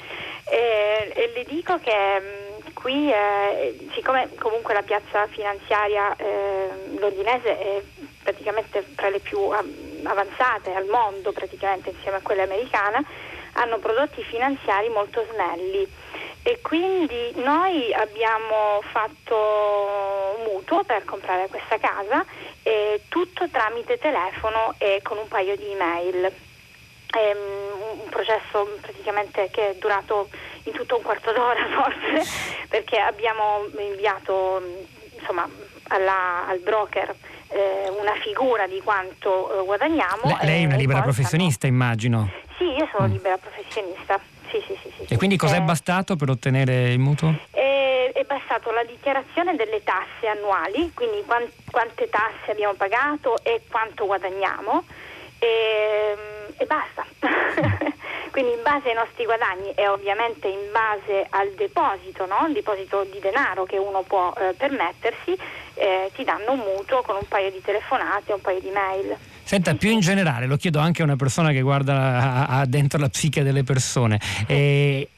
e 0.49 1.32
le 1.34 1.45
dico 1.45 1.78
che 1.80 1.93
mm, 1.93 2.72
qui, 2.72 3.12
eh, 3.12 3.90
siccome 3.93 4.30
comunque 4.38 4.72
la 4.72 4.82
piazza 4.82 5.26
finanziaria 5.26 6.16
eh, 6.16 6.97
londinese 6.99 7.59
è 7.59 7.82
praticamente 8.22 8.86
tra 8.95 9.11
le 9.11 9.18
più 9.18 9.38
avanzate 10.03 10.72
al 10.72 10.86
mondo, 10.86 11.32
praticamente 11.32 11.90
insieme 11.90 12.16
a 12.16 12.20
quella 12.22 12.45
americana, 12.45 13.05
hanno 13.53 13.76
prodotti 13.76 14.22
finanziari 14.22 14.88
molto 14.88 15.26
snelli 15.30 15.86
e 16.43 16.61
quindi 16.61 17.32
noi 17.36 17.93
abbiamo 17.95 18.80
fatto 18.90 19.36
un 20.38 20.53
mutuo 20.53 20.82
per 20.82 21.05
comprare 21.05 21.47
questa 21.49 21.78
casa 21.78 22.24
eh, 22.62 23.03
tutto 23.09 23.49
tramite 23.49 23.99
telefono 23.99 24.74
e 24.78 25.01
con 25.03 25.18
un 25.18 25.28
paio 25.28 25.57
di 25.57 25.70
email. 25.70 26.32
È 27.07 27.36
un 28.01 28.09
processo 28.09 28.78
praticamente 28.80 29.51
che 29.51 29.70
è 29.70 29.74
durato 29.76 30.28
in 30.64 30.72
tutto 30.72 30.97
un 30.97 31.03
quarto 31.03 31.32
d'ora 31.32 31.66
forse 31.70 32.66
perché 32.68 32.99
abbiamo 32.99 33.66
inviato 33.78 34.62
insomma, 35.18 35.49
alla, 35.88 36.47
al 36.47 36.59
broker 36.59 37.14
eh, 37.49 37.88
una 38.01 38.14
figura 38.14 38.66
di 38.66 38.80
quanto 38.82 39.61
eh, 39.61 39.64
guadagniamo. 39.64 40.38
Le, 40.40 40.47
lei 40.47 40.62
è 40.62 40.66
una 40.66 40.76
libera 40.76 41.03
professionista 41.03 41.66
hanno... 41.66 41.76
immagino? 41.76 42.30
Sì, 42.57 42.64
io 42.64 42.88
sono 42.90 43.07
mm. 43.07 43.12
libera 43.12 43.36
professionista. 43.36 44.20
Sì, 44.53 44.62
sì, 44.66 44.76
sì, 44.82 45.14
e 45.14 45.16
quindi 45.16 45.38
cos'è 45.38 45.57
eh, 45.57 45.62
bastato 45.62 46.14
per 46.14 46.28
ottenere 46.28 46.92
il 46.92 46.98
mutuo? 46.98 47.34
È, 47.50 48.11
è 48.12 48.24
bastato 48.24 48.70
la 48.70 48.84
dichiarazione 48.84 49.57
delle 49.57 49.82
tasse 49.82 50.26
annuali, 50.26 50.92
quindi 50.92 51.22
quant, 51.24 51.50
quante 51.70 52.11
tasse 52.11 52.50
abbiamo 52.50 52.74
pagato 52.74 53.42
e 53.42 53.62
quanto 53.70 54.05
guadagniamo 54.05 54.84
e, 55.38 56.16
e 56.59 56.66
basta. 56.66 57.07
quindi 58.32 58.53
in 58.53 58.62
base 58.62 58.88
ai 58.88 58.94
nostri 58.94 59.24
guadagni 59.24 59.72
e 59.74 59.86
ovviamente 59.88 60.48
in 60.48 60.70
base 60.72 61.26
al 61.30 61.50
deposito, 61.53 62.26
no? 62.26 62.46
il 62.46 62.55
deposito 62.55 63.05
di 63.05 63.20
denaro 63.20 63.64
che 63.64 63.76
uno 63.76 64.03
può 64.03 64.32
eh, 64.36 64.55
permettersi, 64.55 65.36
eh, 65.74 66.11
ti 66.14 66.24
danno 66.24 66.53
un 66.53 66.59
mutuo 66.59 67.03
con 67.03 67.16
un 67.16 67.28
paio 67.28 67.50
di 67.50 67.61
telefonate, 67.61 68.32
un 68.32 68.40
paio 68.40 68.61
di 68.61 68.70
mail. 68.70 69.16
Senta, 69.45 69.74
più 69.74 69.90
in 69.90 70.01
generale, 70.01 70.47
lo 70.47 70.57
chiedo 70.57 70.78
anche 70.78 71.03
a 71.03 71.05
una 71.05 71.16
persona 71.16 71.53
che 71.53 71.61
guarda 71.61 72.47
a, 72.47 72.61
a 72.61 72.66
dentro 72.66 72.99
la 72.99 73.09
psiche 73.09 73.43
delle 73.43 73.64
persone. 73.64 74.20
E, 74.47 75.09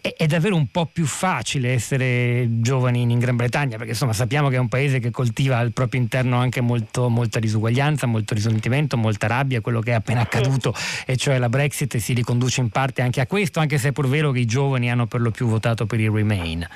è 0.00 0.26
davvero 0.26 0.54
un 0.56 0.68
po' 0.70 0.86
più 0.86 1.06
facile 1.06 1.72
essere 1.72 2.46
giovani 2.60 3.02
in 3.02 3.18
Gran 3.18 3.36
Bretagna 3.36 3.76
perché 3.76 3.92
insomma 3.92 4.12
sappiamo 4.12 4.48
che 4.48 4.56
è 4.56 4.58
un 4.58 4.68
paese 4.68 5.00
che 5.00 5.10
coltiva 5.10 5.58
al 5.58 5.72
proprio 5.72 6.00
interno 6.00 6.38
anche 6.38 6.60
molto, 6.60 7.08
molta 7.08 7.38
disuguaglianza, 7.38 8.06
molto 8.06 8.34
risentimento, 8.34 8.96
molta 8.96 9.26
rabbia, 9.26 9.60
quello 9.60 9.80
che 9.80 9.90
è 9.90 9.94
appena 9.94 10.20
accaduto 10.20 10.74
e 11.04 11.16
cioè 11.16 11.38
la 11.38 11.48
Brexit 11.48 11.96
si 11.96 12.12
riconduce 12.12 12.60
in 12.60 12.70
parte 12.70 13.02
anche 13.02 13.20
a 13.20 13.26
questo, 13.26 13.60
anche 13.60 13.78
se 13.78 13.88
è 13.88 13.92
pur 13.92 14.08
vero 14.08 14.30
che 14.30 14.40
i 14.40 14.46
giovani 14.46 14.90
hanno 14.90 15.06
per 15.06 15.20
lo 15.20 15.30
più 15.30 15.46
votato 15.46 15.86
per 15.86 16.00
il 16.00 16.10
Remain. 16.10 16.66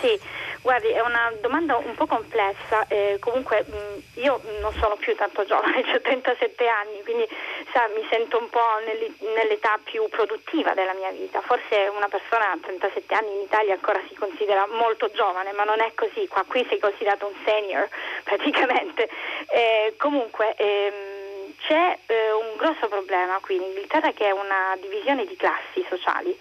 Sì, 0.00 0.18
Guardi, 0.62 0.88
è 0.88 1.00
una 1.00 1.32
domanda 1.40 1.78
un 1.78 1.94
po' 1.94 2.04
complessa, 2.04 2.86
eh, 2.88 3.16
comunque 3.18 3.64
mh, 3.66 3.74
mm, 3.74 4.22
io 4.22 4.42
non 4.60 4.72
sono 4.74 4.96
più 4.96 5.16
tanto 5.16 5.46
giovane, 5.46 5.80
ho 5.94 6.00
37 6.02 6.68
anni, 6.68 7.02
quindi 7.02 7.26
sa, 7.72 7.88
mi 7.94 8.06
sento 8.10 8.36
un 8.38 8.50
po' 8.50 8.60
nell'età 8.84 9.78
più 9.82 10.06
produttiva 10.10 10.74
della 10.74 10.92
mia 10.92 11.10
vita. 11.12 11.40
Forse 11.40 11.90
una 11.96 12.08
persona 12.08 12.52
a 12.52 12.58
37 12.60 13.14
anni 13.14 13.36
in 13.36 13.40
Italia 13.40 13.72
ancora 13.72 14.02
si 14.06 14.14
considera 14.14 14.66
molto 14.66 15.10
giovane, 15.12 15.52
ma 15.52 15.64
non 15.64 15.80
è 15.80 15.92
così, 15.94 16.28
qua 16.28 16.44
qui 16.46 16.66
sei 16.68 16.78
considerato 16.78 17.26
un 17.26 17.34
senior 17.42 17.88
praticamente. 18.24 19.08
Eh, 19.48 19.94
comunque 19.96 20.54
ehm, 20.56 21.54
c'è 21.60 21.98
eh, 22.04 22.32
un 22.32 22.56
grosso 22.56 22.86
problema 22.88 23.38
qui 23.40 23.56
in 23.56 23.62
Inghilterra 23.62 24.12
che 24.12 24.26
è 24.26 24.30
una 24.30 24.76
divisione 24.78 25.24
di 25.24 25.36
classi 25.36 25.84
sociali 25.88 26.36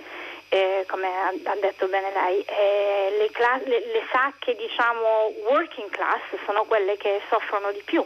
eh, 0.49 0.83
come 0.87 1.07
ha, 1.07 1.55
detto 1.55 1.87
bene 1.87 2.11
lei, 2.11 2.43
eh, 2.43 3.15
le, 3.19 3.29
cla- 3.31 3.61
le, 3.63 3.79
le, 3.85 4.03
sacche 4.11 4.55
diciamo 4.55 5.33
working 5.47 5.89
class 5.89 6.21
sono 6.45 6.63
quelle 6.63 6.97
che 6.97 7.21
soffrono 7.29 7.71
di 7.71 7.81
più 7.85 8.03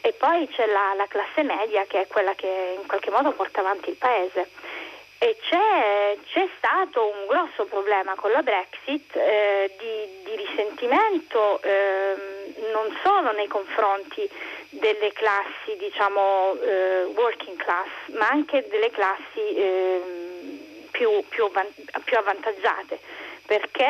e 0.00 0.12
poi 0.12 0.48
c'è 0.48 0.66
la, 0.66 0.94
la, 0.94 1.06
classe 1.08 1.42
media 1.42 1.84
che 1.86 2.02
è 2.02 2.06
quella 2.06 2.32
che 2.34 2.76
in 2.78 2.86
qualche 2.86 3.10
modo 3.10 3.32
porta 3.32 3.58
avanti 3.58 3.90
il 3.90 3.96
paese. 3.96 4.48
E 5.18 5.36
c'è, 5.40 6.16
c'è 6.30 6.46
stato 6.58 7.06
un 7.06 7.26
grosso 7.26 7.64
problema 7.64 8.14
con 8.14 8.30
la 8.30 8.42
Brexit 8.42 9.16
eh, 9.16 9.74
di, 9.78 10.30
di, 10.30 10.36
risentimento 10.36 11.60
ehm, 11.62 12.70
non 12.70 12.96
solo 13.02 13.32
nei 13.32 13.48
confronti 13.48 14.28
delle 14.68 15.10
classi 15.12 15.74
diciamo 15.78 16.54
eh, 16.60 17.04
working 17.14 17.56
class 17.56 17.88
ma 18.12 18.28
anche 18.28 18.68
delle 18.68 18.90
classi 18.90 19.56
ehm, 19.56 20.65
più, 20.96 21.22
più, 21.28 21.50
più 22.04 22.16
avvantaggiate 22.16 22.98
perché 23.46 23.86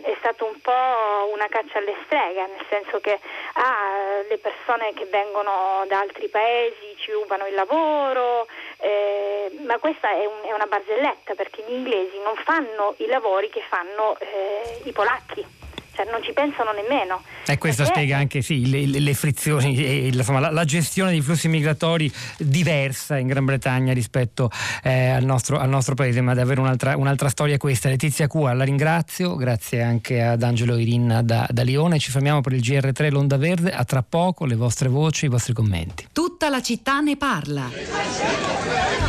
è 0.00 0.16
stato 0.20 0.46
un 0.46 0.58
po' 0.62 1.30
una 1.32 1.48
caccia 1.48 1.78
alle 1.78 1.94
streghe, 2.06 2.46
nel 2.46 2.64
senso 2.70 2.98
che 2.98 3.18
ah, 3.54 4.22
le 4.26 4.38
persone 4.38 4.94
che 4.94 5.04
vengono 5.04 5.84
da 5.86 5.98
altri 5.98 6.28
paesi 6.28 6.96
ci 6.96 7.12
rubano 7.12 7.46
il 7.46 7.52
lavoro, 7.52 8.46
eh, 8.78 9.50
ma 9.66 9.76
questa 9.78 10.10
è, 10.12 10.24
un, 10.24 10.40
è, 10.44 10.52
una 10.54 10.66
barzelletta 10.66 11.34
perché 11.34 11.62
gli 11.66 11.74
inglesi 11.74 12.18
non 12.20 12.36
fanno 12.36 12.94
i 12.98 13.06
lavori 13.06 13.50
che 13.50 13.62
fanno 13.68 14.18
eh, 14.18 14.80
i 14.84 14.92
polacchi 14.92 15.57
cioè 15.98 16.06
non 16.10 16.22
ci 16.22 16.32
pensano 16.32 16.70
nemmeno. 16.70 17.22
E 17.44 17.58
questo 17.58 17.82
perché... 17.82 17.98
spiega 17.98 18.16
anche 18.18 18.40
sì, 18.40 18.70
le, 18.70 19.00
le, 19.00 19.14
frizioni 19.14 19.76
e 19.84 20.06
insomma, 20.12 20.38
la, 20.38 20.50
la, 20.52 20.64
gestione 20.64 21.10
dei 21.10 21.20
flussi 21.20 21.48
migratori 21.48 22.10
diversa 22.36 23.18
in 23.18 23.26
Gran 23.26 23.44
Bretagna 23.44 23.92
rispetto 23.92 24.48
eh, 24.84 25.08
al, 25.08 25.24
nostro, 25.24 25.58
al, 25.58 25.68
nostro, 25.68 25.96
paese, 25.96 26.20
ma 26.20 26.34
davvero 26.34 26.60
un'altra, 26.60 26.96
un'altra, 26.96 27.28
storia 27.28 27.56
questa. 27.56 27.88
Letizia 27.88 28.28
Cua, 28.28 28.52
la 28.52 28.62
ringrazio, 28.62 29.34
grazie 29.34 29.82
anche 29.82 30.22
ad 30.22 30.42
Angelo 30.42 30.76
Irin 30.76 31.22
da, 31.24 31.46
da 31.50 31.62
Lione. 31.62 31.98
Ci 31.98 32.12
fermiamo 32.12 32.42
per 32.42 32.52
il 32.52 32.60
GR3 32.60 33.10
L'Onda 33.10 33.36
Verde, 33.36 33.72
a 33.72 33.84
tra 33.84 34.04
poco 34.08 34.44
le 34.44 34.54
vostre 34.54 34.88
voci, 34.88 35.24
i 35.24 35.28
vostri 35.28 35.52
commenti. 35.52 36.06
Tutta 36.38 36.52
la 36.52 36.62
città 36.62 37.00
ne 37.00 37.16
parla. 37.16 37.68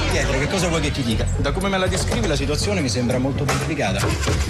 Pietro, 0.10 0.40
che 0.40 0.48
cosa 0.48 0.68
vuoi 0.68 0.82
che 0.82 0.90
ti 0.90 1.04
dica? 1.04 1.28
Da 1.38 1.52
come 1.52 1.70
me 1.70 1.78
la 1.78 1.86
descrivi 1.86 2.26
la 2.26 2.36
situazione 2.36 2.82
mi 2.82 2.90
sembra 2.90 3.20
molto 3.20 3.44
complicata. 3.44 4.04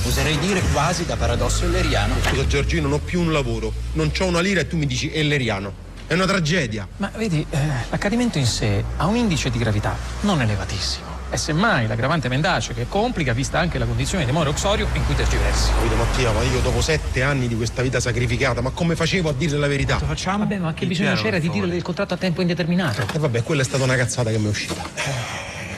Oserei 0.08 0.40
dire 0.40 0.62
quasi 0.72 1.06
da 1.06 1.18
paradosso 1.18 1.66
elleriano. 1.66 2.14
Scusa 2.22 2.48
Giorgino, 2.48 2.84
non 2.84 2.94
ho 2.94 3.00
più 3.00 3.20
un 3.20 3.34
lavoro, 3.34 3.74
non 3.96 4.10
ho 4.18 4.26
una 4.26 4.40
lira 4.40 4.62
e 4.62 4.68
tu 4.68 4.78
mi 4.78 4.86
dici 4.86 5.12
elleriano. 5.12 5.74
È 6.08 6.14
una 6.14 6.26
tragedia. 6.26 6.88
Ma 6.96 7.12
vedi, 7.18 7.46
eh, 7.50 7.58
l'accadimento 7.90 8.38
in 8.38 8.46
sé 8.46 8.82
ha 8.96 9.08
un 9.08 9.18
indice 9.18 9.50
di 9.50 9.58
gravità 9.58 9.98
non 10.22 10.40
elevatissimo. 10.40 11.09
E 11.32 11.38
semmai 11.38 11.86
l'aggravante 11.86 12.28
mendace 12.28 12.74
che 12.74 12.88
complica 12.88 13.34
vista 13.34 13.60
anche 13.60 13.78
la 13.78 13.86
condizione 13.86 14.26
di 14.26 14.32
Moro 14.32 14.50
Oxorio 14.50 14.88
in 14.94 15.06
cui 15.06 15.16
tergiversi. 15.16 15.72
Capito 15.72 15.96
Mattia, 15.96 16.32
ma 16.32 16.42
io 16.42 16.60
dopo 16.62 16.82
sette 16.82 17.22
anni 17.22 17.48
di 17.48 17.56
questa 17.56 17.84
vita 17.84 18.00
sacrificata, 18.00 18.62
ma 18.62 18.72
come 18.72 18.96
facevo 18.96 19.30
a 19.30 19.34
dire 19.34 19.58
la 19.58 19.68
verità? 19.68 20.00
Lo 20.00 20.08
facciamo? 20.08 20.40
Vabbè, 20.40 20.58
ma 20.58 20.74
che 20.74 20.88
bisogno 20.88 21.14
c'era 21.14 21.38
di 21.38 21.50
dire 21.50 21.68
il 21.68 21.84
contratto 21.84 22.16
a 22.16 22.18
tempo 22.18 22.42
indeterminato? 22.42 23.02
E 23.02 23.06
eh, 23.14 23.20
vabbè, 23.20 23.44
quella 23.44 23.62
è 23.62 23.66
stata 23.66 23.84
una 23.84 23.96
cazzata 23.96 24.32
che 24.32 24.40
mi 24.40 24.46
è 24.46 24.50
uscita. 24.50 24.82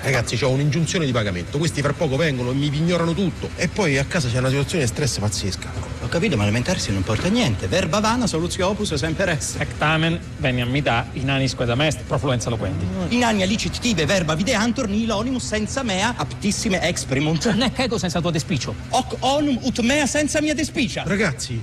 Ragazzi, 0.03 0.43
ho 0.43 0.49
un'ingiunzione 0.49 1.05
di 1.05 1.11
pagamento. 1.11 1.59
Questi 1.59 1.81
fra 1.81 1.93
poco 1.93 2.15
vengono 2.15 2.49
e 2.49 2.53
mi 2.55 2.69
pignorano 2.69 3.13
tutto. 3.13 3.49
E 3.55 3.67
poi 3.67 3.99
a 3.99 4.05
casa 4.05 4.29
c'è 4.29 4.39
una 4.39 4.49
situazione 4.49 4.83
di 4.83 4.89
stress 4.89 5.19
pazzesca. 5.19 5.69
Ho 6.01 6.07
capito, 6.07 6.35
ma 6.35 6.43
lamentarsi 6.43 6.91
non 6.91 7.03
porta 7.03 7.27
a 7.27 7.29
niente. 7.29 7.67
Verba 7.67 7.99
vana, 7.99 8.25
soluzio 8.25 8.67
opus, 8.67 8.95
sempre 8.95 9.25
res. 9.25 9.57
Ectamen, 9.59 10.19
veniam 10.37 10.75
da, 10.81 11.05
inani 11.13 11.47
squadam 11.47 11.81
est, 11.81 11.99
profluenza 12.07 12.49
loquendi. 12.49 12.83
Inania 13.09 13.45
licit 13.45 13.79
tibe 13.79 14.05
verba 14.05 14.33
videantur 14.33 14.87
nilonimus 14.89 15.45
senza 15.45 15.83
mea 15.83 16.15
aptissime 16.17 16.81
exprimunt. 16.81 17.53
Nec 17.53 17.77
ego 17.77 17.99
senza 17.99 18.19
tua 18.21 18.31
despicio. 18.31 18.73
Hoc 18.89 19.17
onum 19.19 19.59
ut 19.61 19.79
mea 19.81 20.07
senza 20.07 20.41
mia 20.41 20.55
despicia. 20.55 21.03
Ragazzi, 21.05 21.61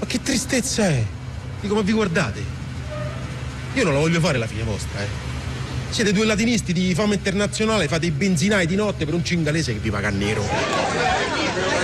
ma 0.00 0.06
che 0.06 0.20
tristezza 0.20 0.88
è? 0.88 1.04
Di 1.60 1.68
come 1.68 1.84
vi 1.84 1.92
guardate? 1.92 2.42
Io 3.74 3.84
non 3.84 3.92
la 3.92 4.00
voglio 4.00 4.18
fare 4.18 4.38
la 4.38 4.46
fine 4.46 4.64
vostra, 4.64 5.00
eh. 5.00 5.33
Siete 5.94 6.10
due 6.10 6.24
latinisti 6.24 6.72
di 6.72 6.92
fama 6.92 7.14
internazionale, 7.14 7.86
fate 7.86 8.06
i 8.06 8.10
benzinai 8.10 8.66
di 8.66 8.74
notte 8.74 9.04
per 9.04 9.14
un 9.14 9.24
cingalese 9.24 9.74
che 9.74 9.78
vi 9.78 9.90
paga 9.90 10.10
nero. 10.10 11.83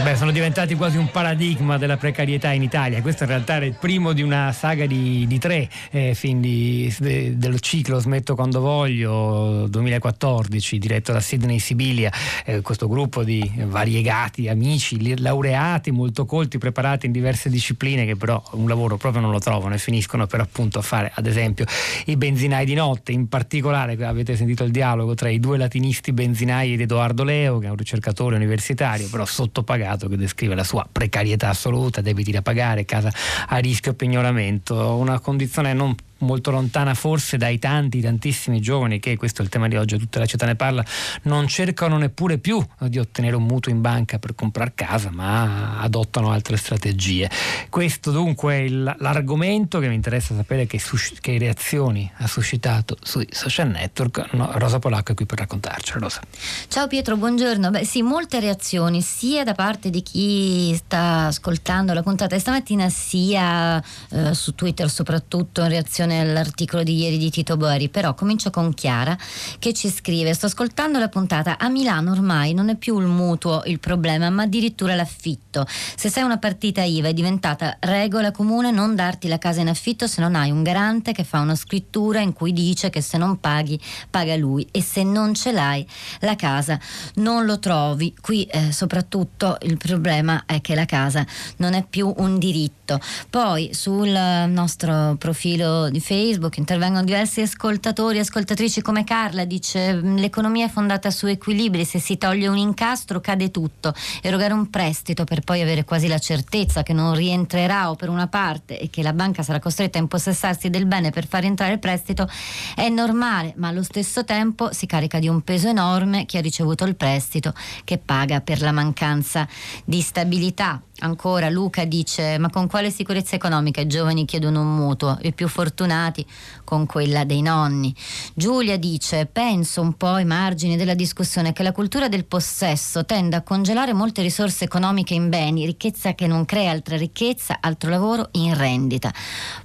Beh, 0.00 0.14
sono 0.14 0.30
diventati 0.30 0.76
quasi 0.76 0.96
un 0.96 1.10
paradigma 1.10 1.76
della 1.76 1.96
precarietà 1.96 2.52
in 2.52 2.62
Italia. 2.62 3.02
Questo 3.02 3.24
in 3.24 3.30
realtà 3.30 3.58
è 3.58 3.64
il 3.64 3.74
primo 3.74 4.12
di 4.12 4.22
una 4.22 4.52
saga 4.52 4.86
di, 4.86 5.26
di 5.26 5.38
tre 5.40 5.68
eh, 5.90 6.14
film 6.14 6.40
di, 6.40 6.94
de, 7.00 7.36
del 7.36 7.58
ciclo 7.60 7.98
Smetto 7.98 8.36
quando 8.36 8.60
voglio 8.60 9.66
2014, 9.68 10.78
diretto 10.78 11.12
da 11.12 11.18
Sidney 11.18 11.58
Sibilia. 11.58 12.12
Eh, 12.44 12.60
questo 12.60 12.86
gruppo 12.86 13.24
di 13.24 13.50
variegati 13.64 14.48
amici, 14.48 15.18
laureati, 15.18 15.90
molto 15.90 16.24
colti, 16.26 16.58
preparati 16.58 17.06
in 17.06 17.12
diverse 17.12 17.50
discipline, 17.50 18.06
che 18.06 18.14
però 18.14 18.40
un 18.52 18.68
lavoro 18.68 18.96
proprio 18.98 19.20
non 19.20 19.32
lo 19.32 19.40
trovano 19.40 19.74
e 19.74 19.78
finiscono 19.78 20.26
per 20.26 20.40
appunto 20.40 20.78
a 20.78 20.82
fare, 20.82 21.10
ad 21.12 21.26
esempio, 21.26 21.66
i 22.06 22.16
benzinai 22.16 22.64
di 22.64 22.74
notte. 22.74 23.10
In 23.10 23.28
particolare 23.28 23.96
avete 24.04 24.36
sentito 24.36 24.62
il 24.62 24.70
dialogo 24.70 25.14
tra 25.14 25.28
i 25.28 25.40
due 25.40 25.58
latinisti 25.58 26.12
benzinai 26.12 26.74
ed 26.74 26.80
Edoardo 26.82 27.24
Leo, 27.24 27.58
che 27.58 27.66
è 27.66 27.70
un 27.70 27.76
ricercatore 27.76 28.36
universitario, 28.36 29.08
però 29.10 29.24
sottopagato 29.24 29.86
che 29.96 30.16
descrive 30.16 30.54
la 30.54 30.64
sua 30.64 30.86
precarietà 30.90 31.48
assoluta, 31.48 32.00
debiti 32.00 32.30
da 32.30 32.42
pagare, 32.42 32.84
casa 32.84 33.12
a 33.46 33.56
rischio 33.58 33.94
pignoramento, 33.94 34.96
una 34.96 35.18
condizione 35.20 35.72
non 35.72 35.94
molto 36.18 36.50
lontana 36.50 36.94
forse 36.94 37.36
dai 37.36 37.58
tanti, 37.58 38.00
tantissimi 38.00 38.60
giovani 38.60 38.98
che, 38.98 39.16
questo 39.16 39.42
è 39.42 39.44
il 39.44 39.50
tema 39.50 39.68
di 39.68 39.76
oggi, 39.76 39.98
tutta 39.98 40.18
la 40.18 40.26
città 40.26 40.46
ne 40.46 40.56
parla, 40.56 40.84
non 41.22 41.46
cercano 41.46 41.98
neppure 41.98 42.38
più 42.38 42.64
di 42.80 42.98
ottenere 42.98 43.36
un 43.36 43.44
mutuo 43.44 43.70
in 43.72 43.80
banca 43.80 44.18
per 44.18 44.34
comprare 44.34 44.72
casa, 44.74 45.10
ma 45.10 45.78
adottano 45.80 46.30
altre 46.30 46.56
strategie. 46.56 47.30
Questo 47.68 48.10
dunque 48.10 48.54
è 48.54 48.68
l'argomento 48.68 49.78
che 49.78 49.88
mi 49.88 49.94
interessa 49.94 50.34
sapere 50.34 50.66
che, 50.66 50.78
sus- 50.78 51.20
che, 51.20 51.36
reazioni 51.38 52.10
ha 52.16 52.26
suscitato 52.26 52.96
sui 53.02 53.26
social 53.30 53.68
network. 53.68 54.32
No, 54.32 54.50
Rosa 54.54 54.78
Polacco 54.78 55.12
è 55.12 55.14
qui 55.14 55.26
per 55.26 55.38
raccontarcelo. 55.38 56.00
Rosa. 56.00 56.20
Ciao 56.68 56.86
Pietro, 56.86 57.16
buongiorno. 57.16 57.70
Beh, 57.70 57.84
sì, 57.84 58.02
molte 58.02 58.40
reazioni, 58.40 59.02
sia 59.02 59.44
da 59.44 59.54
parte 59.54 59.90
di 59.90 60.02
chi 60.02 60.74
sta 60.74 61.26
ascoltando 61.26 61.92
la 61.92 62.02
puntata 62.02 62.38
stamattina, 62.38 62.88
sia 62.88 63.82
eh, 64.10 64.34
su 64.34 64.54
Twitter 64.54 64.90
soprattutto 64.90 65.62
in 65.62 65.68
reazione 65.68 66.07
all'articolo 66.10 66.82
di 66.82 66.96
ieri 66.96 67.18
di 67.18 67.30
Tito 67.30 67.56
Bori, 67.56 67.88
però 67.88 68.14
comincio 68.14 68.50
con 68.50 68.74
Chiara 68.74 69.16
che 69.58 69.72
ci 69.72 69.90
scrive: 69.90 70.34
Sto 70.34 70.46
ascoltando 70.46 70.98
la 70.98 71.08
puntata. 71.08 71.58
A 71.58 71.68
Milano 71.68 72.12
ormai 72.12 72.54
non 72.54 72.68
è 72.68 72.76
più 72.76 72.98
il 73.00 73.06
mutuo 73.06 73.62
il 73.66 73.80
problema, 73.80 74.30
ma 74.30 74.42
addirittura 74.44 74.94
l'affitto. 74.94 75.66
Se 75.68 76.08
sei 76.08 76.22
una 76.22 76.38
partita 76.38 76.82
IVA 76.82 77.08
è 77.08 77.12
diventata 77.12 77.76
regola 77.80 78.30
comune 78.30 78.70
non 78.70 78.94
darti 78.94 79.28
la 79.28 79.38
casa 79.38 79.60
in 79.60 79.68
affitto 79.68 80.06
se 80.06 80.20
non 80.20 80.34
hai 80.34 80.50
un 80.50 80.62
garante 80.62 81.12
che 81.12 81.24
fa 81.24 81.40
una 81.40 81.54
scrittura 81.54 82.20
in 82.20 82.32
cui 82.32 82.52
dice 82.52 82.90
che 82.90 83.00
se 83.00 83.18
non 83.18 83.40
paghi, 83.40 83.80
paga 84.10 84.36
lui. 84.36 84.66
E 84.70 84.82
se 84.82 85.02
non 85.02 85.34
ce 85.34 85.52
l'hai, 85.52 85.86
la 86.20 86.36
casa 86.36 86.78
non 87.14 87.44
lo 87.44 87.58
trovi. 87.58 88.14
Qui 88.20 88.44
eh, 88.44 88.72
soprattutto 88.72 89.56
il 89.62 89.76
problema 89.76 90.44
è 90.46 90.60
che 90.60 90.74
la 90.74 90.84
casa 90.84 91.24
non 91.56 91.74
è 91.74 91.84
più 91.88 92.12
un 92.18 92.38
diritto. 92.38 93.00
Poi 93.28 93.74
sul 93.74 94.08
nostro 94.08 95.16
profilo 95.18 95.90
di 95.90 95.97
di 95.98 96.00
Facebook 96.00 96.56
intervengono 96.58 97.04
diversi 97.04 97.40
ascoltatori 97.40 98.20
ascoltatrici 98.20 98.80
come 98.82 99.02
Carla 99.02 99.44
dice 99.44 99.92
l'economia 99.94 100.66
è 100.66 100.68
fondata 100.68 101.10
su 101.10 101.26
equilibri 101.26 101.84
se 101.84 101.98
si 101.98 102.16
toglie 102.16 102.46
un 102.46 102.56
incastro 102.56 103.20
cade 103.20 103.50
tutto. 103.50 103.92
Erogare 104.22 104.54
un 104.54 104.70
prestito 104.70 105.24
per 105.24 105.40
poi 105.40 105.60
avere 105.60 105.84
quasi 105.84 106.06
la 106.06 106.18
certezza 106.18 106.82
che 106.82 106.92
non 106.92 107.14
rientrerà 107.14 107.90
o 107.90 107.96
per 107.96 108.08
una 108.08 108.28
parte 108.28 108.78
e 108.78 108.88
che 108.90 109.02
la 109.02 109.12
banca 109.12 109.42
sarà 109.42 109.58
costretta 109.58 109.98
a 109.98 110.02
impossessarsi 110.02 110.70
del 110.70 110.86
bene 110.86 111.10
per 111.10 111.26
far 111.26 111.44
entrare 111.44 111.72
il 111.72 111.78
prestito 111.80 112.28
è 112.76 112.88
normale 112.88 113.54
ma 113.56 113.68
allo 113.68 113.82
stesso 113.82 114.24
tempo 114.24 114.72
si 114.72 114.86
carica 114.86 115.18
di 115.18 115.28
un 115.28 115.42
peso 115.42 115.68
enorme 115.68 116.26
chi 116.26 116.36
ha 116.36 116.40
ricevuto 116.40 116.84
il 116.84 116.94
prestito 116.94 117.52
che 117.84 117.98
paga 117.98 118.40
per 118.40 118.60
la 118.60 118.72
mancanza 118.72 119.48
di 119.84 120.00
stabilità 120.00 120.80
Ancora 121.00 121.48
Luca 121.48 121.84
dice: 121.84 122.38
Ma 122.38 122.50
con 122.50 122.66
quale 122.66 122.90
sicurezza 122.90 123.36
economica 123.36 123.80
i 123.80 123.86
giovani 123.86 124.24
chiedono 124.24 124.62
un 124.62 124.74
mutuo? 124.74 125.16
I 125.22 125.32
più 125.32 125.46
fortunati 125.46 126.26
con 126.64 126.86
quella 126.86 127.22
dei 127.24 127.40
nonni. 127.40 127.94
Giulia 128.34 128.76
dice: 128.76 129.26
Penso 129.26 129.80
un 129.80 129.92
po' 129.92 130.08
ai 130.08 130.24
margini 130.24 130.76
della 130.76 130.94
discussione 130.94 131.52
che 131.52 131.62
la 131.62 131.70
cultura 131.70 132.08
del 132.08 132.24
possesso 132.24 133.04
tende 133.04 133.36
a 133.36 133.42
congelare 133.42 133.92
molte 133.92 134.22
risorse 134.22 134.64
economiche 134.64 135.14
in 135.14 135.28
beni, 135.28 135.66
ricchezza 135.66 136.14
che 136.14 136.26
non 136.26 136.44
crea 136.44 136.72
altra 136.72 136.96
ricchezza, 136.96 137.58
altro 137.60 137.90
lavoro 137.90 138.30
in 138.32 138.56
rendita. 138.56 139.12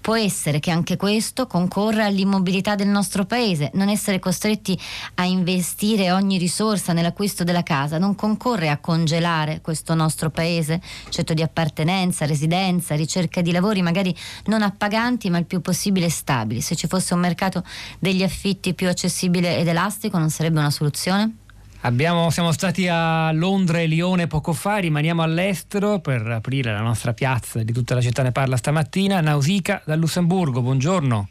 Può 0.02 0.16
essere 0.16 0.60
che 0.60 0.70
anche 0.70 0.98
questo 0.98 1.48
concorra 1.48 2.06
all'immobilità 2.06 2.76
del 2.76 2.90
nostro 2.90 3.26
paese, 3.26 3.72
non 3.74 3.90
essere 3.90 4.20
costretti 4.20 4.80
a 5.16 5.26
investire 5.26 6.12
ogni 6.12 6.38
risorsa 6.38 6.94
nell'acquisto 6.94 7.44
della 7.44 7.64
casa, 7.64 7.98
non 7.98 8.14
concorre 8.14 8.70
a 8.70 8.78
congelare 8.78 9.62
questo 9.62 9.96
nostro 9.96 10.30
paese. 10.30 10.80
Cioè 11.10 11.22
concetto 11.24 11.34
di 11.34 11.42
appartenenza, 11.42 12.26
residenza, 12.26 12.96
ricerca 12.96 13.42
di 13.42 13.52
lavori 13.52 13.82
magari 13.82 14.16
non 14.46 14.62
appaganti 14.62 15.30
ma 15.30 15.38
il 15.40 15.46
più 15.46 15.62
possibile 15.62 16.10
stabili. 16.10 16.62
Se 16.62 16.76
ci 16.76 16.88
fosse 16.88 17.14
un 17.14 17.22
mercato 17.22 17.64
degli 17.98 18.22
affitti 18.22 18.74
più 18.74 18.90
accessibile 18.90 19.58
ed 19.58 19.68
elastico 19.68 20.18
non 20.18 20.30
sarebbe 20.30 20.60
una 20.60 20.70
soluzione? 20.70 21.38
Abbiamo, 21.86 22.30
siamo 22.30 22.52
stati 22.54 22.88
a 22.88 23.32
Londra 23.34 23.80
e 23.80 23.88
Lione 23.88 24.28
poco 24.28 24.54
fa, 24.54 24.78
rimaniamo 24.78 25.22
all'estero 25.22 26.00
per 26.00 26.26
aprire 26.26 26.72
la 26.72 26.80
nostra 26.80 27.14
piazza 27.14 27.62
di 27.62 27.74
tutta 27.74 27.94
la 27.94 28.02
città 28.02 28.22
ne 28.22 28.32
parla 28.32 28.56
stamattina. 28.56 29.20
Nausica 29.20 29.82
dal 29.86 30.00
Lussemburgo, 30.00 30.62
buongiorno. 30.62 31.28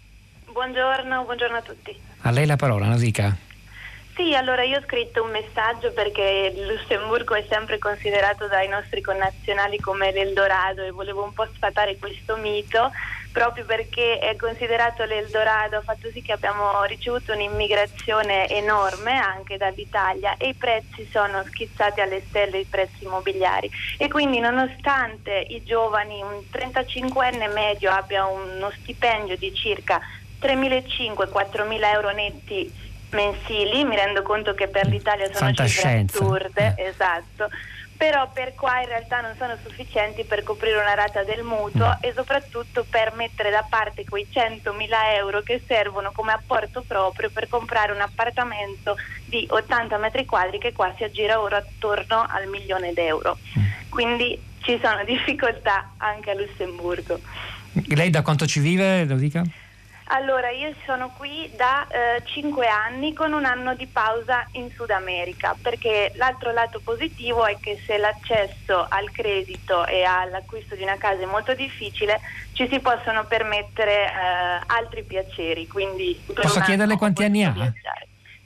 Buongiorno, 0.52 1.24
buongiorno 1.24 1.56
a 1.56 1.62
tutti. 1.62 1.96
A 2.24 2.30
lei 2.30 2.44
la 2.44 2.56
parola, 2.56 2.86
Nausica. 2.86 3.34
Sì, 4.14 4.34
allora 4.34 4.62
io 4.62 4.76
ho 4.76 4.82
scritto 4.82 5.22
un 5.22 5.30
messaggio 5.30 5.90
perché 5.92 6.52
il 6.54 6.66
Lussemburgo 6.66 7.34
è 7.34 7.46
sempre 7.48 7.78
considerato 7.78 8.46
dai 8.46 8.68
nostri 8.68 9.00
connazionali 9.00 9.78
come 9.78 10.12
l'Eldorado 10.12 10.82
e 10.82 10.90
volevo 10.90 11.24
un 11.24 11.32
po' 11.32 11.48
sfatare 11.54 11.96
questo 11.96 12.36
mito 12.36 12.90
proprio 13.32 13.64
perché 13.64 14.18
è 14.18 14.36
considerato 14.36 15.04
l'Eldorado, 15.04 15.78
ha 15.78 15.80
fatto 15.80 16.10
sì 16.12 16.20
che 16.20 16.32
abbiamo 16.32 16.84
ricevuto 16.84 17.32
un'immigrazione 17.32 18.46
enorme 18.50 19.16
anche 19.16 19.56
dall'Italia 19.56 20.36
e 20.36 20.48
i 20.48 20.54
prezzi 20.54 21.08
sono 21.10 21.42
schizzati 21.44 22.02
alle 22.02 22.22
stelle, 22.28 22.58
i 22.58 22.66
prezzi 22.66 23.04
immobiliari. 23.04 23.70
E 23.96 24.08
quindi 24.08 24.38
nonostante 24.38 25.46
i 25.48 25.64
giovani, 25.64 26.20
un 26.20 26.42
35enne 26.52 27.50
medio 27.50 27.90
abbia 27.90 28.26
uno 28.26 28.70
stipendio 28.82 29.38
di 29.38 29.54
circa 29.54 29.98
3.500-4.000 30.38 31.84
euro 31.94 32.10
netti 32.10 32.90
mensili, 33.12 33.84
mi 33.84 33.96
rendo 33.96 34.22
conto 34.22 34.54
che 34.54 34.68
per 34.68 34.86
l'Italia 34.86 35.32
sono 35.32 35.52
cifre 35.52 36.04
assurde, 36.08 36.74
eh. 36.76 36.84
esatto, 36.84 37.48
però 37.96 38.28
per 38.32 38.54
qua 38.54 38.80
in 38.80 38.88
realtà 38.88 39.20
non 39.20 39.34
sono 39.38 39.56
sufficienti 39.64 40.24
per 40.24 40.42
coprire 40.42 40.76
una 40.76 40.94
rata 40.94 41.22
del 41.22 41.44
mutuo 41.44 41.86
mm. 41.86 42.00
e 42.00 42.12
soprattutto 42.14 42.84
per 42.88 43.12
mettere 43.14 43.50
da 43.50 43.64
parte 43.68 44.04
quei 44.04 44.26
100.000 44.28 44.72
euro 45.16 45.42
che 45.42 45.62
servono 45.66 46.10
come 46.12 46.32
apporto 46.32 46.82
proprio 46.84 47.30
per 47.30 47.48
comprare 47.48 47.92
un 47.92 48.00
appartamento 48.00 48.96
di 49.26 49.46
80 49.48 49.96
metri 49.98 50.24
quadri 50.24 50.58
che 50.58 50.72
qua 50.72 50.92
si 50.96 51.04
aggira 51.04 51.40
ora 51.40 51.58
attorno 51.58 52.26
al 52.28 52.48
milione 52.48 52.92
d'euro. 52.92 53.38
Mm. 53.58 53.62
Quindi 53.88 54.40
ci 54.62 54.80
sono 54.82 55.04
difficoltà 55.04 55.92
anche 55.98 56.30
a 56.30 56.34
Lussemburgo. 56.34 57.20
Lei 57.86 58.10
da 58.10 58.22
quanto 58.22 58.46
ci 58.46 58.60
vive, 58.60 59.04
lo 59.04 59.16
dica? 59.16 59.42
Allora, 60.06 60.50
io 60.50 60.74
sono 60.84 61.12
qui 61.16 61.50
da 61.56 61.86
eh, 61.88 62.22
5 62.24 62.66
anni 62.66 63.14
con 63.14 63.32
un 63.32 63.44
anno 63.44 63.74
di 63.74 63.86
pausa 63.86 64.46
in 64.52 64.70
Sud 64.70 64.90
America, 64.90 65.56
perché 65.60 66.12
l'altro 66.16 66.52
lato 66.52 66.80
positivo 66.80 67.46
è 67.46 67.56
che 67.60 67.80
se 67.86 67.96
l'accesso 67.96 68.86
al 68.88 69.10
credito 69.10 69.86
e 69.86 70.02
all'acquisto 70.02 70.74
di 70.74 70.82
una 70.82 70.96
casa 70.96 71.22
è 71.22 71.26
molto 71.26 71.54
difficile, 71.54 72.20
ci 72.52 72.68
si 72.68 72.80
possono 72.80 73.24
permettere 73.24 74.06
eh, 74.06 74.62
altri 74.66 75.02
piaceri. 75.04 75.66
Posso 76.34 76.60
chiederle 76.60 76.96
quanti 76.96 77.24
anni 77.24 77.44
ha? 77.44 77.72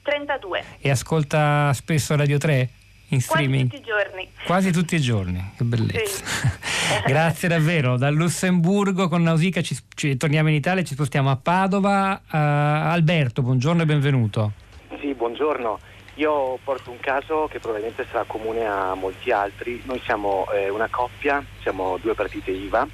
32. 0.03 0.63
E 0.79 0.89
ascolta 0.89 1.73
spesso 1.73 2.15
Radio 2.15 2.37
3? 2.37 2.69
In 3.09 3.21
streaming? 3.21 3.69
Quasi 3.69 3.81
tutti 3.81 3.89
i 3.89 3.93
giorni. 3.93 4.31
Quasi 4.45 4.71
tutti 4.71 4.95
i 4.95 5.01
giorni, 5.01 5.53
che 5.57 5.63
bellezza. 5.63 6.25
Sì. 6.25 6.67
Grazie 7.05 7.47
davvero. 7.47 7.97
Dal 7.97 8.13
Lussemburgo 8.13 9.07
con 9.07 9.21
Nausicaa 9.23 9.61
ci, 9.61 9.77
ci, 9.93 10.17
torniamo 10.17 10.49
in 10.49 10.55
Italia, 10.55 10.83
ci 10.83 10.93
spostiamo 10.93 11.29
a 11.29 11.35
Padova. 11.35 12.21
Uh, 12.25 12.35
Alberto, 12.35 13.41
buongiorno 13.41 13.81
e 13.81 13.85
benvenuto. 13.85 14.51
Sì, 14.99 15.13
buongiorno. 15.13 15.79
Io 16.15 16.57
porto 16.63 16.89
un 16.89 16.99
caso 16.99 17.47
che 17.49 17.59
probabilmente 17.59 18.05
sarà 18.09 18.23
comune 18.25 18.65
a 18.65 18.95
molti 18.95 19.31
altri. 19.31 19.81
Noi 19.85 20.01
siamo 20.03 20.47
eh, 20.51 20.69
una 20.69 20.87
coppia, 20.89 21.43
siamo 21.61 21.97
due 22.01 22.15
partite 22.15 22.51
IVA, 22.51 22.87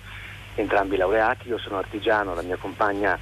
entrambi 0.56 0.98
laureati. 0.98 1.48
Io 1.48 1.58
sono 1.58 1.78
artigiano, 1.78 2.34
la 2.34 2.42
mia 2.42 2.58
compagna 2.58 3.18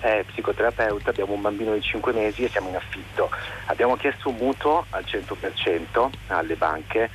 è 0.00 0.24
psicoterapeuta, 0.26 1.10
abbiamo 1.10 1.34
un 1.34 1.42
bambino 1.42 1.74
di 1.74 1.82
5 1.82 2.12
mesi 2.12 2.44
e 2.44 2.48
siamo 2.48 2.68
in 2.68 2.76
affitto. 2.76 3.30
Abbiamo 3.66 3.96
chiesto 3.96 4.30
un 4.30 4.36
mutuo 4.36 4.86
al 4.90 5.04
100% 5.06 6.10
alle 6.28 6.54
banche, 6.56 7.10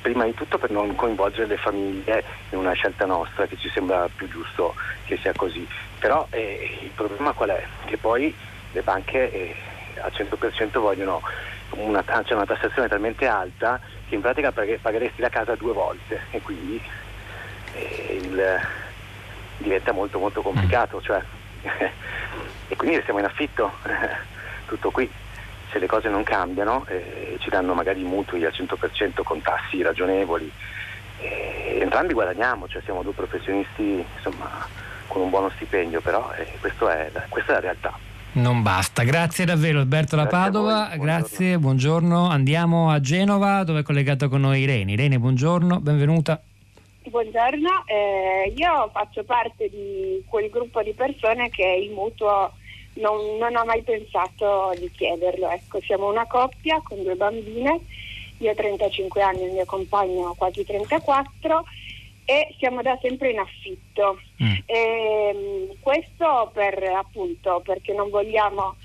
prima 0.00 0.24
di 0.24 0.34
tutto 0.34 0.58
per 0.58 0.70
non 0.70 0.94
coinvolgere 0.94 1.46
le 1.46 1.56
famiglie 1.56 2.24
in 2.50 2.58
una 2.58 2.72
scelta 2.72 3.06
nostra 3.06 3.46
che 3.46 3.56
ci 3.56 3.70
sembra 3.70 4.08
più 4.14 4.28
giusto 4.28 4.74
che 5.04 5.16
sia 5.18 5.32
così. 5.34 5.66
Però 5.98 6.26
eh, 6.30 6.78
il 6.82 6.90
problema 6.90 7.32
qual 7.32 7.50
è? 7.50 7.64
Che 7.84 7.96
poi 7.96 8.34
le 8.72 8.82
banche 8.82 9.30
eh, 9.32 9.54
al 10.00 10.12
100% 10.12 10.78
vogliono 10.78 11.22
una, 11.70 12.04
cioè 12.06 12.34
una 12.34 12.46
tassazione 12.46 12.88
talmente 12.88 13.26
alta 13.26 13.80
che 14.08 14.14
in 14.14 14.20
pratica 14.20 14.52
pag- 14.52 14.78
pagheresti 14.78 15.20
la 15.20 15.28
casa 15.28 15.54
due 15.54 15.72
volte 15.72 16.20
e 16.30 16.40
quindi 16.40 16.80
eh, 17.74 18.18
il, 18.20 18.60
diventa 19.58 19.92
molto 19.92 20.18
molto 20.18 20.42
complicato. 20.42 21.00
Cioè, 21.00 21.22
e 22.68 22.76
quindi 22.76 22.96
restiamo 22.96 23.18
in 23.18 23.24
affitto, 23.24 23.72
tutto 24.66 24.90
qui. 24.90 25.10
Se 25.70 25.80
le 25.80 25.86
cose 25.86 26.08
non 26.08 26.22
cambiano 26.22 26.86
eh, 26.86 27.36
ci 27.40 27.50
danno 27.50 27.74
magari 27.74 28.00
i 28.00 28.04
mutui 28.04 28.44
al 28.44 28.52
100% 28.54 29.22
con 29.24 29.42
tassi 29.42 29.82
ragionevoli, 29.82 30.50
eh, 31.18 31.78
entrambi 31.80 32.12
guadagniamo, 32.12 32.68
cioè 32.68 32.80
siamo 32.84 33.02
due 33.02 33.12
professionisti 33.12 34.04
insomma, 34.16 34.66
con 35.08 35.22
un 35.22 35.30
buono 35.30 35.50
stipendio, 35.50 36.00
però 36.00 36.32
eh, 36.36 36.44
è, 36.44 36.58
questa 36.58 37.02
è 37.10 37.52
la 37.54 37.60
realtà. 37.60 37.98
Non 38.34 38.62
basta, 38.62 39.04
grazie 39.04 39.44
davvero 39.44 39.78
Alberto 39.78 40.16
La 40.16 40.26
Padova, 40.26 40.88
voi, 40.88 40.98
grazie, 40.98 41.58
buongiorno. 41.58 42.28
Andiamo 42.28 42.90
a 42.90 43.00
Genova 43.00 43.62
dove 43.62 43.80
è 43.80 43.82
collegato 43.82 44.28
con 44.28 44.40
noi 44.40 44.60
Irene. 44.62 44.92
Irene, 44.92 45.18
buongiorno, 45.18 45.80
benvenuta. 45.80 46.40
Buongiorno, 47.06 47.84
eh, 47.86 48.52
io 48.56 48.88
faccio 48.90 49.24
parte 49.24 49.68
di 49.68 50.22
quel 50.26 50.48
gruppo 50.48 50.82
di 50.82 50.94
persone 50.94 51.50
che 51.50 51.64
il 51.64 51.90
mutuo 51.90 52.50
non, 52.94 53.36
non 53.36 53.54
ha 53.56 53.64
mai 53.64 53.82
pensato 53.82 54.72
di 54.78 54.90
chiederlo. 54.90 55.50
Ecco, 55.50 55.80
siamo 55.82 56.08
una 56.08 56.26
coppia 56.26 56.80
con 56.82 57.02
due 57.02 57.14
bambine, 57.14 57.80
io 58.38 58.50
ho 58.50 58.54
35 58.54 59.20
anni, 59.20 59.44
il 59.44 59.52
mio 59.52 59.66
compagno 59.66 60.34
quasi 60.36 60.64
34 60.64 61.64
e 62.24 62.54
siamo 62.58 62.80
da 62.80 62.98
sempre 63.02 63.30
in 63.30 63.38
affitto. 63.38 64.18
Mm. 64.42 64.52
E, 64.64 64.76
ehm, 64.76 65.76
questo 65.80 66.50
per, 66.54 66.82
appunto 66.84 67.60
perché 67.62 67.92
non 67.92 68.08
vogliamo 68.08 68.76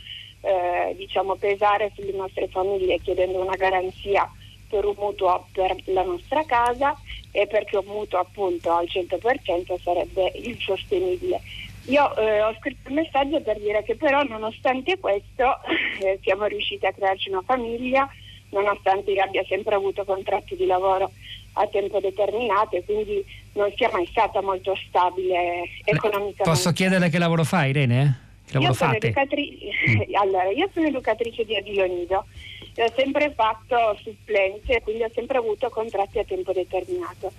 eh, 0.41 0.93
diciamo, 0.97 1.35
pesare 1.35 1.91
sulle 1.95 2.11
nostre 2.11 2.49
famiglie 2.49 2.99
chiedendo 2.99 3.41
una 3.41 3.55
garanzia 3.55 4.29
per 4.69 4.85
un 4.85 4.95
mutuo 4.97 5.47
per 5.51 5.75
la 5.85 6.03
nostra 6.03 6.43
casa 6.45 6.95
e 7.31 7.47
perché 7.47 7.77
un 7.77 7.85
mutuo 7.85 8.19
appunto 8.19 8.71
al 8.71 8.85
100% 8.85 9.81
sarebbe 9.81 10.31
insostenibile. 10.35 11.41
Io 11.85 12.15
eh, 12.17 12.41
ho 12.41 12.53
scritto 12.59 12.89
un 12.89 12.95
messaggio 12.95 13.41
per 13.41 13.59
dire 13.59 13.83
che 13.83 13.95
però 13.95 14.21
nonostante 14.23 14.99
questo 14.99 15.57
eh, 16.01 16.19
siamo 16.21 16.45
riusciti 16.45 16.85
a 16.85 16.93
crearci 16.93 17.29
una 17.29 17.41
famiglia, 17.43 18.07
nonostante 18.49 19.11
io 19.11 19.23
abbia 19.23 19.43
sempre 19.47 19.75
avuto 19.75 20.03
contratti 20.05 20.55
di 20.55 20.65
lavoro 20.65 21.11
a 21.53 21.67
tempo 21.67 21.99
determinato 21.99 22.75
e 22.75 22.85
quindi 22.85 23.25
non 23.53 23.71
sia 23.75 23.89
mai 23.91 24.05
stata 24.05 24.41
molto 24.41 24.75
stabile 24.87 25.63
economicamente. 25.83 26.43
Posso 26.43 26.71
chiedere 26.71 27.09
che 27.09 27.17
lavoro 27.17 27.43
fa 27.43 27.65
Irene? 27.65 28.28
Io, 28.57 28.73
sono 28.73 28.93
mm. 28.93 30.15
allora, 30.19 30.49
io 30.49 30.69
sono 30.73 30.87
educatrice 30.87 31.45
di 31.45 31.55
asilo 31.55 31.85
nido 31.85 32.25
e 32.73 32.83
ho 32.83 32.91
sempre 32.95 33.31
fatto 33.35 33.97
supplenze, 34.01 34.81
quindi 34.81 35.03
ho 35.03 35.11
sempre 35.13 35.37
avuto 35.37 35.69
contratti 35.69 36.19
a 36.19 36.23
tempo 36.23 36.51
determinato. 36.51 37.31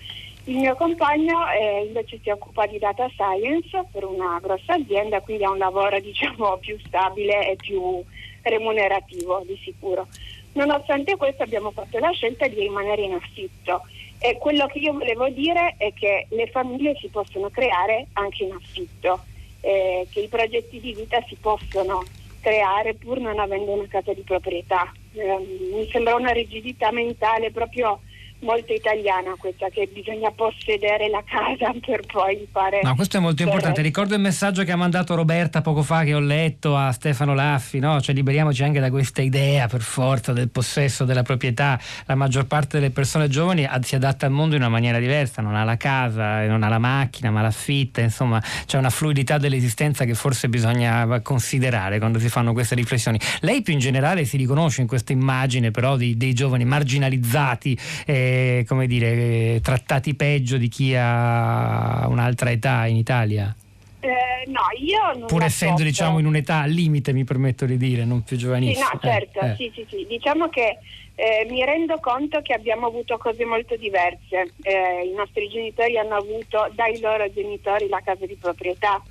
Il 0.45 0.57
mio 0.57 0.75
compagno 0.75 1.51
eh, 1.51 1.85
invece 1.87 2.19
si 2.23 2.31
occupa 2.31 2.67
di 2.67 2.79
data 2.79 3.09
science 3.09 3.85
per 3.93 4.05
una 4.05 4.39
grossa 4.41 4.75
azienda, 4.75 5.21
quindi 5.21 5.45
ha 5.45 5.51
un 5.51 5.59
lavoro 5.59 5.99
diciamo 6.01 6.57
più 6.59 6.79
stabile 6.87 7.51
e 7.51 7.57
più 7.57 8.03
remunerativo 8.43 9.43
di 9.47 9.59
sicuro. 9.63 10.07
Nonostante 10.53 11.17
questo 11.17 11.43
abbiamo 11.43 11.71
fatto 11.71 11.99
la 11.99 12.11
scelta 12.11 12.49
di 12.49 12.61
rimanere 12.61 13.03
in 13.03 13.15
affitto 13.15 13.83
e 14.19 14.37
quello 14.37 14.67
che 14.67 14.79
io 14.79 14.93
volevo 14.93 15.29
dire 15.29 15.77
è 15.79 15.93
che 15.95 16.27
le 16.31 16.47
famiglie 16.49 16.97
si 17.01 17.09
possono 17.09 17.49
creare 17.49 18.09
anche 18.15 18.45
in 18.45 18.53
affitto, 18.53 19.21
eh, 19.61 20.07
che 20.11 20.21
i 20.21 20.29
progetti 20.29 20.81
di 20.81 20.95
vita 20.95 21.23
si 21.29 21.37
possono 21.41 22.05
creare 22.41 22.95
pur 22.95 23.19
non 23.21 23.39
avendo 23.39 23.73
una 23.73 23.87
casa 23.89 24.13
di 24.13 24.23
proprietà. 24.23 24.93
Eh, 25.13 25.39
mi 25.73 25.89
sembra 25.91 26.15
una 26.15 26.33
rigidità 26.33 26.91
mentale 26.91 27.51
proprio 27.51 28.01
molto 28.41 28.73
italiana 28.73 29.35
questa 29.39 29.69
che 29.69 29.89
bisogna 29.93 30.31
possedere 30.31 31.09
la 31.09 31.23
casa 31.25 31.73
per 31.85 32.01
poi 32.07 32.47
fare 32.51 32.81
no 32.83 32.95
questo 32.95 33.19
è 33.19 33.21
molto 33.21 33.43
importante. 33.43 33.83
ricordo 33.83 34.15
il 34.15 34.21
messaggio 34.21 34.65
che 34.65 34.73
ha 34.73 34.77
mandato 34.77 35.15
Roberta 35.15 35.61
poco 35.61 35.83
fa 35.83 36.05
che 36.05 36.15
ho 36.15 36.21
letto 36.21 36.77
a 36.77 36.93
Stefano 36.93 37.35
Laffi 37.35 37.79
no? 37.79 38.01
cioè 38.01 38.15
liberiamoci 38.15 38.63
anche 38.63 38.81
da 38.81 38.91
questa 38.91 39.23
idea 39.23 39.67
per 39.67 39.83
forza 39.83 40.33
del 40.33 40.49
possesso 40.49 41.05
della 41.05 41.23
proprietà. 41.23 41.79
La 42.07 42.15
maggior 42.15 42.47
parte 42.47 42.79
delle 42.79 42.91
persone 42.91 43.29
giovani 43.29 43.69
si 43.83 43.95
adatta 43.95 44.27
al 44.27 44.33
mondo 44.33 44.55
in 44.55 44.63
una 44.63 44.71
maniera 44.71 44.99
diversa. 44.99 45.43
Non 45.43 45.55
ha 45.55 45.65
la 45.65 45.77
casa 45.77 46.47
non 46.47 46.63
ha 46.63 46.69
la 46.69 46.79
macchina 46.79 47.31
ma 47.31 47.43
l'affitta 47.43 48.01
insomma 48.01 48.43
c'è 48.67 48.79
una 48.79 48.91
fluidità 48.91 49.39
dell'esistenza 49.39 50.05
che 50.05 50.15
forse 50.15 50.49
bisogna 50.49 51.21
considerare 51.21 51.99
quando 51.99 52.19
si 52.19 52.29
fanno 52.29 52.53
queste 52.53 52.75
riflessioni. 52.75 53.19
Lei 53.41 53.63
più 53.63 53.73
in 53.73 53.79
generale 53.79 54.25
si 54.25 54.37
riconosce 54.37 54.81
in 54.81 54.87
questa 54.87 55.13
immagine 55.13 55.71
però 55.71 55.97
dei, 55.97 56.17
dei 56.17 56.33
giovani 56.33 56.65
marginalizzati 56.65 57.79
eh, 58.07 58.30
come 58.67 58.87
dire, 58.87 59.61
trattati 59.63 60.15
peggio 60.15 60.57
di 60.57 60.69
chi 60.69 60.95
ha 60.97 62.07
un'altra 62.09 62.51
età 62.51 62.87
in 62.87 62.97
Italia? 62.97 63.55
Eh, 64.01 64.49
no, 64.49 64.63
io 64.79 65.19
non 65.19 65.27
Pur 65.27 65.43
essendo 65.43 65.83
diciamo 65.83 66.19
in 66.19 66.27
un'età 66.27 66.61
al 66.61 66.71
limite, 66.71 67.13
mi 67.13 67.25
permetto 67.25 67.67
di 67.67 67.77
dire, 67.77 68.05
non 68.05 68.23
più 68.23 68.37
giovanissima. 68.37 68.87
Sì, 68.87 68.93
no, 68.95 69.01
certo, 69.01 69.41
eh, 69.41 69.55
sì, 69.57 69.71
sì, 69.75 69.87
sì. 69.89 70.07
Diciamo 70.09 70.49
che 70.49 70.79
eh, 71.15 71.47
mi 71.51 71.63
rendo 71.65 71.99
conto 72.01 72.41
che 72.41 72.55
abbiamo 72.55 72.87
avuto 72.87 73.19
cose 73.19 73.45
molto 73.45 73.77
diverse. 73.77 74.53
Eh, 74.63 75.07
I 75.07 75.15
nostri 75.15 75.49
genitori 75.51 75.99
hanno 75.99 76.17
avuto 76.17 76.71
dai 76.75 76.99
loro 77.01 77.31
genitori 77.31 77.89
la 77.89 78.01
casa 78.03 78.25
di 78.25 78.37
proprietà, 78.41 79.03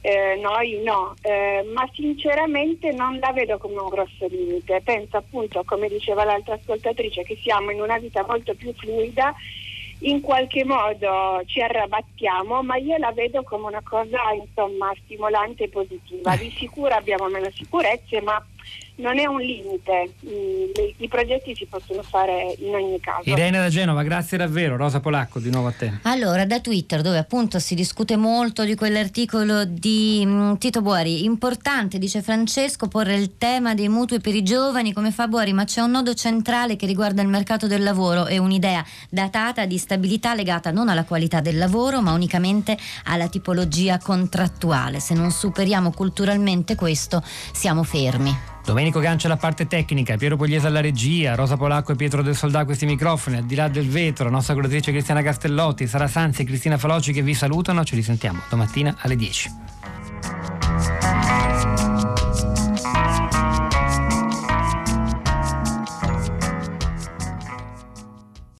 eh, 0.00 0.38
noi 0.40 0.80
no, 0.82 1.14
eh, 1.22 1.64
ma 1.72 1.88
sinceramente 1.92 2.92
non 2.92 3.18
la 3.18 3.32
vedo 3.32 3.58
come 3.58 3.80
un 3.80 3.88
grosso 3.88 4.26
limite. 4.26 4.80
Penso 4.84 5.16
appunto, 5.16 5.62
come 5.64 5.88
diceva 5.88 6.24
l'altra 6.24 6.54
ascoltatrice, 6.54 7.24
che 7.24 7.36
siamo 7.42 7.70
in 7.70 7.80
una 7.80 7.98
vita 7.98 8.24
molto 8.26 8.54
più 8.54 8.72
fluida, 8.74 9.34
in 10.00 10.20
qualche 10.20 10.64
modo 10.64 11.42
ci 11.46 11.60
arrabattiamo, 11.60 12.62
ma 12.62 12.76
io 12.76 12.96
la 12.98 13.10
vedo 13.10 13.42
come 13.42 13.66
una 13.66 13.82
cosa 13.82 14.18
insomma 14.32 14.94
stimolante 15.04 15.64
e 15.64 15.68
positiva. 15.68 16.36
Di 16.36 16.50
sicuro 16.50 16.94
abbiamo 16.94 17.26
meno 17.28 17.50
sicurezze, 17.50 18.20
ma 18.20 18.40
non 18.98 19.18
è 19.18 19.26
un 19.26 19.40
limite, 19.40 20.12
I, 20.20 20.94
i, 20.96 21.08
progetti 21.08 21.54
si 21.54 21.66
possono 21.66 22.02
fare 22.02 22.54
in 22.58 22.74
ogni 22.74 22.98
caso. 23.00 23.28
Irene 23.28 23.58
da 23.58 23.68
Genova, 23.68 24.02
grazie 24.02 24.36
davvero. 24.36 24.76
Rosa 24.76 25.00
Polacco, 25.00 25.38
di 25.38 25.50
nuovo 25.50 25.68
a 25.68 25.72
te. 25.72 25.98
Allora, 26.02 26.44
da 26.46 26.60
Twitter, 26.60 27.00
dove 27.02 27.18
appunto 27.18 27.58
si 27.60 27.74
discute 27.74 28.16
molto 28.16 28.64
di 28.64 28.74
quell'articolo 28.74 29.64
di 29.64 30.24
mh, 30.26 30.30
mm, 30.30 30.54
Tito 30.54 30.82
Buari, 30.82 31.24
importante, 31.24 31.98
dice 31.98 32.22
Francesco, 32.22 32.88
porre 32.88 33.14
il 33.14 33.36
tema 33.38 33.74
dei 33.74 33.88
mutui 33.88 34.20
per 34.20 34.34
i 34.34 34.42
giovani, 34.42 34.92
come 34.92 35.12
fa 35.12 35.28
Buari, 35.28 35.52
ma 35.52 35.64
c'è 35.64 35.80
un 35.80 35.92
nodo 35.92 36.14
centrale 36.14 36.74
che 36.74 36.86
riguarda 36.86 37.22
il 37.22 37.28
mercato 37.28 37.68
del 37.68 37.84
lavoro 37.84 38.26
e 38.26 38.38
un'idea 38.38 38.84
datata 39.08 39.64
di 39.64 39.78
stabilità 39.78 40.34
legata 40.34 40.72
non 40.72 40.88
alla 40.88 41.04
qualità 41.04 41.40
del 41.40 41.56
lavoro, 41.56 42.02
ma 42.02 42.12
unicamente 42.12 42.76
alla 43.04 43.28
tipologia 43.28 43.98
contrattuale. 43.98 44.98
Se 44.98 45.14
non 45.14 45.30
superiamo 45.30 45.92
culturalmente 45.92 46.74
questo, 46.74 47.22
siamo 47.52 47.84
fermi. 47.84 48.56
Domenico 48.68 49.00
Gancia 49.00 49.28
la 49.28 49.38
parte 49.38 49.66
tecnica, 49.66 50.18
Piero 50.18 50.36
Pugliese 50.36 50.66
alla 50.66 50.82
regia, 50.82 51.34
Rosa 51.34 51.56
Polacco 51.56 51.92
e 51.92 51.96
Pietro 51.96 52.20
del 52.20 52.36
Soldà 52.36 52.66
questi 52.66 52.84
microfoni, 52.84 53.38
al 53.38 53.44
di 53.44 53.54
là 53.54 53.66
del 53.68 53.88
vetro, 53.88 54.26
la 54.26 54.30
nostra 54.30 54.52
curatrice 54.52 54.90
Cristiana 54.90 55.22
Castellotti, 55.22 55.86
Sara 55.86 56.06
Sanzi 56.06 56.42
e 56.42 56.44
Cristina 56.44 56.76
Faloci 56.76 57.14
che 57.14 57.22
vi 57.22 57.32
salutano, 57.32 57.82
ci 57.82 57.94
risentiamo 57.94 58.42
domattina 58.50 58.94
alle 58.98 59.16
10. 59.16 59.50